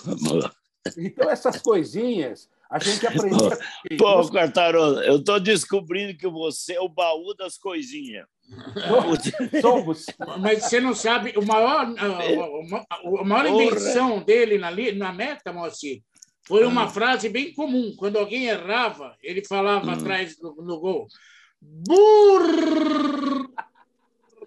Então, 0.98 1.30
essas 1.30 1.62
coisinhas, 1.62 2.50
a 2.70 2.78
gente 2.78 3.06
aprendeu. 3.06 3.50
Pô, 3.96 4.30
Quartarolo, 4.30 5.00
eu 5.00 5.16
estou 5.16 5.40
descobrindo 5.40 6.14
que 6.14 6.28
você 6.28 6.74
é 6.74 6.80
o 6.80 6.90
baú 6.90 7.34
das 7.34 7.56
coisinhas. 7.56 8.26
Somos. 9.60 10.06
Mas 10.40 10.64
você 10.64 10.80
não 10.80 10.94
sabe, 10.94 11.32
o 11.36 11.44
maior, 11.44 11.94
a 11.96 13.24
maior 13.24 13.46
invenção 13.46 14.22
dele 14.22 14.58
na, 14.58 14.70
na 14.70 15.12
meta, 15.12 15.52
Moacir, 15.52 16.02
foi 16.46 16.66
uma 16.66 16.84
hum. 16.84 16.90
frase 16.90 17.28
bem 17.28 17.52
comum. 17.54 17.94
Quando 17.96 18.18
alguém 18.18 18.46
errava, 18.46 19.16
ele 19.22 19.44
falava 19.44 19.86
hum. 19.86 19.94
atrás 19.94 20.38
no, 20.40 20.54
no 20.56 20.78
gol: 20.80 21.06
Burro! 21.60 23.52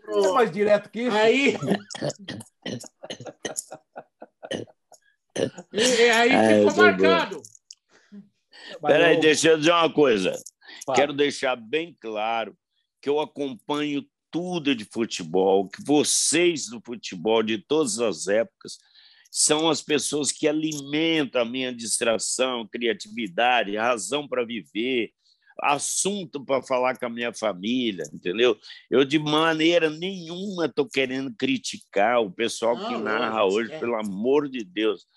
É 0.10 0.32
mais 0.32 0.52
direto 0.52 0.90
que 0.90 1.02
isso. 1.02 1.18
Aí. 1.18 1.58
e, 5.74 6.10
aí 6.10 6.32
ah, 6.32 6.70
ficou 6.70 6.84
marcado. 6.84 7.42
Peraí, 8.82 9.20
deixa 9.20 9.50
eu 9.50 9.58
dizer 9.58 9.72
uma 9.72 9.92
coisa. 9.92 10.34
Quero 10.96 11.12
deixar 11.12 11.58
bem 11.58 11.96
claro 12.00 12.56
que 13.08 13.10
eu 13.10 13.22
acompanho 13.22 14.06
tudo 14.30 14.76
de 14.76 14.84
futebol, 14.84 15.70
que 15.70 15.82
vocês 15.82 16.68
do 16.68 16.82
futebol 16.86 17.42
de 17.42 17.58
todas 17.58 18.02
as 18.02 18.28
épocas 18.28 18.78
são 19.32 19.70
as 19.70 19.82
pessoas 19.82 20.30
que 20.30 20.46
alimentam 20.46 21.42
a 21.42 21.46
minha 21.46 21.74
distração, 21.74 22.68
criatividade, 22.68 23.78
razão 23.78 24.28
para 24.28 24.46
viver, 24.46 25.12
assunto 25.62 26.44
para 26.44 26.62
falar 26.62 26.98
com 27.00 27.06
a 27.06 27.10
minha 27.10 27.34
família, 27.34 28.04
entendeu? 28.14 28.58
Eu 28.92 29.06
de 29.06 29.18
maneira 29.18 29.90
nenhuma 29.90 30.66
estou 30.66 30.86
querendo 30.86 31.34
criticar 31.34 32.22
o 32.22 32.30
pessoal 32.30 32.76
Não, 32.76 32.90
que 32.90 32.98
narra 32.98 33.46
hoje, 33.46 33.72
é. 33.72 33.80
pelo 33.80 33.96
amor 33.96 34.50
de 34.50 34.66
Deus. 34.66 35.08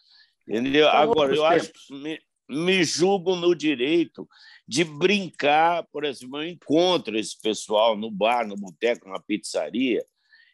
Entendeu? 0.47 0.89
Agora, 0.89 1.35
eu 1.35 1.45
acho 1.45 1.73
que 1.73 1.93
me, 1.93 2.21
me 2.49 2.85
julgo 2.85 3.35
no 3.35 3.53
direito 3.53 4.29
de 4.71 4.85
brincar, 4.85 5.85
por 5.93 6.05
exemplo, 6.05 6.41
eu 6.41 6.49
encontro 6.49 7.19
esse 7.19 7.37
pessoal 7.43 7.97
no 7.97 8.09
bar, 8.09 8.47
no 8.47 8.55
boteco, 8.55 9.09
na 9.09 9.19
pizzaria, 9.19 10.01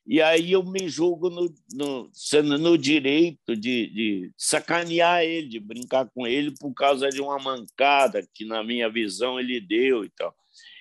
e 0.06 0.22
aí 0.22 0.52
eu 0.52 0.62
me 0.62 0.88
julgo 0.88 1.28
no, 1.28 1.54
no, 1.74 2.08
sendo 2.14 2.56
no 2.56 2.78
direito 2.78 3.54
de, 3.54 3.86
de, 3.88 4.32
sacanear 4.34 5.22
ele, 5.22 5.46
de 5.46 5.60
brincar 5.60 6.08
com 6.14 6.26
ele 6.26 6.54
por 6.58 6.72
causa 6.72 7.10
de 7.10 7.20
uma 7.20 7.38
mancada 7.38 8.26
que, 8.32 8.46
na 8.46 8.64
minha 8.64 8.88
visão, 8.88 9.38
ele 9.38 9.60
deu 9.60 10.02
e 10.02 10.08
tal. 10.08 10.34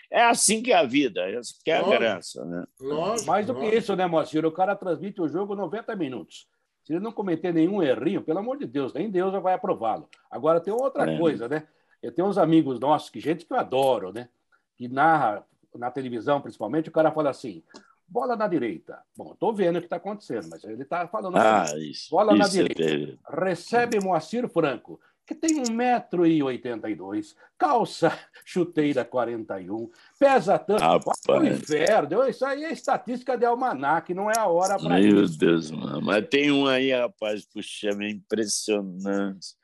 É 0.10 0.24
assim 0.24 0.64
que 0.64 0.72
é 0.72 0.78
a 0.78 0.84
vida, 0.84 1.20
é 1.30 1.36
assim 1.36 1.56
que 1.62 1.72
é 1.72 1.76
a 1.76 1.84
graça. 1.84 2.46
Né? 2.46 2.64
Lógico, 2.80 3.28
Mais 3.28 3.46
do 3.46 3.56
que 3.56 3.66
isso, 3.66 3.94
né, 3.98 4.08
Moacir? 4.08 4.46
O 4.46 4.52
cara 4.52 4.78
transmite 4.78 5.22
o 5.22 5.28
jogo 5.28 5.56
90 5.56 5.94
minutos. 5.98 6.48
Se 6.86 6.94
ele 6.94 7.04
não 7.04 7.12
cometer 7.12 7.54
nenhum 7.54 7.84
errinho, 7.84 8.22
pelo 8.22 8.40
amor 8.40 8.58
de 8.58 8.66
Deus, 8.66 8.94
nem 8.94 9.12
Deus 9.12 9.34
já 9.34 9.40
vai 9.40 9.56
aprová-lo. 9.56 10.08
Agora, 10.32 10.62
tem 10.62 10.74
outra 10.74 11.12
é. 11.12 11.18
coisa, 11.18 11.50
né? 11.50 11.68
Eu 12.02 12.12
tenho 12.12 12.28
uns 12.28 12.38
amigos 12.38 12.80
nossos, 12.80 13.10
que 13.10 13.20
gente 13.20 13.46
que 13.46 13.54
eu 13.54 13.58
adoro, 13.58 14.14
né? 14.14 14.30
Que 14.78 14.88
narra 14.88 15.46
na 15.74 15.92
televisão, 15.92 16.42
principalmente, 16.42 16.90
o 16.90 16.92
cara 16.92 17.12
fala 17.12 17.30
assim: 17.30 17.64
Bola 18.08 18.36
na 18.36 18.48
direita. 18.48 19.02
Bom, 19.18 19.34
estou 19.34 19.54
vendo 19.54 19.78
o 19.78 19.80
que 19.80 19.88
está 19.88 19.96
acontecendo, 19.96 20.48
mas 20.50 20.64
ele 20.64 20.84
está 20.84 21.08
falando 21.08 21.38
ah, 21.38 21.64
assim. 21.64 21.78
Isso, 21.90 22.12
bola 22.12 22.34
isso 22.34 22.42
na 22.42 22.48
direita. 22.48 22.84
É... 22.84 23.46
Recebe 23.46 24.00
Moacir 24.00 24.48
Franco 24.48 25.00
que 25.26 25.34
tem 25.34 25.64
1,82m, 25.64 27.36
calça 27.58 28.18
chuteira 28.46 29.04
41, 29.04 29.90
pesa 30.20 30.60
tanto. 30.60 30.82
Rapaz. 30.82 31.18
o 31.28 31.44
inferno, 31.44 32.28
isso 32.28 32.46
aí 32.46 32.64
é 32.64 32.72
estatística 32.72 33.38
de 33.38 33.46
almanac, 33.46 34.14
não 34.14 34.30
é 34.30 34.38
a 34.38 34.46
hora 34.46 34.78
para 34.78 35.00
isso. 35.00 35.16
Meu 35.16 35.28
Deus, 35.28 35.72
mano. 35.72 36.02
Mas 36.02 36.28
tem 36.30 36.52
um 36.52 36.68
aí, 36.68 36.92
rapaz, 36.92 37.46
puxa, 37.46 37.90
é 37.90 38.10
impressionante. 38.10 39.56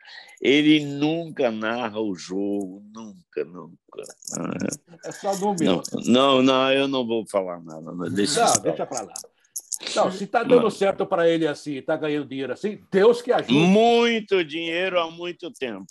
Ele 0.41 0.83
nunca 0.83 1.51
narra 1.51 1.99
o 1.99 2.15
jogo, 2.15 2.83
nunca, 2.91 3.45
nunca. 3.45 3.77
É 5.05 5.11
só 5.11 5.35
número. 5.37 5.83
Não, 5.93 6.03
não, 6.05 6.41
não, 6.41 6.71
eu 6.71 6.87
não 6.87 7.05
vou 7.05 7.25
falar 7.27 7.61
nada. 7.61 8.09
Deixa, 8.09 8.43
não, 8.43 8.61
deixa 8.63 8.85
para 8.85 9.03
lá. 9.03 9.13
Não, 9.95 10.11
se 10.11 10.25
está 10.25 10.43
dando 10.43 10.69
certo 10.69 11.05
para 11.05 11.27
ele 11.27 11.47
assim, 11.47 11.75
está 11.75 11.95
ganhando 11.97 12.27
dinheiro 12.27 12.53
assim, 12.53 12.83
Deus 12.91 13.21
que 13.21 13.31
ajude. 13.31 13.53
Muito 13.53 14.43
dinheiro 14.43 14.99
há 14.99 15.09
muito 15.09 15.51
tempo. 15.51 15.87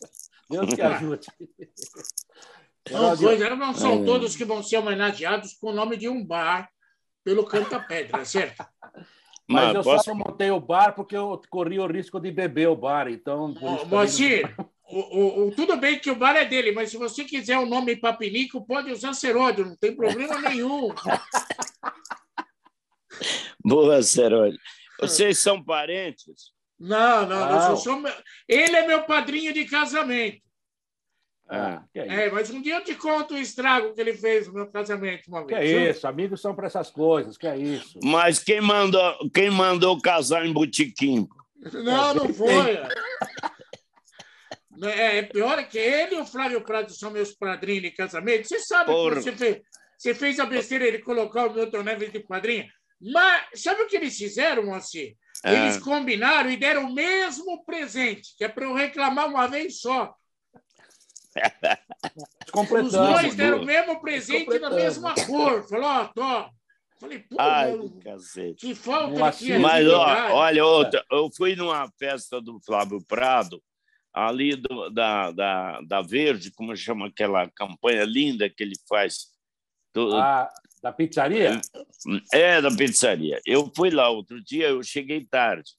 Deus 0.48 0.72
que 0.74 0.82
ajude. 0.82 1.26
Não, 2.90 3.16
coisa, 3.16 3.54
não 3.54 3.74
são 3.74 4.02
é. 4.02 4.04
todos 4.04 4.34
que 4.34 4.44
vão 4.44 4.62
ser 4.62 4.78
homenageados 4.78 5.52
com 5.52 5.68
o 5.68 5.72
nome 5.72 5.96
de 5.96 6.08
um 6.08 6.24
bar 6.24 6.68
pelo 7.22 7.44
Canta 7.44 7.78
Pedra, 7.78 8.24
certo? 8.24 8.64
Mas, 9.46 9.66
Mas 9.66 9.74
eu 9.74 9.82
posso... 9.82 10.04
só 10.04 10.10
não 10.14 10.24
montei 10.24 10.50
o 10.50 10.58
bar 10.58 10.94
porque 10.94 11.16
eu 11.16 11.40
corri 11.50 11.78
o 11.78 11.86
risco 11.86 12.18
de 12.18 12.32
beber 12.32 12.68
o 12.68 12.74
bar, 12.74 13.08
então... 13.08 13.54
Moacir, 13.86 14.54
não... 14.56 14.70
o, 14.88 15.46
o, 15.46 15.50
tudo 15.52 15.76
bem 15.76 15.98
que 15.98 16.10
o 16.10 16.16
bar 16.16 16.36
é 16.36 16.44
dele, 16.44 16.72
mas 16.72 16.90
se 16.90 16.96
você 16.96 17.22
quiser 17.22 17.58
o 17.58 17.66
nome 17.66 17.96
Papinico, 17.96 18.66
pode 18.66 18.90
usar 18.90 19.12
Seródio, 19.12 19.66
não 19.66 19.76
tem 19.76 19.94
problema 19.94 20.40
nenhum. 20.40 20.88
Boa, 23.64 24.02
Ceroli. 24.02 24.58
Vocês 25.00 25.38
são 25.38 25.62
parentes? 25.62 26.52
Não, 26.78 27.26
não, 27.26 27.50
não. 27.50 27.76
Sou... 27.76 28.02
Ele 28.48 28.76
é 28.76 28.86
meu 28.86 29.02
padrinho 29.02 29.52
de 29.52 29.64
casamento. 29.64 30.40
Ah, 31.52 31.82
é, 31.92 32.26
é, 32.26 32.30
mas 32.30 32.48
um 32.50 32.62
dia 32.62 32.76
eu 32.76 32.84
te 32.84 32.94
conto 32.94 33.34
o 33.34 33.38
estrago 33.38 33.92
que 33.92 34.00
ele 34.00 34.14
fez 34.14 34.46
no 34.46 34.54
meu 34.54 34.68
casamento 34.68 35.26
uma 35.26 35.44
vez. 35.44 35.58
Que 35.58 35.66
é 35.66 35.90
isso, 35.90 36.06
amigos 36.06 36.40
são 36.40 36.54
para 36.54 36.68
essas 36.68 36.90
coisas, 36.90 37.36
que 37.36 37.46
é 37.46 37.56
isso. 37.56 37.98
Mas 38.04 38.38
quem 38.38 38.60
mandou, 38.60 39.18
quem 39.34 39.50
mandou 39.50 40.00
casar 40.00 40.46
em 40.46 40.52
botiquim? 40.52 41.28
Não, 41.72 42.14
não 42.14 42.32
foi. 42.32 42.78
É, 44.82 45.18
é 45.18 45.22
pior 45.22 45.62
que 45.68 45.76
ele 45.76 46.14
e 46.14 46.20
o 46.20 46.24
Flávio 46.24 46.62
Prado 46.62 46.92
são 46.92 47.10
meus 47.10 47.32
padrinhos 47.32 47.82
de 47.82 47.90
casamento. 47.90 48.46
Você 48.46 48.60
sabe 48.60 48.92
Porra. 48.92 49.16
que 49.16 49.22
você 49.22 49.32
fez, 49.32 49.60
você 49.98 50.14
fez 50.14 50.38
a 50.38 50.46
besteira 50.46 50.90
de 50.90 50.98
colocar 51.00 51.48
o 51.48 51.52
Milton 51.52 51.82
Neves 51.82 52.12
de 52.12 52.20
padrinho. 52.20 52.64
Mas 53.00 53.62
sabe 53.62 53.82
o 53.82 53.86
que 53.86 53.96
eles 53.96 54.16
fizeram, 54.16 54.66
Moacir? 54.66 55.16
É. 55.44 55.54
Eles 55.54 55.78
combinaram 55.78 56.50
e 56.50 56.56
deram 56.56 56.86
o 56.86 56.92
mesmo 56.92 57.64
presente, 57.64 58.34
que 58.36 58.44
é 58.44 58.48
para 58.48 58.64
eu 58.64 58.74
reclamar 58.74 59.26
uma 59.26 59.46
vez 59.46 59.80
só. 59.80 60.14
Os 62.82 62.92
dois 62.92 63.34
deram 63.34 63.62
o 63.62 63.64
mesmo 63.64 64.00
presente 64.00 64.58
na 64.58 64.70
mesma 64.70 65.14
cor. 65.26 65.66
Falou, 65.68 65.86
ó, 65.86 66.04
tô. 66.06 66.50
Falei, 66.98 67.20
pô, 67.20 67.36
Ai, 67.38 67.78
que 68.58 68.74
falta 68.74 69.26
aqui. 69.26 69.56
Mas, 69.56 69.88
ó, 69.88 70.34
olha, 70.34 70.66
outra, 70.66 71.02
eu 71.10 71.30
fui 71.34 71.56
numa 71.56 71.90
festa 71.98 72.42
do 72.42 72.60
Flávio 72.60 73.02
Prado, 73.06 73.62
ali 74.12 74.54
do, 74.54 74.90
da, 74.90 75.30
da, 75.30 75.80
da 75.80 76.02
Verde, 76.02 76.50
como 76.50 76.76
chama 76.76 77.06
aquela 77.06 77.48
campanha 77.48 78.04
linda 78.04 78.50
que 78.50 78.62
ele 78.62 78.74
faz. 78.86 79.28
Do, 79.94 80.14
ah, 80.14 80.50
da 80.82 80.92
pizzaria? 80.92 81.60
É, 82.32 82.60
da 82.60 82.70
pizzaria. 82.70 83.40
Eu 83.44 83.70
fui 83.74 83.90
lá 83.90 84.08
outro 84.08 84.42
dia, 84.42 84.68
eu 84.68 84.82
cheguei 84.82 85.24
tarde. 85.24 85.70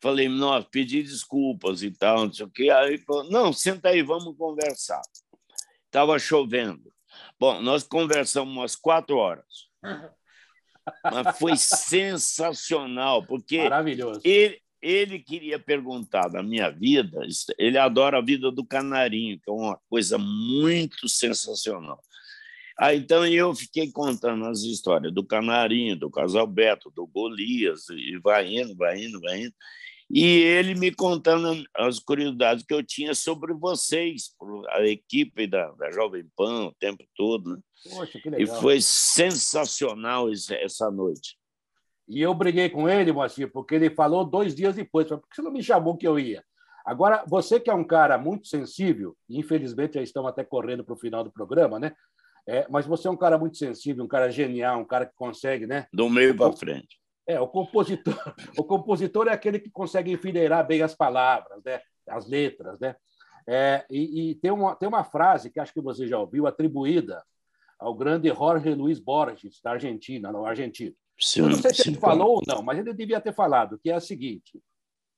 Falei, 0.00 0.28
nossa, 0.28 0.68
pedi 0.70 1.02
desculpas 1.02 1.82
e 1.82 1.90
tal, 1.90 2.26
não 2.26 2.32
sei 2.32 2.46
o 2.46 2.50
quê. 2.50 2.70
Aí 2.70 2.98
falou, 2.98 3.28
não, 3.30 3.52
senta 3.52 3.88
aí, 3.88 4.02
vamos 4.02 4.36
conversar. 4.36 5.02
Estava 5.86 6.18
chovendo. 6.18 6.92
Bom, 7.38 7.60
nós 7.60 7.82
conversamos 7.82 8.54
umas 8.54 8.76
quatro 8.76 9.16
horas. 9.16 9.68
Mas 11.04 11.38
foi 11.38 11.56
sensacional, 11.56 13.26
porque 13.26 13.58
Maravilhoso. 13.64 14.20
Ele, 14.24 14.60
ele 14.80 15.18
queria 15.18 15.58
perguntar 15.58 16.28
da 16.28 16.42
minha 16.42 16.70
vida, 16.70 17.20
ele 17.58 17.76
adora 17.76 18.18
a 18.18 18.24
vida 18.24 18.50
do 18.50 18.64
canarinho, 18.64 19.38
que 19.40 19.50
é 19.50 19.52
uma 19.52 19.78
coisa 19.90 20.16
muito 20.16 21.08
sensacional. 21.08 22.00
Ah, 22.78 22.94
então 22.94 23.26
eu 23.26 23.52
fiquei 23.54 23.90
contando 23.90 24.44
as 24.46 24.60
histórias 24.62 25.12
do 25.12 25.26
Canarinho, 25.26 25.96
do 25.96 26.08
Casalberto, 26.08 26.92
do 26.94 27.06
Golias, 27.06 27.88
e 27.90 28.18
vai 28.22 28.46
indo, 28.54 28.76
vai 28.76 29.04
indo, 29.04 29.20
vai 29.20 29.42
indo. 29.42 29.54
E 30.10 30.24
ele 30.24 30.74
me 30.74 30.94
contando 30.94 31.64
as 31.76 31.98
curiosidades 31.98 32.64
que 32.64 32.72
eu 32.72 32.82
tinha 32.82 33.14
sobre 33.14 33.52
vocês, 33.52 34.30
a 34.70 34.82
equipe 34.86 35.46
da, 35.46 35.70
da 35.72 35.90
Jovem 35.90 36.24
Pan 36.34 36.68
o 36.68 36.74
tempo 36.74 37.04
todo. 37.14 37.56
Né? 37.56 37.60
Poxa, 37.90 38.18
que 38.18 38.30
legal. 38.30 38.56
E 38.56 38.60
foi 38.60 38.80
sensacional 38.80 40.28
essa 40.30 40.90
noite. 40.90 41.36
E 42.08 42.22
eu 42.22 42.32
briguei 42.32 42.70
com 42.70 42.88
ele, 42.88 43.12
Moacir, 43.12 43.52
porque 43.52 43.74
ele 43.74 43.90
falou 43.90 44.24
dois 44.24 44.54
dias 44.54 44.76
depois. 44.76 45.06
Por 45.08 45.20
que 45.28 45.36
você 45.36 45.42
não 45.42 45.52
me 45.52 45.62
chamou 45.62 45.96
que 45.96 46.06
eu 46.06 46.18
ia? 46.18 46.42
Agora, 46.86 47.22
você 47.28 47.60
que 47.60 47.68
é 47.68 47.74
um 47.74 47.84
cara 47.84 48.16
muito 48.16 48.48
sensível, 48.48 49.14
infelizmente 49.28 49.94
já 49.94 50.02
estamos 50.02 50.30
até 50.30 50.42
correndo 50.42 50.82
para 50.82 50.94
o 50.94 50.98
final 50.98 51.22
do 51.22 51.30
programa, 51.30 51.78
né? 51.78 51.92
É, 52.48 52.66
mas 52.70 52.86
você 52.86 53.06
é 53.06 53.10
um 53.10 53.16
cara 53.16 53.36
muito 53.36 53.58
sensível, 53.58 54.02
um 54.02 54.08
cara 54.08 54.30
genial, 54.30 54.80
um 54.80 54.84
cara 54.84 55.04
que 55.04 55.14
consegue, 55.14 55.66
né? 55.66 55.86
Do 55.92 56.08
meio 56.08 56.34
para 56.34 56.50
frente. 56.54 56.98
É, 57.26 57.38
o 57.38 57.46
compositor, 57.46 58.14
o 58.56 58.64
compositor 58.64 59.28
é 59.28 59.32
aquele 59.32 59.58
que 59.58 59.70
consegue 59.70 60.10
enfileirar 60.10 60.66
bem 60.66 60.80
as 60.80 60.94
palavras, 60.94 61.62
né? 61.62 61.82
as 62.08 62.26
letras, 62.26 62.80
né? 62.80 62.96
É, 63.46 63.84
e, 63.90 64.30
e 64.30 64.34
tem, 64.36 64.50
uma, 64.50 64.74
tem 64.74 64.88
uma 64.88 65.04
frase 65.04 65.50
que 65.50 65.60
acho 65.60 65.74
que 65.74 65.80
você 65.80 66.06
já 66.06 66.18
ouviu, 66.18 66.46
atribuída 66.46 67.22
ao 67.78 67.94
grande 67.94 68.28
Jorge 68.28 68.74
Luiz 68.74 68.98
Borges, 68.98 69.60
da 69.62 69.72
Argentina, 69.72 70.32
no 70.32 70.46
argentino. 70.46 70.94
Sim, 71.18 71.42
não 71.42 71.52
sei 71.52 71.74
se 71.74 71.82
sim, 71.82 71.90
ele 71.90 71.98
falou 71.98 72.36
ou 72.36 72.42
não, 72.46 72.62
mas 72.62 72.78
ele 72.78 72.94
devia 72.94 73.20
ter 73.20 73.34
falado, 73.34 73.78
que 73.78 73.90
é 73.90 73.94
a 73.94 74.00
seguinte: 74.00 74.58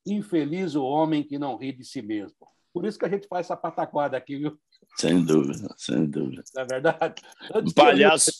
infeliz 0.04 0.74
o 0.74 0.84
homem 0.84 1.22
que 1.22 1.38
não 1.38 1.56
ri 1.56 1.72
de 1.72 1.84
si 1.84 2.02
mesmo. 2.02 2.36
Por 2.72 2.86
isso 2.86 2.98
que 2.98 3.04
a 3.04 3.08
gente 3.08 3.28
faz 3.28 3.46
essa 3.46 3.56
pataquada 3.56 4.16
aqui, 4.16 4.36
viu? 4.36 4.58
Sem 4.96 5.24
dúvida, 5.24 5.74
sem 5.78 6.06
dúvida. 6.06 6.42
É 6.56 6.64
verdade. 6.64 7.22
palhaço, 7.74 8.32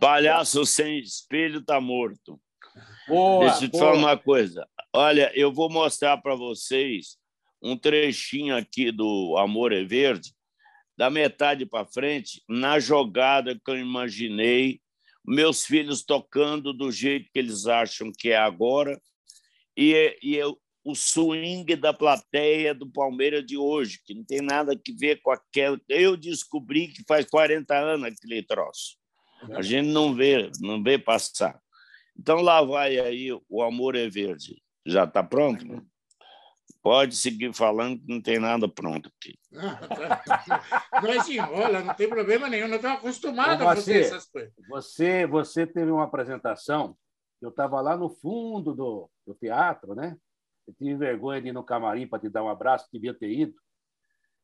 palhaço 0.00 0.64
sem 0.64 0.98
espelho 0.98 1.60
está 1.60 1.80
morto. 1.80 2.40
Boa, 3.06 3.50
Deixa 3.50 3.64
eu 3.66 3.68
te 3.68 3.78
falar 3.78 3.94
uma 3.94 4.16
coisa. 4.16 4.66
Olha, 4.92 5.30
eu 5.34 5.52
vou 5.52 5.70
mostrar 5.70 6.16
para 6.18 6.34
vocês 6.34 7.18
um 7.62 7.76
trechinho 7.76 8.56
aqui 8.56 8.90
do 8.90 9.36
Amor 9.38 9.72
é 9.72 9.84
Verde, 9.84 10.32
da 10.96 11.10
metade 11.10 11.64
para 11.64 11.86
frente, 11.86 12.42
na 12.48 12.78
jogada 12.78 13.54
que 13.54 13.70
eu 13.70 13.78
imaginei, 13.78 14.80
meus 15.24 15.64
filhos 15.64 16.02
tocando 16.02 16.72
do 16.72 16.90
jeito 16.90 17.30
que 17.32 17.38
eles 17.38 17.66
acham 17.66 18.10
que 18.16 18.30
é 18.30 18.36
agora, 18.36 19.00
e, 19.76 20.18
e 20.22 20.34
eu, 20.36 20.58
o 20.84 20.94
swing 20.94 21.76
da 21.76 21.92
plateia 21.92 22.74
do 22.74 22.90
Palmeiras 22.90 23.44
de 23.46 23.56
hoje, 23.56 24.00
que 24.04 24.14
não 24.14 24.24
tem 24.24 24.40
nada 24.40 24.72
a 24.72 24.92
ver 24.98 25.20
com 25.22 25.30
aquela. 25.30 25.80
Eu 25.88 26.16
descobri 26.16 26.88
que 26.88 27.04
faz 27.06 27.26
40 27.26 27.74
anos 27.74 28.06
aquele 28.06 28.42
troço. 28.42 28.96
A 29.52 29.62
gente 29.62 29.88
não 29.88 30.14
vê, 30.14 30.50
não 30.60 30.82
vê 30.82 30.98
passar. 30.98 31.60
Então 32.18 32.40
lá 32.40 32.62
vai 32.62 32.98
aí 32.98 33.30
o 33.48 33.62
Amor 33.62 33.96
é 33.96 34.08
Verde. 34.08 34.62
Já 34.84 35.04
está 35.04 35.22
pronto? 35.22 35.64
Pode 36.82 37.14
seguir 37.14 37.54
falando 37.54 38.00
que 38.00 38.08
não 38.08 38.20
tem 38.20 38.40
nada 38.40 38.68
pronto 38.68 39.08
aqui. 39.08 39.38
Nós 41.02 41.28
enrola, 41.28 41.80
não 41.80 41.94
tem 41.94 42.08
problema 42.08 42.48
nenhum. 42.48 42.66
Não 42.66 42.76
estamos 42.76 42.98
acostumados 42.98 43.64
a 43.64 43.76
fazer 43.76 44.00
essas 44.00 44.26
coisas. 44.26 44.52
Você, 44.68 45.26
você 45.26 45.64
teve 45.64 45.92
uma 45.92 46.04
apresentação, 46.04 46.96
eu 47.40 47.50
estava 47.50 47.80
lá 47.80 47.96
no 47.96 48.10
fundo 48.10 48.74
do, 48.74 49.08
do 49.24 49.34
teatro, 49.34 49.94
né? 49.94 50.16
Eu 50.66 50.74
tive 50.74 50.94
vergonha 50.94 51.40
de 51.40 51.48
ir 51.48 51.52
no 51.52 51.64
camarim 51.64 52.06
para 52.06 52.20
te 52.20 52.28
dar 52.28 52.42
um 52.44 52.48
abraço, 52.48 52.88
devia 52.92 53.14
ter 53.14 53.30
ido. 53.30 53.54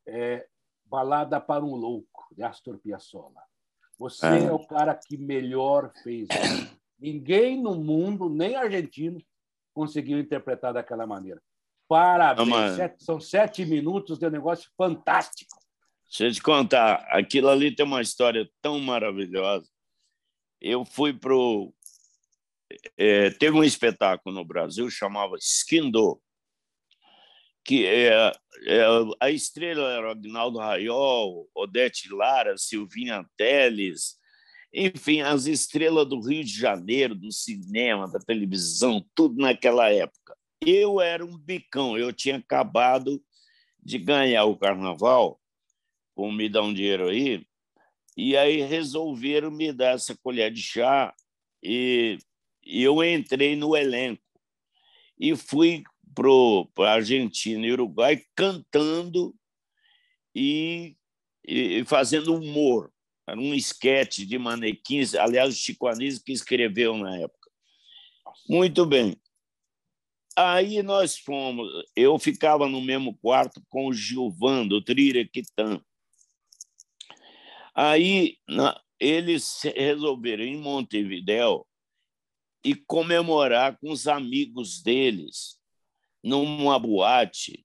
É, 0.06 0.46
Balada 0.84 1.40
para 1.40 1.64
um 1.64 1.74
Louco, 1.74 2.26
de 2.32 2.42
Astor 2.42 2.78
Piazzolla. 2.78 3.42
Você 3.98 4.26
é, 4.26 4.44
é 4.44 4.52
o 4.52 4.66
cara 4.66 4.94
que 4.94 5.18
melhor 5.18 5.92
fez 6.02 6.28
isso. 6.30 6.78
Ninguém 6.98 7.60
no 7.60 7.74
mundo, 7.74 8.28
nem 8.30 8.56
argentino, 8.56 9.20
conseguiu 9.74 10.18
interpretar 10.18 10.72
daquela 10.72 11.06
maneira. 11.06 11.40
Parabéns. 11.86 12.48
Não, 12.48 12.76
sete, 12.76 13.04
são 13.04 13.20
sete 13.20 13.64
minutos 13.64 14.18
de 14.18 14.26
um 14.26 14.30
negócio 14.30 14.70
fantástico. 14.76 15.56
Deixa 16.08 16.24
eu 16.24 16.32
te 16.32 16.42
contar, 16.42 17.06
aquilo 17.10 17.48
ali 17.48 17.74
tem 17.74 17.84
uma 17.84 18.00
história 18.00 18.48
tão 18.62 18.80
maravilhosa. 18.80 19.68
Eu 20.60 20.84
fui 20.84 21.12
para 21.12 21.34
o 21.34 21.72
é, 22.96 23.30
teve 23.30 23.56
um 23.56 23.64
espetáculo 23.64 24.34
no 24.34 24.44
Brasil 24.44 24.90
chamava 24.90 25.36
Skindo, 25.38 26.20
que 27.64 27.86
é, 27.86 28.32
é, 28.66 28.84
a 29.20 29.30
estrela 29.30 29.90
era 29.92 30.12
Agnaldo 30.12 30.58
Raiol, 30.58 31.48
Odete 31.54 32.12
Lara, 32.12 32.56
Silvinha 32.56 33.24
Teles, 33.36 34.18
enfim, 34.72 35.20
as 35.20 35.46
estrelas 35.46 36.08
do 36.08 36.20
Rio 36.20 36.44
de 36.44 36.52
Janeiro, 36.52 37.14
do 37.14 37.32
cinema, 37.32 38.10
da 38.10 38.18
televisão, 38.18 39.04
tudo 39.14 39.40
naquela 39.40 39.90
época. 39.90 40.36
Eu 40.60 41.00
era 41.00 41.24
um 41.24 41.38
bicão, 41.38 41.96
eu 41.96 42.12
tinha 42.12 42.36
acabado 42.36 43.22
de 43.82 43.98
ganhar 43.98 44.44
o 44.44 44.58
carnaval, 44.58 45.40
com 46.14 46.30
me 46.30 46.48
dar 46.48 46.62
um 46.62 46.74
dinheiro 46.74 47.08
aí, 47.08 47.46
e 48.16 48.36
aí 48.36 48.60
resolveram 48.62 49.50
me 49.50 49.72
dar 49.72 49.94
essa 49.94 50.16
colher 50.16 50.50
de 50.50 50.60
chá 50.60 51.14
e 51.62 52.18
eu 52.68 53.02
entrei 53.02 53.56
no 53.56 53.74
elenco 53.74 54.22
e 55.18 55.34
fui 55.34 55.82
para 56.14 56.90
a 56.90 56.94
Argentina 56.94 57.66
e 57.66 57.72
Uruguai 57.72 58.22
cantando 58.36 59.34
e, 60.34 60.96
e, 61.46 61.84
fazendo 61.84 62.34
humor. 62.34 62.92
Era 63.26 63.38
um 63.38 63.54
esquete 63.54 64.26
de 64.26 64.38
manequins, 64.38 65.14
aliás, 65.14 65.54
o 65.54 65.56
Chico 65.56 65.86
Anísio 65.86 66.22
que 66.24 66.32
escreveu 66.32 66.96
na 66.96 67.16
época. 67.18 67.50
Muito 68.48 68.84
bem. 68.86 69.16
Aí 70.36 70.82
nós 70.82 71.18
fomos, 71.18 71.68
eu 71.96 72.18
ficava 72.18 72.68
no 72.68 72.80
mesmo 72.80 73.16
quarto 73.18 73.62
com 73.68 73.88
o 73.88 73.92
Gilvan, 73.92 74.66
do 74.66 74.82
Triraquitã. 74.82 75.80
Aí 77.74 78.38
na, 78.48 78.80
eles 79.00 79.60
resolveram 79.62 80.44
em 80.44 80.56
Montevidéu 80.56 81.67
e 82.64 82.74
comemorar 82.74 83.78
com 83.78 83.90
os 83.90 84.06
amigos 84.06 84.82
deles 84.82 85.58
numa 86.22 86.78
boate, 86.78 87.64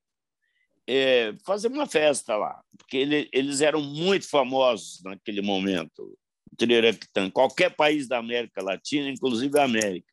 é, 0.88 1.36
fazer 1.46 1.70
uma 1.70 1.88
festa 1.88 2.36
lá, 2.36 2.62
porque 2.78 2.98
ele, 2.98 3.30
eles 3.32 3.62
eram 3.62 3.82
muito 3.82 4.30
famosos 4.30 5.02
naquele 5.04 5.41
momento, 5.41 6.18
Triraquitã, 6.58 7.30
qualquer 7.32 7.76
país 7.76 8.08
da 8.08 8.20
América 8.20 8.62
Latina, 8.62 9.10
inclusive 9.10 9.58
a 9.58 9.64
América. 9.64 10.12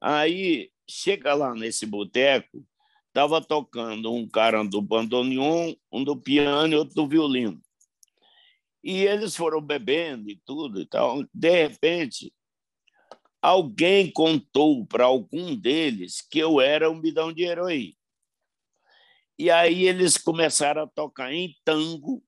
Aí 0.00 0.70
chega 0.88 1.32
lá 1.32 1.54
nesse 1.54 1.86
boteco, 1.86 2.66
estava 3.08 3.40
tocando 3.40 4.12
um 4.12 4.28
cara 4.28 4.62
do 4.64 4.82
bandoneon, 4.82 5.74
um 5.90 6.04
do 6.04 6.16
piano 6.16 6.74
e 6.74 6.76
outro 6.76 6.94
do 6.94 7.08
violino. 7.08 7.60
E 8.82 9.04
eles 9.04 9.36
foram 9.36 9.60
bebendo 9.60 10.28
e 10.28 10.36
tudo 10.44 10.80
e 10.80 10.86
tal. 10.86 11.24
De 11.32 11.50
repente, 11.50 12.32
alguém 13.42 14.10
contou 14.10 14.86
para 14.86 15.04
algum 15.04 15.56
deles 15.56 16.20
que 16.20 16.38
eu 16.38 16.60
era 16.60 16.88
um 16.88 17.00
bidão 17.00 17.32
de 17.32 17.42
herói. 17.42 17.96
E 19.36 19.50
aí 19.50 19.84
eles 19.86 20.16
começaram 20.16 20.84
a 20.84 20.86
tocar 20.86 21.32
em 21.32 21.56
tango 21.64 22.22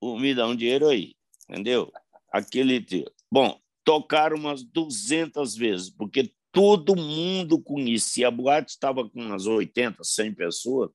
o 0.00 0.18
bidão 0.18 0.56
de 0.56 0.66
herói, 0.66 1.14
entendeu? 1.48 1.92
Aquele 2.32 2.84
Bom, 3.30 3.60
tocaram 3.84 4.36
umas 4.36 4.64
200 4.64 5.54
vezes, 5.54 5.90
porque 5.90 6.32
todo 6.50 6.96
mundo 6.96 7.60
conhecia. 7.60 8.28
A 8.28 8.30
boate 8.30 8.72
estava 8.72 9.08
com 9.08 9.20
umas 9.20 9.46
80, 9.46 10.02
100 10.02 10.34
pessoas. 10.34 10.90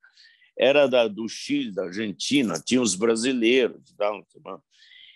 Era 0.58 0.88
da, 0.88 1.08
do 1.08 1.28
Chile, 1.30 1.72
da 1.72 1.86
Argentina, 1.86 2.60
tinha 2.60 2.82
os 2.82 2.96
brasileiros. 2.96 3.82
Tal, 3.98 4.26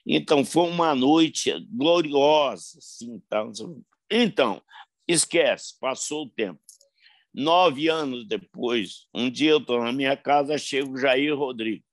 então, 0.05 0.45
foi 0.45 0.69
uma 0.69 0.93
noite 0.95 1.51
gloriosa. 1.69 2.77
Assim, 2.77 3.21
tal. 3.29 3.51
Então, 4.15 4.61
esquece, 5.07 5.73
passou 5.79 6.25
o 6.25 6.29
tempo. 6.29 6.61
Nove 7.33 7.87
anos 7.87 8.27
depois, 8.27 9.07
um 9.11 9.27
dia 9.27 9.49
eu 9.49 9.57
estou 9.57 9.83
na 9.83 9.91
minha 9.91 10.15
casa, 10.15 10.55
chega 10.55 10.87
o 10.87 10.95
Jair 10.95 11.35
Rodrigues. 11.35 11.83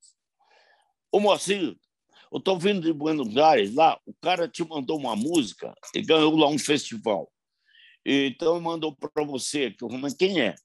Ô, 1.10 1.18
Moacir, 1.18 1.78
eu 2.30 2.36
estou 2.36 2.58
vindo 2.58 2.82
de 2.82 2.92
Buenos 2.92 3.34
Aires 3.38 3.74
lá, 3.74 3.98
o 4.04 4.12
cara 4.20 4.46
te 4.46 4.62
mandou 4.62 4.98
uma 4.98 5.16
música 5.16 5.72
e 5.94 6.02
ganhou 6.02 6.36
lá 6.36 6.46
um 6.46 6.58
festival. 6.58 7.32
Então 8.04 8.60
mandou 8.60 8.94
para 8.94 9.24
você, 9.24 9.70
que 9.70 9.82
eu 9.82 9.88
falei, 9.88 10.14
quem 10.14 10.42
é? 10.42 10.56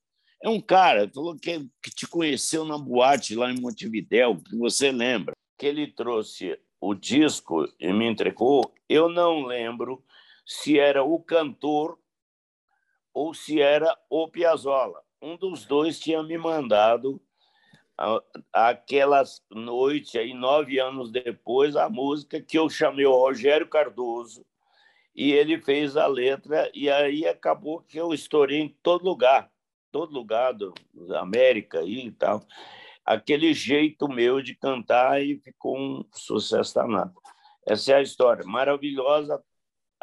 É 0.44 0.50
um 0.50 0.60
cara 0.60 1.10
falou 1.16 1.38
que, 1.38 1.70
que 1.82 1.90
te 1.90 2.06
conheceu 2.06 2.66
na 2.66 2.78
boate 2.78 3.34
lá 3.34 3.50
em 3.50 3.62
Montevidéu, 3.62 4.36
que 4.44 4.58
você 4.58 4.92
lembra, 4.92 5.34
que 5.58 5.66
ele 5.66 5.88
trouxe 5.88 6.60
o 6.82 6.94
disco 6.94 7.66
e 7.80 7.94
me 7.94 8.12
entregou. 8.12 8.74
Eu 8.90 9.08
não 9.08 9.46
lembro 9.46 10.04
se 10.46 10.80
era 10.80 11.04
o 11.04 11.20
cantor 11.20 11.98
ou 13.14 13.34
se 13.34 13.62
era 13.62 13.98
o 14.10 14.28
Piazzolla. 14.28 15.02
Um 15.22 15.38
dos 15.38 15.66
dois 15.66 16.00
tinha 16.00 16.22
me 16.22 16.38
mandado 16.38 17.22
aquelas 18.52 19.42
noite 19.50 20.18
aí 20.18 20.34
nove 20.34 20.80
anos 20.80 21.12
depois 21.12 21.76
a 21.78 21.90
música 21.90 22.42
que 22.42 22.60
eu 22.60 22.70
chamei 22.70 23.06
o 23.06 23.16
Rogério 23.16 23.70
Cardoso 23.70 24.46
e 25.16 25.32
ele 25.32 25.62
fez 25.62 25.96
a 25.96 26.06
letra 26.06 26.70
e 26.74 26.90
aí 26.90 27.26
acabou 27.26 27.82
que 27.82 27.98
eu 27.98 28.14
estourei 28.14 28.60
em 28.60 28.78
todo 28.84 29.06
lugar, 29.06 29.50
todo 29.92 30.14
lugar 30.14 30.54
do, 30.54 30.74
da 30.94 31.22
América 31.22 31.82
e 31.84 32.12
tal. 32.12 32.46
Aquele 33.06 33.54
jeito 33.54 34.10
meu 34.10 34.42
de 34.42 34.56
cantar 34.56 35.24
e 35.24 35.40
ficou 35.40 35.78
um 35.78 36.06
sucesso 36.12 36.76
danado. 36.76 37.14
Essa 37.66 37.94
é 37.94 37.96
a 37.96 38.02
história, 38.02 38.44
maravilhosa, 38.46 39.42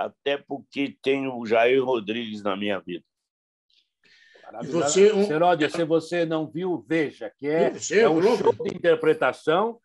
até 0.05 0.37
porque 0.37 0.97
tem 1.03 1.29
o 1.29 1.45
Jair 1.47 1.85
Rodrigues 1.85 2.43
na 2.43 2.57
minha 2.57 2.79
vida. 2.81 3.05
Você, 4.65 5.13
um... 5.13 5.25
Seródio, 5.25 5.71
se 5.71 5.85
você 5.85 6.27
não 6.27 6.47
viu, 6.47 6.85
veja, 6.87 7.33
que 7.39 7.49
é, 7.49 7.73
é 7.93 8.09
um 8.09 8.21
show 8.23 8.53
de 8.53 8.75
interpretação 8.75 9.81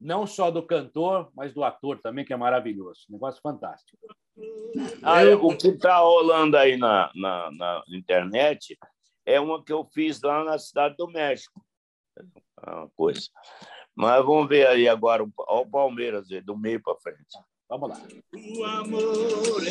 não 0.00 0.26
só 0.26 0.50
do 0.50 0.62
cantor, 0.62 1.30
mas 1.34 1.52
do 1.52 1.64
ator 1.64 1.98
também, 1.98 2.24
que 2.24 2.32
é 2.32 2.36
maravilhoso. 2.36 3.06
Negócio 3.08 3.40
fantástico. 3.40 3.98
Ah, 5.02 5.24
eu... 5.24 5.42
o 5.44 5.56
que 5.56 5.68
está 5.68 5.98
rolando 5.98 6.56
aí 6.56 6.76
na, 6.76 7.10
na, 7.14 7.50
na, 7.52 7.82
internet 7.88 8.78
é 9.24 9.40
uma 9.40 9.64
que 9.64 9.72
eu 9.72 9.84
fiz 9.92 10.20
lá 10.20 10.44
na 10.44 10.58
Cidade 10.58 10.96
do 10.96 11.08
México. 11.08 11.64
É 12.66 12.70
uma 12.70 12.90
coisa. 12.90 13.28
Mas 13.94 14.24
vamos 14.24 14.48
ver 14.48 14.66
aí 14.66 14.86
agora 14.86 15.24
o 15.24 15.66
Palmeiras, 15.66 16.28
do 16.44 16.56
meio 16.56 16.82
para 16.82 16.96
frente. 16.96 17.38
Vamos 17.68 17.90
lá. 17.90 17.96
O 18.32 18.64
amor 18.64 19.66
é 19.66 19.70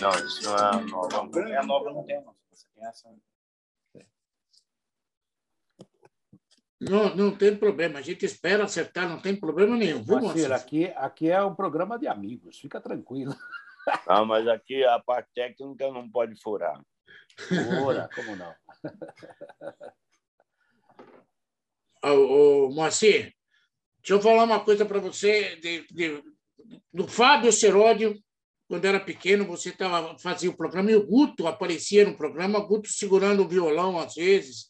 Não, 0.00 0.26
isso 0.26 0.42
não 0.42 0.56
é 0.56 0.60
a 0.60 0.80
nova. 0.80 1.40
É 1.48 1.56
a 1.56 1.62
nova, 1.62 1.92
não 1.92 2.02
tem. 2.04 2.20
Você 2.50 2.66
tem 2.74 2.84
essa. 2.86 3.14
Não, 6.80 7.14
não 7.14 7.36
tem 7.36 7.56
problema, 7.56 7.98
a 7.98 8.02
gente 8.02 8.26
espera 8.26 8.64
acertar, 8.64 9.08
não 9.08 9.20
tem 9.20 9.34
problema 9.34 9.76
nenhum. 9.76 10.04
Marcelo, 10.04 10.54
aqui, 10.54 10.86
aqui 10.96 11.30
é 11.30 11.42
um 11.42 11.54
programa 11.54 11.98
de 11.98 12.06
amigos, 12.06 12.58
fica 12.58 12.80
tranquilo. 12.80 13.34
Não, 14.08 14.24
mas 14.24 14.48
aqui 14.48 14.82
a 14.82 14.98
parte 14.98 15.28
técnica 15.34 15.90
não 15.92 16.10
pode 16.10 16.40
furar. 16.40 16.80
Fura, 17.36 18.08
como 18.14 18.34
não? 18.34 18.54
Ô, 22.02 22.66
ô, 22.66 22.70
Moacir, 22.70 23.34
deixa 24.04 24.12
eu 24.12 24.20
falar 24.20 24.44
uma 24.44 24.60
coisa 24.60 24.84
para 24.84 25.00
você 25.00 25.56
de, 25.56 25.86
de, 25.90 26.22
do 26.92 27.08
Fábio 27.08 27.50
Seródio. 27.50 28.16
Quando 28.68 28.84
era 28.84 29.00
pequeno, 29.00 29.44
você 29.46 29.70
tava, 29.72 30.18
fazia 30.18 30.50
o 30.50 30.56
programa 30.56 30.90
e 30.90 30.96
o 30.96 31.06
Guto 31.06 31.46
aparecia 31.46 32.04
no 32.04 32.16
programa, 32.16 32.60
Guto 32.60 32.88
segurando 32.88 33.42
o 33.42 33.48
violão 33.48 33.98
às 33.98 34.14
vezes 34.14 34.68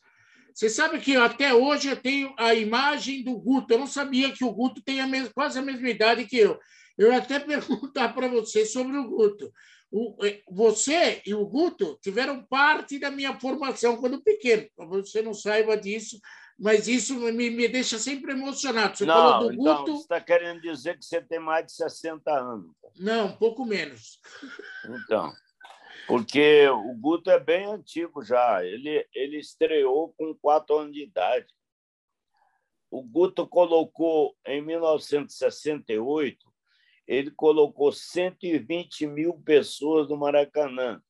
você 0.55 0.70
sabe 0.70 1.01
que 1.01 1.16
até 1.16 1.53
hoje 1.53 1.89
eu 1.89 1.97
tenho 1.97 2.32
a 2.39 2.55
imagem 2.55 3.24
do 3.24 3.37
Guto. 3.37 3.74
Eu 3.74 3.78
não 3.78 3.89
sabia 3.89 4.32
que 4.32 4.45
o 4.45 4.53
Guto 4.53 4.80
tem 4.85 5.01
a 5.01 5.07
mesma, 5.07 5.30
quase 5.35 5.59
a 5.59 5.62
mesma 5.62 5.91
idade 5.91 6.26
que 6.26 6.39
eu. 6.39 6.57
Eu 6.97 7.11
ia 7.11 7.18
até 7.18 7.41
perguntar 7.43 8.14
para 8.14 8.28
você 8.28 8.64
sobre 8.64 8.97
o 8.97 9.09
Guto. 9.09 9.53
O, 9.91 10.24
é, 10.24 10.41
você 10.49 11.20
e 11.26 11.35
o 11.35 11.45
Guto 11.45 11.99
tiveram 12.01 12.45
parte 12.45 13.01
da 13.01 13.11
minha 13.11 13.39
formação 13.41 13.97
quando 13.97 14.22
pequeno. 14.22 14.68
Você 14.76 15.22
não 15.22 15.35
saiba 15.35 15.76
disso, 15.76 16.20
mas 16.59 16.87
isso 16.87 17.19
me, 17.19 17.51
me 17.51 17.69
deixa 17.69 17.99
sempre 17.99 18.33
emocionado. 18.33 18.97
Você 18.97 19.05
não, 19.05 19.15
falou 19.15 19.49
do 19.49 19.55
então, 19.55 19.77
Guto. 19.79 19.93
Você 19.97 20.03
está 20.03 20.21
querendo 20.21 20.61
dizer 20.61 20.99
que 20.99 21.05
você 21.05 21.21
tem 21.21 21.39
mais 21.39 21.67
de 21.67 21.73
60 21.73 22.31
anos. 22.31 22.71
Não, 22.97 23.27
um 23.27 23.37
pouco 23.37 23.65
menos. 23.65 24.21
Então. 24.85 25.33
Porque 26.07 26.69
o 26.69 26.95
Guto 26.95 27.31
é 27.31 27.41
bem 27.41 27.67
antigo 27.67 28.23
já. 28.23 28.65
Ele, 28.65 29.07
ele 29.15 29.39
estreou 29.39 30.15
com 30.17 30.35
quatro 30.35 30.77
anos 30.77 30.93
de 30.93 31.03
idade. 31.03 31.47
O 32.91 33.03
Guto 33.03 33.47
colocou, 33.47 34.37
em 34.47 34.63
1968, 34.63 36.55
ele 37.07 37.31
colocou 37.31 37.91
120 37.91 39.07
mil 39.07 39.35
pessoas 39.41 40.09
no 40.09 40.17
Maracanã, 40.17 41.03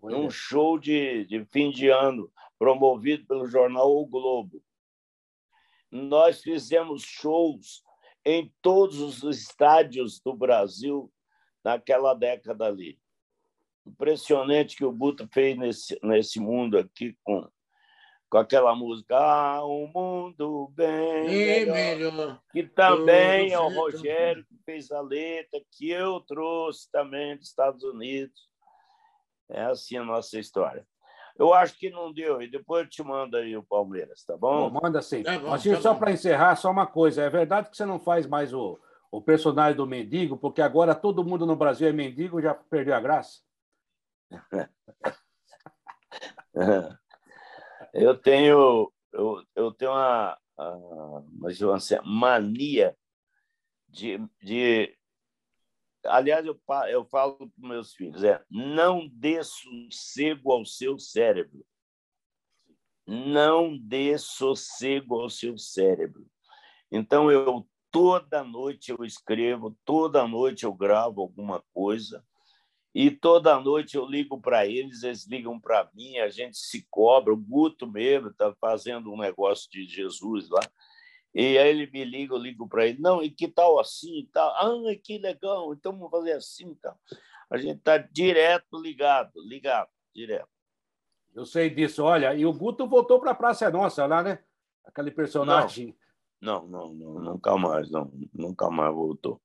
Olha. 0.00 0.16
num 0.16 0.30
show 0.30 0.78
de, 0.78 1.24
de 1.24 1.44
fim 1.46 1.70
de 1.70 1.88
ano, 1.88 2.30
promovido 2.60 3.26
pelo 3.26 3.48
jornal 3.48 3.90
O 3.90 4.06
Globo. 4.06 4.62
Nós 5.90 6.40
fizemos 6.40 7.02
shows 7.02 7.82
em 8.24 8.54
todos 8.62 9.00
os 9.00 9.24
estádios 9.24 10.20
do 10.20 10.32
Brasil 10.32 11.12
naquela 11.64 12.14
década 12.14 12.66
ali 12.66 12.96
impressionante 13.86 14.76
que 14.76 14.84
o 14.84 14.92
Guto 14.92 15.28
fez 15.32 15.56
nesse, 15.56 15.98
nesse 16.02 16.40
mundo 16.40 16.78
aqui 16.78 17.16
com, 17.24 17.46
com 18.30 18.38
aquela 18.38 18.74
música 18.74 19.16
Ah, 19.16 19.66
um 19.66 19.90
mundo 19.92 20.68
bem 20.74 21.28
melhor, 21.28 21.74
melhor, 21.74 22.42
que 22.52 22.62
também 22.62 23.52
é 23.52 23.58
o 23.58 23.68
Rogério 23.68 24.44
que 24.46 24.56
fez 24.64 24.90
a 24.90 25.00
letra, 25.00 25.60
que 25.72 25.90
eu 25.90 26.20
trouxe 26.20 26.90
também 26.90 27.36
dos 27.36 27.48
Estados 27.48 27.82
Unidos. 27.82 28.48
É 29.48 29.62
assim 29.62 29.96
a 29.96 30.04
nossa 30.04 30.38
história. 30.38 30.86
Eu 31.40 31.54
acho 31.54 31.78
que 31.78 31.88
não 31.88 32.12
deu, 32.12 32.42
e 32.42 32.50
depois 32.50 32.84
eu 32.84 32.90
te 32.90 33.02
mando 33.02 33.34
aí 33.34 33.56
o 33.56 33.62
Palmeiras, 33.62 34.22
tá 34.24 34.36
bom? 34.36 34.68
bom 34.68 34.80
manda 34.82 35.00
sim. 35.00 35.22
É 35.26 35.38
bom, 35.38 35.48
Mas, 35.48 35.64
tá 35.64 35.80
só 35.80 35.94
para 35.94 36.12
encerrar, 36.12 36.54
só 36.54 36.70
uma 36.70 36.86
coisa: 36.86 37.22
é 37.22 37.30
verdade 37.30 37.70
que 37.70 37.76
você 37.78 37.86
não 37.86 37.98
faz 37.98 38.26
mais 38.26 38.52
o, 38.52 38.78
o 39.10 39.22
personagem 39.22 39.74
do 39.74 39.86
mendigo, 39.86 40.36
porque 40.36 40.60
agora 40.60 40.94
todo 40.94 41.24
mundo 41.24 41.46
no 41.46 41.56
Brasil 41.56 41.88
é 41.88 41.92
mendigo, 41.92 42.42
já 42.42 42.52
perdeu 42.52 42.94
a 42.94 43.00
graça? 43.00 43.40
eu 47.94 48.18
tenho 48.18 48.92
eu, 49.10 49.42
eu 49.56 49.72
tenho 49.72 49.92
uma, 49.92 50.38
uma 50.58 51.24
mania 52.04 52.94
de, 53.88 54.22
de 54.42 54.94
aliás 56.04 56.44
eu, 56.46 56.58
eu 56.88 57.04
falo 57.04 57.36
para 57.36 57.68
meus 57.68 57.94
filhos 57.94 58.22
é 58.24 58.42
não 58.50 59.08
dê 59.08 59.42
sossego 59.42 60.52
ao 60.52 60.64
seu 60.64 60.98
cérebro 60.98 61.64
não 63.06 63.76
dê 63.76 64.16
sossego 64.18 65.20
ao 65.20 65.30
seu 65.30 65.58
cérebro 65.58 66.26
então 66.90 67.30
eu 67.30 67.66
toda 67.90 68.44
noite 68.44 68.90
eu 68.90 69.04
escrevo 69.04 69.76
toda 69.84 70.26
noite 70.26 70.64
eu 70.64 70.72
gravo 70.72 71.20
alguma 71.20 71.62
coisa 71.72 72.24
e 72.94 73.10
toda 73.10 73.60
noite 73.60 73.96
eu 73.96 74.04
ligo 74.04 74.40
para 74.40 74.66
eles, 74.66 75.04
eles 75.04 75.24
ligam 75.26 75.60
para 75.60 75.88
mim, 75.94 76.18
a 76.18 76.28
gente 76.28 76.58
se 76.58 76.86
cobra. 76.90 77.32
O 77.32 77.36
Guto 77.36 77.86
mesmo 77.86 78.28
está 78.28 78.52
fazendo 78.60 79.12
um 79.12 79.18
negócio 79.18 79.70
de 79.70 79.84
Jesus 79.84 80.48
lá. 80.48 80.60
E 81.34 81.56
aí 81.58 81.68
ele 81.68 81.88
me 81.90 82.04
liga, 82.04 82.34
eu 82.34 82.38
ligo 82.38 82.68
para 82.68 82.86
ele, 82.86 82.98
não, 83.00 83.22
e 83.22 83.30
que 83.30 83.46
tal 83.46 83.78
assim 83.78 84.20
e 84.20 84.26
tal? 84.26 84.50
Ah, 84.56 84.94
que 85.02 85.18
legal, 85.18 85.72
então 85.72 85.92
vamos 85.92 86.10
fazer 86.10 86.32
assim 86.32 86.70
e 86.70 86.76
tal. 86.76 86.98
A 87.48 87.56
gente 87.56 87.78
está 87.78 87.98
direto 87.98 88.80
ligado, 88.80 89.32
ligado, 89.46 89.88
direto. 90.14 90.48
Eu 91.34 91.44
sei 91.44 91.70
disso. 91.70 92.04
Olha, 92.04 92.34
e 92.34 92.44
o 92.44 92.52
Guto 92.52 92.86
voltou 92.88 93.20
para 93.20 93.30
a 93.30 93.34
Praça 93.34 93.70
Nossa 93.70 94.06
lá, 94.06 94.22
né? 94.22 94.42
Aquele 94.84 95.10
personagem. 95.10 95.96
Não, 96.40 96.66
não, 96.66 96.92
não, 96.92 97.14
não, 97.14 97.20
nunca 97.32 97.56
mais, 97.56 97.90
não, 97.90 98.10
nunca 98.32 98.70
mais 98.70 98.94
voltou. 98.94 99.40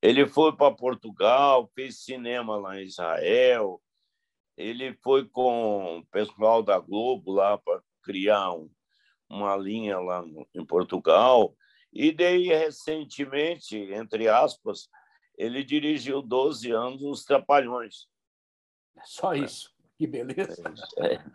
Ele 0.00 0.26
foi 0.26 0.54
para 0.54 0.74
Portugal, 0.74 1.70
fez 1.74 2.04
cinema 2.04 2.56
lá 2.56 2.80
em 2.80 2.84
Israel. 2.84 3.80
Ele 4.56 4.94
foi 5.02 5.28
com 5.28 5.98
o 5.98 6.06
pessoal 6.06 6.62
da 6.62 6.78
Globo 6.78 7.32
lá 7.32 7.58
para 7.58 7.82
criar 8.02 8.52
um, 8.52 8.70
uma 9.32 9.56
linha 9.56 9.98
lá 9.98 10.22
no, 10.22 10.46
em 10.54 10.64
Portugal. 10.64 11.56
E 11.92 12.12
daí, 12.12 12.48
recentemente, 12.48 13.76
entre 13.76 14.28
aspas, 14.28 14.88
ele 15.36 15.64
dirigiu 15.64 16.22
12 16.22 16.70
anos 16.70 17.02
os 17.02 17.24
Trapalhões. 17.24 18.06
É 18.96 19.02
só 19.04 19.34
isso. 19.34 19.72
Que 19.98 20.06
beleza. 20.06 20.62
É. 20.98 21.14
é. 21.14 21.22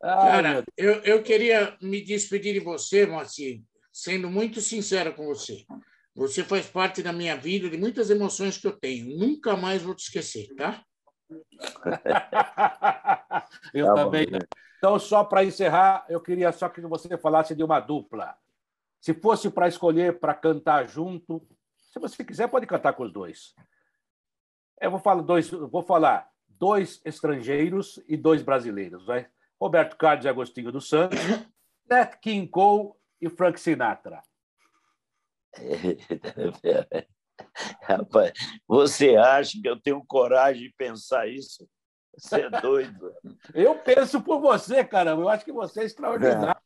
Cara, 0.00 0.64
eu, 0.76 0.94
eu 1.02 1.22
queria 1.22 1.76
me 1.80 2.00
despedir 2.02 2.52
de 2.52 2.60
você, 2.60 3.06
Moacir, 3.06 3.62
sendo 3.92 4.28
muito 4.28 4.60
sincero 4.60 5.14
com 5.14 5.24
você. 5.26 5.64
Você 6.14 6.44
faz 6.44 6.66
parte 6.66 7.02
da 7.02 7.12
minha 7.12 7.36
vida, 7.36 7.68
de 7.68 7.76
muitas 7.76 8.10
emoções 8.10 8.58
que 8.58 8.66
eu 8.66 8.78
tenho. 8.78 9.16
Nunca 9.18 9.56
mais 9.56 9.82
vou 9.82 9.94
te 9.94 10.04
esquecer, 10.04 10.54
tá? 10.54 10.84
eu 13.74 13.86
tá 13.86 13.94
também. 13.94 14.26
Bom, 14.26 14.32
né? 14.32 14.38
Então, 14.78 14.98
só 14.98 15.24
para 15.24 15.44
encerrar, 15.44 16.04
eu 16.08 16.20
queria 16.20 16.52
só 16.52 16.68
que 16.68 16.80
você 16.82 17.16
falasse 17.16 17.54
de 17.54 17.64
uma 17.64 17.80
dupla. 17.80 18.36
Se 19.00 19.14
fosse 19.14 19.50
para 19.50 19.68
escolher 19.68 20.20
para 20.20 20.34
cantar 20.34 20.86
junto, 20.88 21.46
se 21.92 21.98
você 21.98 22.24
quiser, 22.24 22.48
pode 22.48 22.66
cantar 22.66 22.92
com 22.92 23.04
os 23.04 23.12
dois. 23.12 23.54
Eu 24.80 24.90
vou 24.90 25.00
falar 25.00 25.22
dois, 25.22 25.50
vou 25.50 25.82
falar 25.82 26.30
dois 26.46 27.00
estrangeiros 27.04 28.00
e 28.06 28.16
dois 28.16 28.42
brasileiros, 28.42 29.06
vai? 29.06 29.28
Roberto 29.60 29.96
Carlos 29.96 30.24
e 30.24 30.28
Agostinho 30.28 30.70
dos 30.70 30.88
Santos, 30.88 31.18
Nat 31.88 32.16
King 32.20 32.46
Cole 32.48 32.92
e 33.20 33.30
Frank 33.30 33.58
Sinatra. 33.58 34.22
Rapaz, 37.82 38.32
você 38.66 39.16
acha 39.16 39.60
que 39.60 39.68
eu 39.68 39.80
tenho 39.80 40.04
coragem 40.06 40.64
de 40.64 40.74
pensar 40.74 41.28
isso? 41.28 41.68
Você 42.16 42.40
é 42.40 42.50
doido. 42.60 43.12
Eu 43.52 43.74
penso 43.74 44.22
por 44.22 44.40
você, 44.40 44.82
caramba. 44.82 45.22
Eu 45.22 45.28
acho 45.28 45.44
que 45.44 45.52
você 45.52 45.80
é 45.82 45.84
extraordinário. 45.84 46.56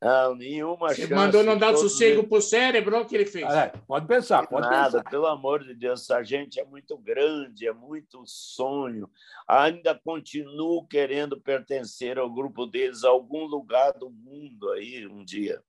Não, 0.00 0.34
nenhuma 0.34 0.88
você 0.88 1.02
chance. 1.02 1.14
mandou 1.14 1.42
não 1.42 1.56
dar 1.56 1.74
sossego 1.74 2.28
para 2.28 2.36
o 2.36 2.42
cérebro, 2.42 3.00
o 3.00 3.06
que 3.06 3.14
ele 3.14 3.24
fez? 3.24 3.50
É, 3.50 3.68
pode 3.86 4.06
pensar, 4.06 4.46
pode 4.46 4.68
Nada, 4.68 4.98
pensar. 4.98 5.10
pelo 5.10 5.26
amor 5.26 5.64
de 5.64 5.74
Deus, 5.74 6.02
essa 6.02 6.22
gente 6.22 6.60
é 6.60 6.64
muito 6.66 6.98
grande, 6.98 7.66
é 7.66 7.72
muito 7.72 8.22
sonho. 8.26 9.08
Ainda 9.48 9.98
continuo 10.04 10.86
querendo 10.86 11.40
pertencer 11.40 12.18
ao 12.18 12.30
grupo 12.30 12.66
deles, 12.66 13.02
a 13.02 13.08
algum 13.08 13.46
lugar 13.46 13.94
do 13.94 14.10
mundo 14.10 14.70
aí 14.72 15.06
um 15.06 15.24
dia. 15.24 15.62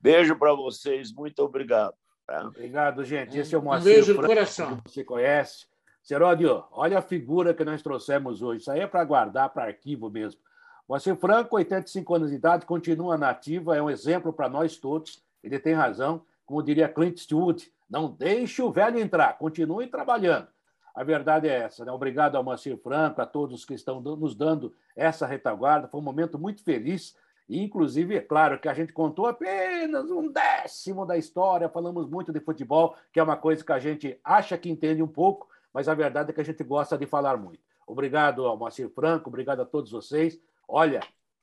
Beijo 0.00 0.34
para 0.38 0.54
vocês, 0.54 1.12
muito 1.12 1.40
obrigado. 1.40 1.94
Tá? 2.32 2.46
Obrigado, 2.46 3.04
gente. 3.04 3.38
Esse 3.38 3.54
é 3.54 3.58
o 3.58 3.62
Moacir. 3.62 3.82
Um 3.82 3.94
beijo 3.94 4.14
no 4.14 4.26
coração. 4.26 4.78
Que 4.78 4.90
você 4.90 5.04
conhece. 5.04 5.66
Seródio, 6.02 6.64
olha 6.72 6.98
a 6.98 7.02
figura 7.02 7.52
que 7.52 7.62
nós 7.62 7.82
trouxemos 7.82 8.40
hoje. 8.40 8.62
Isso 8.62 8.70
aí 8.70 8.80
é 8.80 8.86
para 8.86 9.04
guardar 9.04 9.50
para 9.50 9.64
arquivo 9.64 10.08
mesmo. 10.08 10.40
Moacir 10.88 11.14
Franco, 11.16 11.56
85 11.56 12.14
anos 12.14 12.30
de 12.30 12.36
idade, 12.36 12.64
continua 12.64 13.18
nativa, 13.18 13.76
é 13.76 13.82
um 13.82 13.90
exemplo 13.90 14.32
para 14.32 14.48
nós 14.48 14.78
todos. 14.78 15.22
Ele 15.44 15.58
tem 15.58 15.74
razão. 15.74 16.22
Como 16.46 16.62
diria 16.62 16.88
Clint 16.88 17.18
Eastwood, 17.18 17.70
não 17.88 18.10
deixe 18.10 18.62
o 18.62 18.72
velho 18.72 18.98
entrar, 18.98 19.36
continue 19.36 19.86
trabalhando. 19.86 20.48
A 20.94 21.04
verdade 21.04 21.48
é 21.48 21.58
essa. 21.60 21.84
Né? 21.84 21.92
Obrigado 21.92 22.36
ao 22.36 22.42
Moacir 22.42 22.78
Franco, 22.78 23.20
a 23.20 23.26
todos 23.26 23.66
que 23.66 23.74
estão 23.74 24.00
nos 24.00 24.34
dando 24.34 24.74
essa 24.96 25.26
retaguarda. 25.26 25.86
Foi 25.86 26.00
um 26.00 26.04
momento 26.04 26.38
muito 26.38 26.64
feliz 26.64 27.14
inclusive, 27.48 28.16
é 28.16 28.20
claro 28.20 28.58
que 28.58 28.68
a 28.68 28.74
gente 28.74 28.92
contou 28.92 29.26
apenas 29.26 30.10
um 30.10 30.30
décimo 30.30 31.04
da 31.04 31.16
história, 31.16 31.68
falamos 31.68 32.08
muito 32.08 32.32
de 32.32 32.40
futebol, 32.40 32.96
que 33.12 33.20
é 33.20 33.22
uma 33.22 33.36
coisa 33.36 33.64
que 33.64 33.72
a 33.72 33.78
gente 33.78 34.18
acha 34.24 34.56
que 34.56 34.70
entende 34.70 35.02
um 35.02 35.08
pouco, 35.08 35.48
mas 35.72 35.88
a 35.88 35.94
verdade 35.94 36.30
é 36.30 36.32
que 36.32 36.40
a 36.40 36.44
gente 36.44 36.62
gosta 36.62 36.96
de 36.96 37.06
falar 37.06 37.36
muito. 37.36 37.60
Obrigado 37.86 38.46
ao 38.46 38.56
Moacir 38.56 38.88
Franco, 38.90 39.28
obrigado 39.28 39.60
a 39.60 39.66
todos 39.66 39.90
vocês. 39.90 40.40
Olha, 40.66 41.00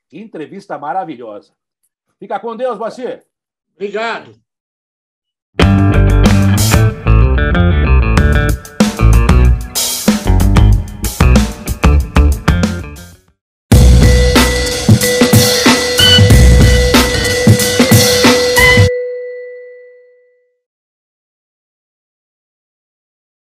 que 0.08 0.20
entrevista 0.20 0.78
maravilhosa. 0.78 1.54
Fica 2.18 2.40
com 2.40 2.56
Deus, 2.56 2.78
Moacir. 2.78 3.26
Obrigado. 3.76 4.34